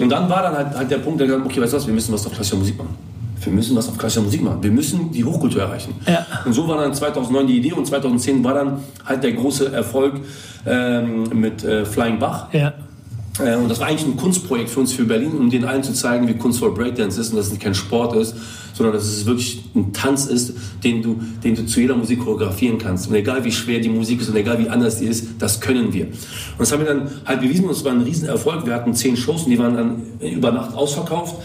Und 0.00 0.08
dann 0.08 0.28
war 0.28 0.42
dann 0.42 0.56
halt, 0.56 0.76
halt 0.76 0.90
der 0.90 0.98
Punkt, 0.98 1.20
der 1.20 1.28
gesagt 1.28 1.46
okay, 1.46 1.60
weißt 1.60 1.72
du 1.72 1.76
was, 1.76 1.86
wir 1.86 1.94
müssen 1.94 2.12
was 2.12 2.26
auf 2.26 2.32
klassischer 2.32 2.56
Musik 2.56 2.76
machen. 2.76 2.96
Wir 3.40 3.52
müssen 3.52 3.76
was 3.76 3.88
auf 3.88 3.96
klassischer 3.96 4.22
Musik 4.22 4.42
machen. 4.42 4.62
Wir 4.62 4.70
müssen 4.70 5.12
die 5.12 5.24
Hochkultur 5.24 5.62
erreichen. 5.62 5.94
Ja. 6.06 6.26
Und 6.44 6.52
so 6.52 6.66
war 6.66 6.78
dann 6.78 6.94
2009 6.94 7.46
die 7.46 7.58
Idee 7.58 7.72
und 7.72 7.86
2010 7.86 8.42
war 8.42 8.54
dann 8.54 8.80
halt 9.04 9.22
der 9.22 9.32
große 9.32 9.72
Erfolg 9.72 10.20
ähm, 10.66 11.28
mit 11.34 11.62
äh, 11.62 11.84
Flying 11.84 12.18
Bach. 12.18 12.52
Ja. 12.52 12.72
Äh, 13.38 13.56
und 13.56 13.68
das 13.68 13.80
war 13.80 13.88
eigentlich 13.88 14.06
ein 14.06 14.16
Kunstprojekt 14.16 14.70
für 14.70 14.80
uns 14.80 14.92
für 14.92 15.04
Berlin, 15.04 15.32
um 15.32 15.50
den 15.50 15.64
allen 15.64 15.82
zu 15.82 15.92
zeigen, 15.92 16.28
wie 16.28 16.34
kunstvoll 16.34 16.72
Breakdance 16.72 17.20
ist 17.20 17.30
und 17.30 17.36
dass 17.36 17.50
es 17.50 17.58
kein 17.58 17.74
Sport 17.74 18.14
ist, 18.16 18.36
sondern 18.74 18.94
dass 18.94 19.04
es 19.04 19.26
wirklich 19.26 19.64
ein 19.74 19.92
Tanz 19.92 20.26
ist, 20.26 20.54
den 20.82 21.02
du, 21.02 21.20
den 21.42 21.54
du 21.54 21.66
zu 21.66 21.80
jeder 21.80 21.96
Musik 21.96 22.20
choreografieren 22.20 22.78
kannst. 22.78 23.08
Und 23.08 23.14
egal 23.14 23.44
wie 23.44 23.52
schwer 23.52 23.80
die 23.80 23.88
Musik 23.88 24.20
ist 24.20 24.28
und 24.28 24.36
egal 24.36 24.58
wie 24.58 24.68
anders 24.68 24.98
die 24.98 25.06
ist, 25.06 25.26
das 25.38 25.60
können 25.60 25.92
wir. 25.92 26.06
Und 26.06 26.60
das 26.60 26.72
haben 26.72 26.80
wir 26.80 26.86
dann 26.86 27.10
halt 27.24 27.40
bewiesen 27.40 27.64
und 27.64 27.72
es 27.72 27.84
war 27.84 27.92
ein 27.92 28.02
Riesenerfolg. 28.02 28.66
Wir 28.66 28.74
hatten 28.74 28.94
zehn 28.94 29.16
Shows 29.16 29.44
und 29.44 29.50
die 29.50 29.58
waren 29.58 29.76
dann 29.76 30.02
über 30.20 30.52
Nacht 30.52 30.74
ausverkauft. 30.74 31.36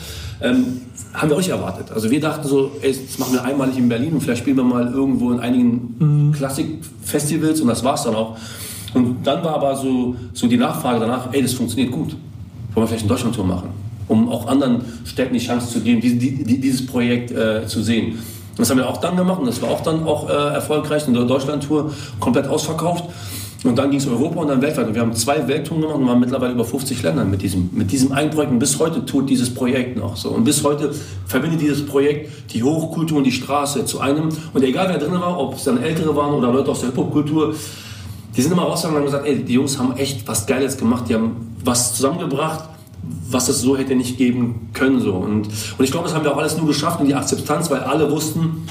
Ähm, 0.42 0.82
haben 1.14 1.30
wir 1.30 1.38
euch 1.38 1.50
erwartet. 1.50 1.92
Also 1.92 2.12
wir 2.12 2.20
dachten 2.20 2.48
so, 2.48 2.72
ey, 2.82 2.94
das 2.94 3.18
machen 3.18 3.34
wir 3.34 3.44
einmalig 3.44 3.78
in 3.78 3.90
Berlin 3.90 4.14
und 4.14 4.22
vielleicht 4.22 4.42
spielen 4.42 4.58
wir 4.58 4.64
mal 4.64 4.92
irgendwo 4.92 5.32
in 5.32 5.40
einigen 5.40 5.96
mhm. 6.00 6.32
Klassikfestivals 6.34 7.62
und 7.62 7.68
das 7.68 7.84
war's 7.84 8.04
dann 8.04 8.16
auch. 8.16 8.38
Und 8.94 9.18
dann 9.24 9.44
war 9.44 9.56
aber 9.56 9.76
so, 9.76 10.16
so 10.34 10.48
die 10.48 10.58
Nachfrage 10.58 11.00
danach, 11.00 11.30
ey, 11.32 11.42
das 11.42 11.54
funktioniert 11.54 11.92
gut. 11.92 12.16
Wollen 12.74 12.84
wir 12.84 12.88
vielleicht 12.88 13.04
eine 13.04 13.10
Deutschlandtour 13.10 13.46
machen? 13.46 13.70
Um 14.08 14.30
auch 14.30 14.48
anderen 14.48 14.82
Städten 15.06 15.34
die 15.34 15.40
Chance 15.40 15.72
zu 15.72 15.82
geben, 15.82 16.02
die, 16.02 16.18
die, 16.18 16.60
dieses 16.60 16.86
Projekt 16.86 17.32
äh, 17.32 17.68
zu 17.68 17.84
sehen. 17.84 18.14
Und 18.14 18.60
das 18.60 18.70
haben 18.72 18.78
wir 18.78 18.90
auch 18.90 18.98
dann 18.98 19.16
gemacht 19.16 19.40
und 19.40 19.46
das 19.46 19.62
war 19.62 19.70
auch 19.70 19.82
dann 19.82 20.04
auch 20.04 20.30
äh, 20.30 20.34
erfolgreich. 20.34 21.08
Eine 21.08 21.26
Deutschlandtour 21.26 21.94
komplett 22.20 22.48
ausverkauft. 22.48 23.06
Und 23.64 23.78
dann 23.78 23.92
ging 23.92 24.00
es 24.00 24.08
Europa 24.08 24.40
und 24.40 24.48
dann 24.48 24.62
weltweit. 24.62 24.88
Und 24.88 24.96
wir 24.96 25.02
haben 25.02 25.14
zwei 25.14 25.46
Welttouren 25.48 25.82
gemacht 25.82 26.00
und 26.00 26.08
waren 26.08 26.20
mittlerweile 26.20 26.54
über 26.54 26.64
50 26.64 27.04
Ländern 27.04 27.30
mit 27.30 27.42
diesem, 27.42 27.70
mit 27.74 27.92
diesem 27.92 28.14
einen. 28.14 28.32
Und 28.32 28.60
bis 28.60 28.80
heute 28.80 29.06
tut 29.06 29.30
dieses 29.30 29.54
Projekt 29.54 29.98
noch 29.98 30.16
so. 30.16 30.30
Und 30.30 30.46
bis 30.46 30.64
heute 30.64 30.92
verbindet 31.26 31.62
dieses 31.62 31.86
Projekt 31.86 32.54
die 32.54 32.64
Hochkultur 32.64 33.18
und 33.18 33.26
die 33.26 33.34
Straße 33.34 33.86
zu 33.86 34.00
einem. 34.00 34.30
Und 34.54 34.64
egal 34.64 34.88
wer 34.90 34.98
drin 34.98 35.12
war, 35.12 35.38
ob 35.38 35.56
es 35.56 35.66
dann 35.66 35.84
Ältere 35.84 36.16
waren 36.16 36.34
oder 36.34 36.54
Leute 36.54 36.72
aus 36.72 36.80
der 36.80 36.90
Hip-Hop-Kultur, 36.90 37.54
die 38.36 38.42
sind 38.42 38.52
immer 38.52 38.64
rausgegangen 38.64 39.04
und 39.04 39.12
haben 39.14 39.24
gesagt, 39.24 39.28
ey, 39.28 39.44
die 39.44 39.54
Jungs 39.54 39.78
haben 39.80 39.96
echt 39.98 40.28
was 40.28 40.46
Geiles 40.46 40.78
gemacht, 40.78 41.06
die 41.10 41.16
haben 41.16 41.56
was 41.64 41.94
zusammengebracht, 41.96 42.70
was 43.30 43.50
es 43.50 43.62
so 43.62 43.78
hätte 43.78 43.96
nicht 43.96 44.18
geben 44.18 44.70
können. 44.74 45.00
So. 45.00 45.14
Und, 45.14 45.48
und 45.48 45.84
ich 45.84 45.92
glaube, 45.92 46.08
das 46.08 46.16
haben 46.16 46.24
wir 46.24 46.34
auch 46.34 46.38
alles 46.38 46.58
nur 46.58 46.68
geschafft 46.68 47.00
in 47.00 47.08
die 47.08 47.16
Akzeptanz, 47.16 47.70
weil 47.70 47.80
alle 47.80 48.12
wussten, 48.12 48.68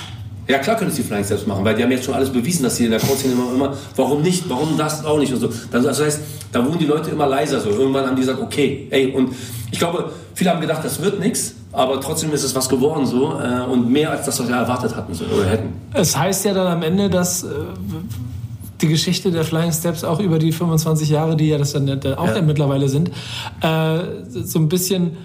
ja 0.48 0.58
klar 0.58 0.76
können 0.76 0.92
die 0.94 1.02
Flying 1.02 1.24
selbst 1.24 1.46
machen, 1.46 1.64
weil 1.64 1.74
die 1.74 1.82
haben 1.82 1.90
jetzt 1.90 2.04
schon 2.04 2.14
alles 2.14 2.30
bewiesen, 2.30 2.62
dass 2.62 2.76
sie 2.76 2.86
in 2.86 2.90
der 2.90 3.00
Crowdszene 3.00 3.34
immer, 3.34 3.52
immer, 3.52 3.76
warum 3.96 4.22
nicht, 4.22 4.48
warum 4.48 4.76
das 4.76 5.04
auch 5.04 5.18
nicht 5.18 5.32
und 5.32 5.40
so. 5.40 5.50
Das 5.70 6.00
heißt, 6.00 6.20
da 6.52 6.64
wurden 6.64 6.78
die 6.78 6.86
Leute 6.86 7.10
immer 7.10 7.26
leiser 7.26 7.60
so. 7.60 7.70
Irgendwann 7.70 8.06
haben 8.06 8.16
die 8.16 8.22
gesagt, 8.22 8.40
okay, 8.40 8.86
ey, 8.90 9.12
und 9.12 9.34
ich 9.70 9.78
glaube, 9.78 10.10
viele 10.34 10.50
haben 10.50 10.60
gedacht, 10.60 10.84
das 10.84 11.02
wird 11.02 11.20
nichts, 11.20 11.54
aber 11.72 12.00
trotzdem 12.00 12.32
ist 12.32 12.44
es 12.44 12.54
was 12.54 12.68
geworden 12.68 13.04
so 13.04 13.38
äh, 13.38 13.70
und 13.70 13.90
mehr 13.90 14.10
als 14.10 14.24
das, 14.24 14.40
was 14.40 14.48
wir 14.48 14.56
erwartet 14.56 14.96
hatten 14.96 15.12
oder 15.12 15.46
hätten. 15.46 15.74
Es 15.92 16.16
heißt 16.16 16.46
ja 16.46 16.54
dann 16.54 16.66
am 16.66 16.82
Ende, 16.82 17.10
dass 17.10 17.42
äh, 17.42 17.48
die 18.80 18.88
Geschichte 18.88 19.30
der 19.30 19.44
Flying 19.44 19.72
Steps 19.72 20.04
auch 20.04 20.20
über 20.20 20.38
die 20.38 20.52
25 20.52 21.08
Jahre, 21.08 21.36
die 21.36 21.48
ja 21.48 21.58
das 21.58 21.72
dann 21.72 21.88
auch 22.16 22.34
ja. 22.34 22.42
mittlerweile 22.42 22.88
sind, 22.88 23.10
äh, 23.60 23.98
so 24.30 24.58
ein 24.58 24.68
bisschen 24.68 25.16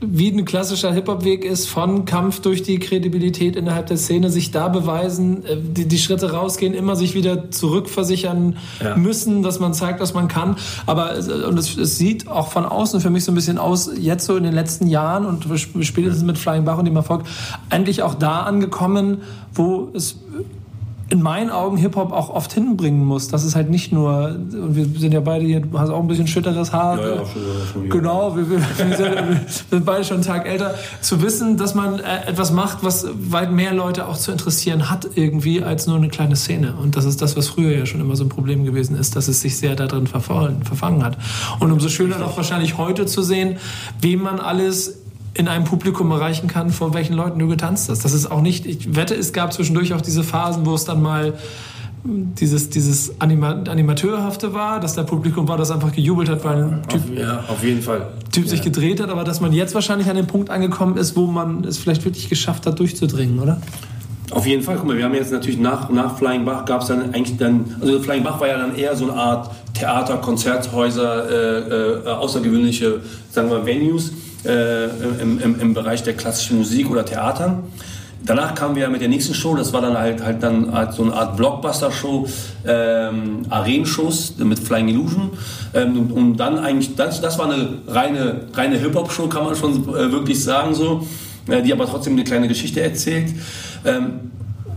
wie 0.00 0.30
ein 0.30 0.44
klassischer 0.44 0.92
Hip-Hop-Weg 0.92 1.44
ist, 1.44 1.68
von 1.68 2.04
Kampf 2.04 2.40
durch 2.40 2.62
die 2.62 2.78
Kredibilität 2.78 3.54
innerhalb 3.54 3.86
der 3.86 3.98
Szene, 3.98 4.30
sich 4.30 4.50
da 4.50 4.68
beweisen, 4.68 5.44
äh, 5.44 5.56
die, 5.56 5.86
die 5.86 5.98
Schritte 5.98 6.32
rausgehen, 6.32 6.74
immer 6.74 6.96
sich 6.96 7.14
wieder 7.14 7.50
zurückversichern 7.50 8.56
ja. 8.82 8.96
müssen, 8.96 9.42
dass 9.42 9.60
man 9.60 9.74
zeigt, 9.74 10.00
dass 10.00 10.14
man 10.14 10.28
kann. 10.28 10.56
Aber 10.86 11.14
und 11.48 11.58
es, 11.58 11.76
es, 11.76 11.98
sieht 11.98 12.28
auch 12.28 12.48
von 12.48 12.64
außen 12.64 13.00
für 13.00 13.10
mich 13.10 13.24
so 13.24 13.32
ein 13.32 13.34
bisschen 13.34 13.58
aus, 13.58 13.90
jetzt 13.98 14.24
so 14.24 14.36
in 14.36 14.44
den 14.44 14.54
letzten 14.54 14.86
Jahren 14.86 15.26
und 15.26 15.46
spätestens 15.84 16.24
mit 16.24 16.38
Flying 16.38 16.64
Bach 16.64 16.78
und 16.78 16.86
dem 16.86 16.96
Erfolg, 16.96 17.24
eigentlich 17.68 18.02
auch 18.02 18.14
da 18.14 18.40
angekommen, 18.40 19.18
wo 19.52 19.90
es 19.94 20.16
in 21.10 21.22
meinen 21.22 21.50
Augen 21.50 21.76
Hip-Hop 21.76 22.12
auch 22.12 22.30
oft 22.30 22.52
hinbringen 22.52 23.04
muss. 23.04 23.26
Das 23.26 23.44
ist 23.44 23.56
halt 23.56 23.68
nicht 23.68 23.92
nur, 23.92 24.28
und 24.28 24.76
wir 24.76 24.86
sind 24.98 25.12
ja 25.12 25.18
beide 25.18 25.44
hier, 25.44 25.60
du 25.60 25.78
hast 25.78 25.90
auch 25.90 25.98
ein 25.98 26.06
bisschen 26.06 26.28
schütteres 26.28 26.72
Haar. 26.72 27.00
Ja, 27.00 27.08
ja, 27.16 27.26
schon, 27.26 27.42
schon, 27.72 27.90
genau, 27.90 28.36
wir, 28.36 28.48
wir, 28.48 28.58
wir, 28.88 28.96
sind, 29.70 29.84
beide 29.84 30.04
schon 30.04 30.18
einen 30.18 30.24
Tag 30.24 30.46
älter. 30.46 30.74
Zu 31.00 31.20
wissen, 31.20 31.56
dass 31.56 31.74
man 31.74 31.98
äh, 31.98 32.26
etwas 32.28 32.52
macht, 32.52 32.78
was 32.82 33.08
weit 33.12 33.50
mehr 33.50 33.74
Leute 33.74 34.06
auch 34.06 34.16
zu 34.16 34.30
interessieren 34.30 34.88
hat 34.88 35.08
irgendwie, 35.16 35.64
als 35.64 35.88
nur 35.88 35.96
eine 35.96 36.08
kleine 36.08 36.36
Szene. 36.36 36.74
Und 36.80 36.96
das 36.96 37.04
ist 37.04 37.20
das, 37.20 37.36
was 37.36 37.48
früher 37.48 37.76
ja 37.76 37.86
schon 37.86 38.00
immer 38.00 38.14
so 38.14 38.24
ein 38.24 38.28
Problem 38.28 38.64
gewesen 38.64 38.96
ist, 38.96 39.16
dass 39.16 39.26
es 39.26 39.40
sich 39.40 39.58
sehr 39.58 39.74
darin 39.74 40.06
verfangen, 40.06 40.62
verfangen 40.62 41.02
hat. 41.02 41.18
Und 41.58 41.72
umso 41.72 41.88
schöner 41.88 42.18
doch 42.18 42.36
wahrscheinlich 42.36 42.78
heute 42.78 43.06
zu 43.06 43.22
sehen, 43.22 43.56
wem 44.00 44.22
man 44.22 44.38
alles 44.38 44.99
in 45.34 45.48
einem 45.48 45.64
Publikum 45.64 46.10
erreichen 46.10 46.48
kann, 46.48 46.70
vor 46.70 46.92
welchen 46.94 47.14
Leuten 47.14 47.38
du 47.38 47.46
getanzt 47.46 47.88
hast. 47.88 48.04
Das 48.04 48.12
ist 48.12 48.30
auch 48.30 48.40
nicht, 48.40 48.66
ich 48.66 48.96
wette, 48.96 49.14
es 49.14 49.32
gab 49.32 49.52
zwischendurch 49.52 49.94
auch 49.94 50.00
diese 50.00 50.24
Phasen, 50.24 50.66
wo 50.66 50.74
es 50.74 50.84
dann 50.84 51.00
mal 51.02 51.34
dieses, 52.02 52.70
dieses 52.70 53.20
Anima 53.20 53.62
Animateurhafte 53.68 54.54
war, 54.54 54.80
dass 54.80 54.94
der 54.94 55.02
Publikum 55.02 55.48
war, 55.48 55.58
das 55.58 55.70
einfach 55.70 55.92
gejubelt 55.92 56.28
hat, 56.28 56.44
weil 56.44 56.62
ein 56.62 56.82
Typ, 56.88 57.02
auf, 57.02 57.18
ja, 57.18 57.44
auf 57.46 57.62
jeden 57.62 57.82
Fall. 57.82 58.08
typ 58.32 58.44
ja. 58.44 58.50
sich 58.50 58.62
gedreht 58.62 59.00
hat, 59.00 59.10
aber 59.10 59.22
dass 59.22 59.40
man 59.40 59.52
jetzt 59.52 59.74
wahrscheinlich 59.74 60.08
an 60.08 60.16
den 60.16 60.26
Punkt 60.26 60.50
angekommen 60.50 60.96
ist, 60.96 61.14
wo 61.16 61.26
man 61.26 61.64
es 61.64 61.76
vielleicht 61.78 62.04
wirklich 62.04 62.28
geschafft 62.28 62.66
hat, 62.66 62.78
durchzudringen, 62.78 63.38
oder? 63.38 63.60
Auf 64.30 64.46
jeden 64.46 64.62
Fall, 64.62 64.76
guck 64.76 64.86
mal, 64.86 64.96
wir 64.96 65.04
haben 65.04 65.14
jetzt 65.14 65.32
natürlich 65.32 65.58
nach, 65.58 65.90
nach 65.90 66.16
Flying 66.16 66.44
Bach 66.44 66.64
gab 66.64 66.82
es 66.82 66.88
dann 66.88 67.12
eigentlich 67.12 67.36
dann, 67.36 67.76
also 67.80 68.00
Flying 68.00 68.22
Bach 68.22 68.40
war 68.40 68.48
ja 68.48 68.58
dann 68.58 68.76
eher 68.76 68.94
so 68.96 69.10
eine 69.10 69.14
Art 69.14 69.50
Theater, 69.74 70.18
Konzerthäuser, 70.18 71.28
äh, 71.28 72.04
äh, 72.04 72.08
außergewöhnliche, 72.08 73.00
sagen 73.30 73.50
wir, 73.50 73.66
Venues 73.66 74.12
äh, 74.44 74.84
im, 75.20 75.38
im, 75.38 75.60
im, 75.60 75.74
Bereich 75.74 76.02
der 76.02 76.14
klassischen 76.14 76.58
Musik 76.58 76.90
oder 76.90 77.04
Theatern. 77.04 77.64
Danach 78.24 78.54
kamen 78.54 78.76
wir 78.76 78.88
mit 78.90 79.00
der 79.00 79.08
nächsten 79.08 79.32
Show, 79.32 79.54
das 79.54 79.72
war 79.72 79.80
dann 79.80 79.96
halt, 79.96 80.22
halt 80.22 80.42
dann 80.42 80.72
halt 80.72 80.92
so 80.92 81.02
eine 81.02 81.14
Art 81.14 81.36
Blockbuster-Show, 81.38 82.26
ähm, 82.66 83.42
Arenen-Shows 83.48 84.34
mit 84.38 84.58
Flying 84.58 84.88
Illusion. 84.88 85.30
Ähm, 85.72 86.10
und, 86.12 86.36
dann 86.36 86.58
eigentlich, 86.58 86.96
das, 86.96 87.20
das 87.22 87.38
war 87.38 87.50
eine 87.50 87.78
reine, 87.86 88.42
reine 88.52 88.76
Hip-Hop-Show, 88.76 89.28
kann 89.28 89.44
man 89.44 89.56
schon 89.56 89.88
äh, 89.88 90.12
wirklich 90.12 90.42
sagen 90.44 90.74
so, 90.74 91.06
äh, 91.48 91.62
die 91.62 91.72
aber 91.72 91.86
trotzdem 91.86 92.12
eine 92.12 92.24
kleine 92.24 92.46
Geschichte 92.46 92.82
erzählt. 92.82 93.32
Ähm, 93.86 94.30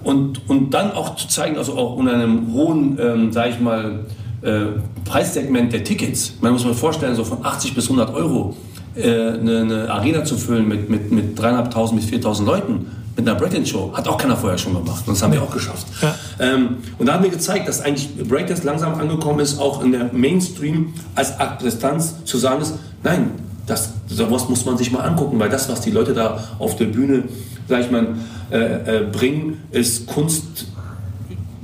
und, 0.03 0.49
und 0.49 0.73
dann 0.73 0.91
auch 0.91 1.15
zu 1.15 1.27
zeigen, 1.27 1.57
also 1.57 1.77
auch 1.77 1.95
unter 1.95 2.13
einem 2.13 2.53
hohen, 2.53 2.97
ähm, 2.99 3.31
sage 3.33 3.51
ich 3.51 3.59
mal, 3.59 4.05
äh, 4.41 4.79
Preissegment 5.05 5.73
der 5.73 5.83
Tickets. 5.83 6.33
Man 6.41 6.53
muss 6.53 6.63
sich 6.63 6.75
vorstellen, 6.75 7.15
so 7.15 7.23
von 7.23 7.45
80 7.45 7.75
bis 7.75 7.85
100 7.85 8.13
Euro 8.13 8.55
eine, 8.95 9.61
eine, 9.61 9.91
Arena 9.91 10.23
zu 10.23 10.37
füllen 10.37 10.67
mit, 10.67 10.89
mit, 10.89 11.11
mit 11.11 11.39
3.500 11.39 11.95
bis 11.95 12.05
4.000 12.05 12.45
Leuten 12.45 12.87
mit 13.15 13.27
einer 13.27 13.37
Breakdance-Show. 13.37 13.91
Hat 13.93 14.07
auch 14.07 14.17
keiner 14.17 14.35
vorher 14.35 14.57
schon 14.57 14.73
gemacht. 14.73 15.03
Und 15.05 15.15
das 15.15 15.23
haben 15.23 15.33
wir 15.33 15.41
auch 15.41 15.51
geschafft. 15.51 15.85
Ja. 16.01 16.15
Ähm, 16.39 16.77
und 16.97 17.05
da 17.05 17.13
haben 17.13 17.23
wir 17.23 17.29
gezeigt, 17.29 17.67
dass 17.67 17.81
eigentlich 17.81 18.15
Breakdance 18.27 18.63
langsam 18.63 18.95
angekommen 18.95 19.39
ist, 19.39 19.59
auch 19.59 19.83
in 19.83 19.91
der 19.91 20.09
Mainstream 20.13 20.93
als 21.15 21.39
Akzeptanz 21.39 22.25
zu 22.25 22.37
sagen 22.37 22.61
ist, 22.61 22.75
nein, 23.03 23.31
das, 23.65 23.93
sowas 24.07 24.49
muss 24.49 24.65
man 24.65 24.77
sich 24.77 24.91
mal 24.91 25.01
angucken, 25.01 25.39
weil 25.39 25.49
das, 25.49 25.69
was 25.69 25.81
die 25.81 25.91
Leute 25.91 26.13
da 26.13 26.43
auf 26.59 26.75
der 26.75 26.85
Bühne, 26.85 27.23
sag 27.69 27.81
ich 27.81 27.91
mal, 27.91 28.07
äh, 28.51 28.57
äh, 28.97 29.05
bringen, 29.11 29.63
ist 29.71 30.07
Kunst, 30.07 30.67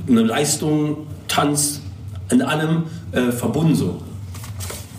eine 0.08 0.22
Leistung, 0.22 1.08
Tanz, 1.28 1.82
in 2.32 2.42
allem 2.42 2.84
äh, 3.12 3.32
verbunden 3.32 3.76
so. 3.76 4.02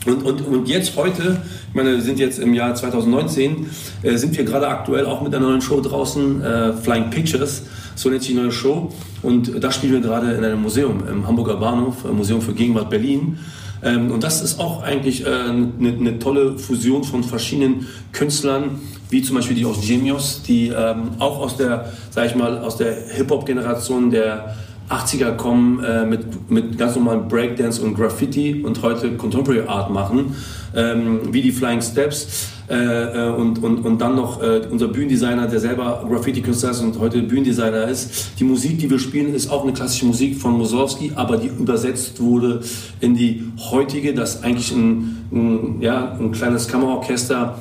Und, 0.07 0.25
und, 0.25 0.41
und 0.47 0.69
jetzt 0.69 0.97
heute 0.97 1.43
ich 1.71 1.77
meine, 1.77 1.95
wir 1.95 2.03
sind 2.03 2.19
jetzt 2.19 2.41
im 2.41 2.53
Jahr 2.53 2.75
2019, 2.75 3.71
äh, 4.03 4.17
sind 4.17 4.37
wir 4.37 4.43
gerade 4.45 4.67
aktuell 4.67 5.07
auch 5.07 5.23
mit 5.23 5.33
einer 5.33 5.47
neuen 5.47 5.61
Show 5.61 5.81
draußen, 5.81 6.43
äh, 6.43 6.73
Flying 6.73 7.11
Pictures, 7.11 7.63
so 7.95 8.11
nennt 8.11 8.23
sich 8.23 8.33
die 8.33 8.37
neue 8.37 8.51
Show. 8.51 8.93
Und 9.23 9.63
da 9.63 9.71
spielen 9.71 9.93
wir 9.93 10.01
gerade 10.01 10.33
in 10.33 10.45
einem 10.45 10.63
Museum, 10.63 11.05
im 11.09 11.29
Hamburger 11.29 11.57
Bahnhof, 11.57 12.05
äh, 12.05 12.09
Museum 12.09 12.43
für 12.43 12.55
Gegenwart 12.55 12.91
Berlin. 12.91 13.39
Ähm, 13.85 14.11
und 14.11 14.25
das 14.25 14.43
ist 14.43 14.59
auch 14.59 14.83
eigentlich 14.83 15.25
äh, 15.25 15.29
eine, 15.29 15.73
eine 15.79 16.19
tolle 16.19 16.59
Fusion 16.59 17.05
von 17.05 17.23
verschiedenen 17.23 17.87
Künstlern, 18.11 18.81
wie 19.09 19.23
zum 19.23 19.37
Beispiel 19.37 19.55
die 19.55 19.65
aus 19.65 19.81
Genius, 19.81 20.43
die 20.43 20.69
ähm, 20.69 21.11
auch 21.21 21.39
aus 21.39 21.57
der, 21.57 21.93
sag 22.11 22.27
ich 22.27 22.35
mal, 22.35 22.59
aus 22.59 22.79
der 22.79 22.97
Hip-Hop-Generation 23.15 24.11
der 24.11 24.57
80er 24.91 25.37
kommen, 25.37 25.83
äh, 25.83 26.05
mit, 26.05 26.51
mit 26.51 26.77
ganz 26.77 26.97
normalen 26.97 27.29
Breakdance 27.29 27.81
und 27.81 27.95
Graffiti 27.95 28.63
und 28.63 28.83
heute 28.83 29.17
Contemporary 29.17 29.67
Art 29.67 29.91
machen 29.91 30.35
ähm, 30.75 31.33
wie 31.33 31.43
die 31.43 31.53
Flying 31.53 31.81
Steps. 31.81 32.49
Äh, 32.69 32.75
äh, 32.75 33.31
und, 33.31 33.61
und, 33.65 33.85
und 33.85 34.01
dann 34.01 34.15
noch 34.15 34.41
äh, 34.41 34.63
unser 34.71 34.87
Bühnendesigner, 34.87 35.49
der 35.49 35.59
selber 35.59 36.07
Graffiti-Künstler 36.09 36.71
ist 36.71 36.81
und 36.81 37.01
heute 37.01 37.21
Bühnendesigner 37.23 37.89
ist. 37.89 38.39
Die 38.39 38.45
Musik, 38.45 38.79
die 38.79 38.89
wir 38.89 39.01
spielen, 39.01 39.35
ist 39.35 39.51
auch 39.51 39.65
eine 39.65 39.73
klassische 39.73 40.07
Musik 40.07 40.41
von 40.41 40.57
Mussorgsky, 40.57 41.13
aber 41.17 41.37
die 41.37 41.49
übersetzt 41.49 42.21
wurde 42.21 42.61
in 43.01 43.17
die 43.17 43.43
heutige, 43.73 44.15
das 44.15 44.45
eigentlich 44.45 44.71
ein, 44.71 45.27
ein, 45.33 45.83
ja, 45.83 46.13
ein 46.13 46.31
kleines 46.31 46.69
Kammerorchester 46.69 47.59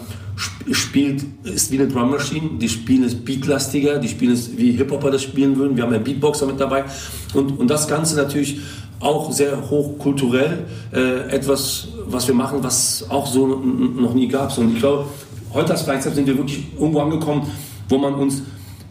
spielt, 0.71 1.25
ist 1.43 1.71
wie 1.71 1.79
eine 1.79 1.87
Drum 1.87 2.11
Machine. 2.11 2.51
Die 2.59 2.69
spielen 2.69 3.03
es 3.03 3.15
beatlastiger, 3.15 3.97
die 3.99 4.07
spielen 4.07 4.33
es 4.33 4.57
wie 4.57 4.71
Hip-Hopper 4.71 5.11
das 5.11 5.23
spielen 5.23 5.57
würden. 5.57 5.75
Wir 5.75 5.83
haben 5.83 5.93
einen 5.93 6.03
Beatboxer 6.03 6.45
mit 6.45 6.59
dabei. 6.59 6.85
Und, 7.33 7.59
und 7.59 7.67
das 7.67 7.87
Ganze 7.87 8.15
natürlich 8.15 8.59
auch 8.99 9.31
sehr 9.31 9.69
hochkulturell, 9.69 10.65
äh, 10.91 11.29
etwas, 11.29 11.89
was 12.05 12.27
wir 12.27 12.35
machen, 12.35 12.59
was 12.61 13.05
auch 13.09 13.27
so 13.27 13.47
noch 13.47 14.13
nie 14.13 14.27
gab. 14.27 14.57
Und 14.57 14.73
ich 14.73 14.79
glaube, 14.79 15.05
heute 15.53 15.71
als 15.71 15.83
Flying 15.83 16.01
sind 16.01 16.27
wir 16.27 16.37
wirklich 16.37 16.67
irgendwo 16.77 16.99
angekommen, 16.99 17.43
wo 17.87 17.97
man 17.97 18.13
uns 18.15 18.43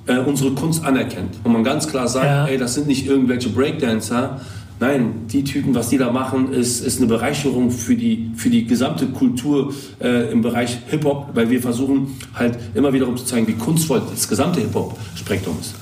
äh, 0.07 0.19
unsere 0.19 0.53
Kunst 0.53 0.85
anerkennt. 0.85 1.39
Wo 1.45 1.51
man 1.51 1.63
ganz 1.63 1.87
klar 1.87 2.09
sagt, 2.09 2.27
ja. 2.27 2.47
ey, 2.47 2.59
das 2.59 2.75
sind 2.75 2.87
nicht 2.87 3.07
irgendwelche 3.07 3.51
Breakdancer, 3.51 4.41
Nein, 4.81 5.27
die 5.27 5.43
Typen, 5.43 5.75
was 5.75 5.89
die 5.89 5.99
da 5.99 6.13
machen, 6.13 6.53
ist, 6.53 6.81
ist 6.81 6.99
eine 6.99 7.09
Bereicherung 7.09 7.71
für 7.71 7.97
die, 7.97 8.31
für 8.37 8.49
die 8.49 8.65
gesamte 8.65 9.07
Kultur 9.07 9.73
äh, 10.01 10.31
im 10.31 10.41
Bereich 10.41 10.79
Hip-Hop, 10.87 11.31
weil 11.35 11.51
wir 11.51 11.61
versuchen 11.61 12.17
halt 12.35 12.57
immer 12.75 12.93
wiederum 12.93 13.17
zu 13.17 13.25
zeigen, 13.25 13.49
wie 13.49 13.55
kunstvoll 13.55 14.03
das 14.09 14.29
gesamte 14.29 14.61
Hip-Hop-Spektrum 14.61 15.57
ist. 15.61 15.75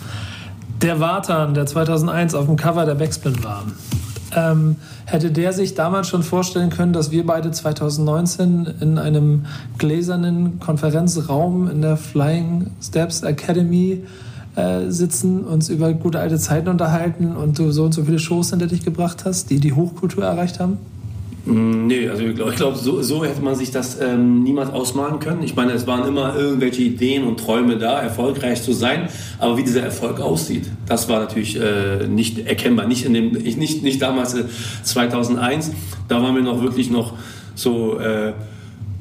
Der 0.80 0.98
Wartan, 0.98 1.52
der 1.52 1.66
2001 1.66 2.35
auf 2.35 2.46
dem 2.46 2.56
Cover 2.56 2.87
der 2.87 2.94
Backspin 2.94 3.42
war, 3.44 3.64
ähm, 4.35 4.76
hätte 5.04 5.30
der 5.30 5.52
sich 5.52 5.74
damals 5.74 6.09
schon 6.09 6.22
vorstellen 6.22 6.70
können, 6.70 6.92
dass 6.92 7.11
wir 7.11 7.26
beide 7.26 7.50
2019 7.50 8.66
in 8.80 8.98
einem 8.98 9.46
gläsernen 9.78 10.59
Konferenzraum 10.59 11.70
in 11.70 11.82
der 11.82 11.96
Flying 11.96 12.70
Steps 12.82 13.22
Academy 13.22 14.02
äh, 14.57 14.90
sitzen, 14.90 15.45
uns 15.45 15.69
über 15.69 15.92
gute 15.92 16.19
alte 16.19 16.38
Zeiten 16.38 16.69
unterhalten 16.69 17.37
und 17.37 17.59
du 17.59 17.71
so 17.73 17.85
und 17.85 17.92
so 17.92 18.05
viele 18.05 18.19
Shows 18.19 18.51
hinter 18.51 18.66
dich 18.66 18.85
gebracht 18.85 19.25
hast, 19.25 19.51
die 19.51 19.61
die 19.61 19.73
Hochkultur 19.73 20.25
erreicht 20.25 20.61
haben? 20.61 20.79
Mm, 21.45 21.87
nee, 21.87 22.09
also 22.09 22.25
ich 22.25 22.35
glaube, 22.35 22.53
glaub, 22.53 22.77
so, 22.77 23.03
so, 23.03 23.25
hätte 23.25 23.40
man 23.40 23.55
sich 23.55 23.71
das 23.71 24.01
ähm, 24.01 24.42
niemals 24.42 24.71
ausmalen 24.71 25.21
können. 25.21 25.42
Ich 25.42 25.55
meine, 25.55 25.73
es 25.73 25.87
waren 25.87 26.09
immer 26.09 26.35
irgendwelche 26.35 26.83
Ideen 26.83 27.25
und 27.25 27.38
Träume 27.38 27.79
da, 27.79 28.01
erfolgreich 28.01 28.62
zu 28.62 28.73
sein. 28.73 29.09
Aber 29.38 29.57
wie 29.57 29.62
dieser 29.62 29.83
Erfolg 29.83 30.21
aussieht, 30.21 30.71
das 30.87 31.09
war 31.09 31.21
natürlich 31.21 31.61
äh, 31.61 32.09
nicht 32.09 32.38
erkennbar. 32.38 32.87
Nicht, 32.87 33.05
in 33.05 33.14
dem, 33.14 33.33
nicht, 33.33 33.83
nicht 33.83 34.03
damals 34.03 34.35
äh, 34.35 34.45
2001, 34.83 35.71
da 36.09 36.23
waren 36.23 36.35
wir 36.35 36.42
noch 36.42 36.62
wirklich 36.62 36.90
noch 36.90 37.12
so... 37.55 37.99
Äh, 37.99 38.33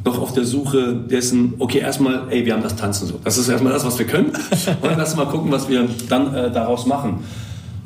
noch 0.05 0.19
auf 0.19 0.33
der 0.33 0.45
Suche 0.45 0.93
dessen, 0.93 1.55
okay, 1.57 1.79
erstmal, 1.79 2.27
ey, 2.29 2.45
wir 2.45 2.53
haben 2.53 2.63
das 2.63 2.75
Tanzen 2.75 3.07
so. 3.07 3.19
Das 3.23 3.37
ist 3.37 3.49
erstmal 3.49 3.73
das, 3.73 3.83
was 3.83 3.97
wir 3.97 4.05
können. 4.05 4.27
Und 4.81 4.83
dann 4.83 4.97
lass 4.97 5.15
mal 5.15 5.25
gucken, 5.25 5.51
was 5.51 5.67
wir 5.67 5.87
dann 6.07 6.33
äh, 6.33 6.51
daraus 6.51 6.85
machen. 6.85 7.23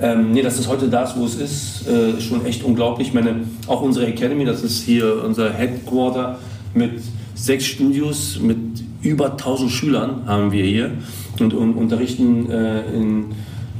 Ähm, 0.01 0.33
nee, 0.33 0.41
das 0.41 0.59
ist 0.59 0.67
heute 0.67 0.89
das, 0.89 1.17
wo 1.17 1.25
es 1.25 1.35
ist, 1.35 1.87
äh, 1.87 2.19
schon 2.21 2.45
echt 2.45 2.63
unglaublich. 2.63 3.09
Ich 3.09 3.13
meine, 3.13 3.41
auch 3.67 3.81
unsere 3.81 4.07
Academy, 4.07 4.45
das 4.45 4.63
ist 4.63 4.83
hier 4.83 5.23
unser 5.25 5.51
Headquarter 5.51 6.39
mit 6.73 7.01
sechs 7.35 7.65
Studios, 7.65 8.39
mit 8.41 8.57
über 9.01 9.31
1000 9.31 9.71
Schülern 9.71 10.23
haben 10.25 10.51
wir 10.51 10.65
hier 10.65 10.91
und, 11.39 11.53
und 11.53 11.73
unterrichten 11.75 12.51
äh, 12.51 12.81
in, 12.93 13.25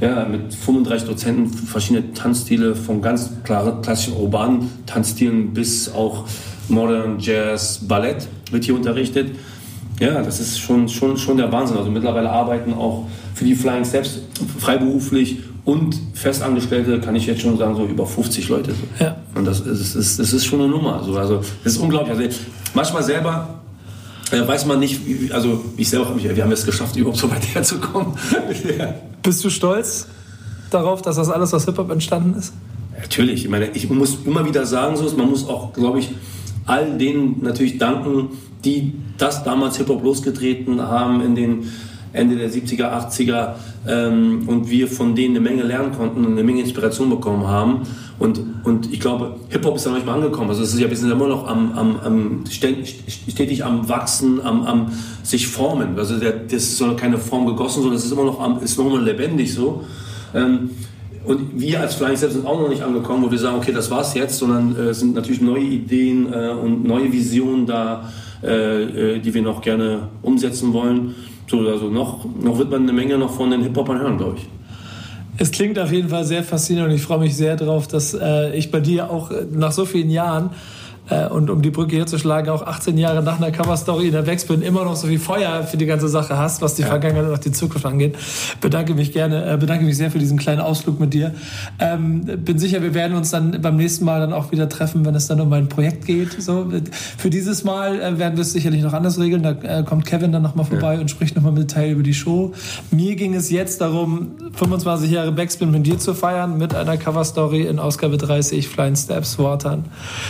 ja, 0.00 0.24
mit 0.24 0.54
35 0.54 1.08
Dozenten 1.08 1.48
verschiedene 1.48 2.12
Tanzstile, 2.14 2.74
von 2.74 3.02
ganz 3.02 3.30
klar, 3.44 3.82
klassischen 3.82 4.16
urbanen 4.16 4.70
Tanzstilen 4.86 5.52
bis 5.52 5.92
auch 5.92 6.24
Modern 6.70 7.18
Jazz, 7.18 7.80
Ballett 7.86 8.26
wird 8.50 8.64
hier 8.64 8.74
unterrichtet. 8.74 9.32
Ja, 10.00 10.22
das 10.22 10.40
ist 10.40 10.58
schon, 10.58 10.88
schon, 10.88 11.16
schon 11.16 11.36
der 11.36 11.52
Wahnsinn. 11.52 11.76
Also 11.76 11.90
mittlerweile 11.90 12.30
arbeiten 12.30 12.72
auch 12.72 13.06
für 13.34 13.44
die 13.44 13.54
Flying 13.54 13.84
Steps 13.84 14.20
freiberuflich 14.58 15.38
und 15.64 15.94
Festangestellte, 16.14 17.00
kann 17.00 17.14
ich 17.14 17.26
jetzt 17.26 17.42
schon 17.42 17.58
sagen, 17.58 17.76
so 17.76 17.84
über 17.84 18.06
50 18.06 18.48
Leute. 18.48 18.72
Ja. 18.98 19.16
Und 19.34 19.44
das 19.44 19.60
ist, 19.60 19.94
ist, 19.94 20.18
das 20.18 20.32
ist 20.32 20.46
schon 20.46 20.60
eine 20.60 20.70
Nummer. 20.70 20.96
Also, 20.96 21.16
also 21.18 21.42
das 21.62 21.74
ist 21.74 21.78
unglaublich. 21.78 22.18
Also, 22.18 22.40
manchmal 22.74 23.02
selber 23.02 23.60
äh, 24.30 24.46
weiß 24.46 24.66
man 24.66 24.78
nicht, 24.78 25.06
wie, 25.06 25.32
also 25.32 25.64
ich 25.76 25.88
selber, 25.88 26.14
wir 26.16 26.42
haben 26.42 26.52
es 26.52 26.64
geschafft, 26.64 26.96
überhaupt 26.96 27.18
so 27.18 27.30
weit 27.30 27.46
herzukommen. 27.54 28.14
ja. 28.78 28.94
Bist 29.22 29.44
du 29.44 29.50
stolz 29.50 30.06
darauf, 30.70 31.02
dass 31.02 31.16
das 31.16 31.28
alles 31.28 31.52
aus 31.52 31.66
Hip-Hop 31.66 31.90
entstanden 31.90 32.38
ist? 32.38 32.52
Natürlich. 33.00 33.44
Ich 33.44 33.50
meine, 33.50 33.70
ich 33.70 33.88
muss 33.90 34.18
immer 34.24 34.46
wieder 34.46 34.66
sagen, 34.66 34.96
so, 34.96 35.04
man 35.16 35.30
muss 35.30 35.48
auch, 35.48 35.72
glaube 35.72 35.98
ich, 35.98 36.10
all 36.70 36.96
denen 36.98 37.38
natürlich 37.42 37.78
danken, 37.78 38.28
die 38.64 38.92
das 39.18 39.42
damals 39.42 39.76
Hip-Hop 39.78 40.04
losgetreten 40.04 40.80
haben 40.80 41.20
in 41.20 41.34
den 41.34 41.72
Ende 42.12 42.36
der 42.36 42.48
70er, 42.48 43.10
80er 43.10 43.54
ähm, 43.88 44.44
und 44.46 44.70
wir 44.70 44.86
von 44.86 45.16
denen 45.16 45.36
eine 45.36 45.40
Menge 45.40 45.62
lernen 45.64 45.92
konnten 45.92 46.24
und 46.24 46.32
eine 46.32 46.44
Menge 46.44 46.60
Inspiration 46.60 47.10
bekommen 47.10 47.46
haben. 47.46 47.82
Und, 48.20 48.40
und 48.64 48.92
ich 48.92 49.00
glaube, 49.00 49.36
Hip-Hop 49.48 49.76
ist 49.76 49.86
da 49.86 49.90
noch 49.90 49.96
nicht 49.96 50.06
mal 50.06 50.14
angekommen. 50.14 50.50
Also 50.50 50.62
es 50.62 50.74
ist 50.74 50.80
ja, 50.80 50.88
wir 50.88 50.96
sind 50.96 51.10
immer 51.10 51.26
noch 51.26 51.48
am, 51.48 51.72
am, 51.72 51.96
am 52.00 52.44
stetig 52.46 53.64
am 53.64 53.88
Wachsen, 53.88 54.40
am, 54.40 54.62
am 54.62 54.92
sich 55.24 55.48
formen. 55.48 55.98
Also 55.98 56.18
der, 56.20 56.32
das 56.32 56.64
ist 56.64 56.96
keine 56.98 57.18
Form 57.18 57.46
gegossen, 57.46 57.82
sondern 57.82 57.98
es 57.98 58.04
ist 58.04 58.12
immer 58.12 58.24
noch, 58.24 58.40
am, 58.40 58.62
ist 58.62 58.78
noch 58.78 58.96
lebendig 59.00 59.52
so. 59.52 59.84
Ähm, 60.34 60.70
und 61.24 61.60
wir 61.60 61.80
als 61.80 61.94
Flying 61.94 62.16
Steps 62.16 62.34
sind 62.34 62.46
auch 62.46 62.58
noch 62.58 62.68
nicht 62.68 62.82
angekommen, 62.82 63.24
wo 63.24 63.30
wir 63.30 63.38
sagen, 63.38 63.58
okay, 63.58 63.72
das 63.72 63.90
war's 63.90 64.14
jetzt, 64.14 64.38
sondern 64.38 64.76
äh, 64.76 64.94
sind 64.94 65.14
natürlich 65.14 65.40
neue 65.40 65.62
Ideen 65.62 66.32
äh, 66.32 66.48
und 66.48 66.84
neue 66.84 67.12
Visionen 67.12 67.66
da, 67.66 68.08
äh, 68.42 69.16
äh 69.16 69.18
die 69.18 69.34
wir 69.34 69.42
noch 69.42 69.60
gerne 69.60 70.08
umsetzen 70.22 70.72
wollen. 70.72 71.14
So, 71.46 71.60
also 71.60 71.90
noch, 71.90 72.24
noch 72.40 72.58
wird 72.58 72.70
man 72.70 72.82
eine 72.82 72.92
Menge 72.92 73.18
noch 73.18 73.34
von 73.34 73.50
den 73.50 73.62
Hip-Hopern 73.62 73.98
hören, 73.98 74.16
glaube 74.18 74.36
ich. 74.38 74.46
Es 75.36 75.50
klingt 75.50 75.78
auf 75.78 75.92
jeden 75.92 76.08
Fall 76.08 76.24
sehr 76.24 76.42
faszinierend 76.42 76.90
und 76.90 76.96
ich 76.96 77.02
freue 77.02 77.18
mich 77.18 77.34
sehr 77.34 77.56
darauf, 77.56 77.88
dass 77.88 78.14
äh, 78.14 78.56
ich 78.56 78.70
bei 78.70 78.80
dir 78.80 79.10
auch 79.10 79.30
nach 79.50 79.72
so 79.72 79.84
vielen 79.84 80.10
Jahren 80.10 80.46
äh, 80.46 80.79
und 81.32 81.50
um 81.50 81.60
die 81.62 81.70
Brücke 81.70 81.96
hier 81.96 82.06
zu 82.06 82.18
schlagen, 82.18 82.50
auch 82.50 82.62
18 82.66 82.96
Jahre 82.96 83.22
nach 83.22 83.38
einer 83.38 83.50
Coverstory 83.50 84.06
in 84.06 84.12
der 84.12 84.22
Backspin 84.22 84.62
immer 84.62 84.84
noch 84.84 84.96
so 84.96 85.08
viel 85.08 85.18
Feuer 85.18 85.64
für 85.64 85.76
die 85.76 85.86
ganze 85.86 86.08
Sache 86.08 86.38
hast, 86.38 86.62
was 86.62 86.74
die 86.74 86.82
ja. 86.82 86.88
Vergangenheit 86.88 87.26
und 87.26 87.34
auch 87.34 87.38
die 87.38 87.52
Zukunft 87.52 87.84
angeht. 87.84 88.16
Bedanke 88.60 88.94
mich 88.94 89.12
gerne, 89.12 89.54
äh, 89.54 89.56
bedanke 89.56 89.84
mich 89.84 89.96
sehr 89.96 90.10
für 90.10 90.18
diesen 90.18 90.38
kleinen 90.38 90.60
Ausflug 90.60 91.00
mit 91.00 91.12
dir. 91.12 91.34
Ähm, 91.78 92.24
bin 92.44 92.58
sicher, 92.58 92.82
wir 92.82 92.94
werden 92.94 93.16
uns 93.16 93.30
dann 93.30 93.60
beim 93.60 93.76
nächsten 93.76 94.04
Mal 94.04 94.20
dann 94.20 94.32
auch 94.32 94.52
wieder 94.52 94.68
treffen, 94.68 95.04
wenn 95.04 95.14
es 95.14 95.26
dann 95.26 95.40
um 95.40 95.48
mein 95.48 95.68
Projekt 95.68 96.06
geht. 96.06 96.40
So, 96.40 96.66
für 97.18 97.30
dieses 97.30 97.64
Mal 97.64 98.00
äh, 98.00 98.18
werden 98.18 98.36
wir 98.36 98.42
es 98.42 98.52
sicherlich 98.52 98.82
noch 98.82 98.92
anders 98.92 99.18
regeln. 99.18 99.42
Da 99.42 99.52
äh, 99.62 99.82
kommt 99.82 100.06
Kevin 100.06 100.32
dann 100.32 100.42
nochmal 100.42 100.66
vorbei 100.66 100.94
ja. 100.94 101.00
und 101.00 101.10
spricht 101.10 101.34
nochmal 101.34 101.52
mit 101.52 101.70
Teil 101.70 101.90
über 101.90 102.02
die 102.02 102.14
Show. 102.14 102.52
Mir 102.90 103.16
ging 103.16 103.34
es 103.34 103.50
jetzt 103.50 103.80
darum, 103.80 104.32
25 104.54 105.10
Jahre 105.10 105.32
Backspin 105.32 105.70
mit 105.70 105.86
dir 105.86 105.98
zu 105.98 106.14
feiern, 106.14 106.58
mit 106.58 106.74
einer 106.74 106.96
Coverstory 106.96 107.62
in 107.62 107.78
Ausgabe 107.78 108.16
30, 108.16 108.68
Flying 108.68 108.96
Steps, 108.96 109.38
Watern. 109.38 109.84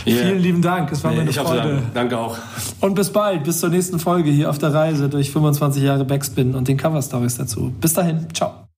Yeah. 0.07 0.25
Vielen 0.25 0.39
lieben 0.39 0.60
Dank. 0.63 0.81
Dank, 0.81 0.93
es 0.93 1.05
war 1.05 1.13
nee, 1.13 1.21
eine 1.21 1.33
Freude. 1.33 1.83
Danke 1.95 2.19
auch. 2.19 2.37
Und 2.81 2.95
bis 2.95 3.11
bald, 3.11 3.45
bis 3.45 3.61
zur 3.61 3.71
nächsten 3.71 3.99
Folge 3.99 4.31
hier 4.31 4.49
auf 4.51 4.59
der 4.59 4.73
Reise 4.73 5.09
durch 5.09 5.31
25 5.31 5.83
Jahre 5.83 6.05
Backspin 6.05 6.55
und 6.55 6.69
den 6.69 6.77
Cover 6.77 7.03
Stories 7.03 7.37
dazu. 7.37 7.73
Bis 7.81 7.95
dahin, 7.95 8.27
ciao. 8.33 8.70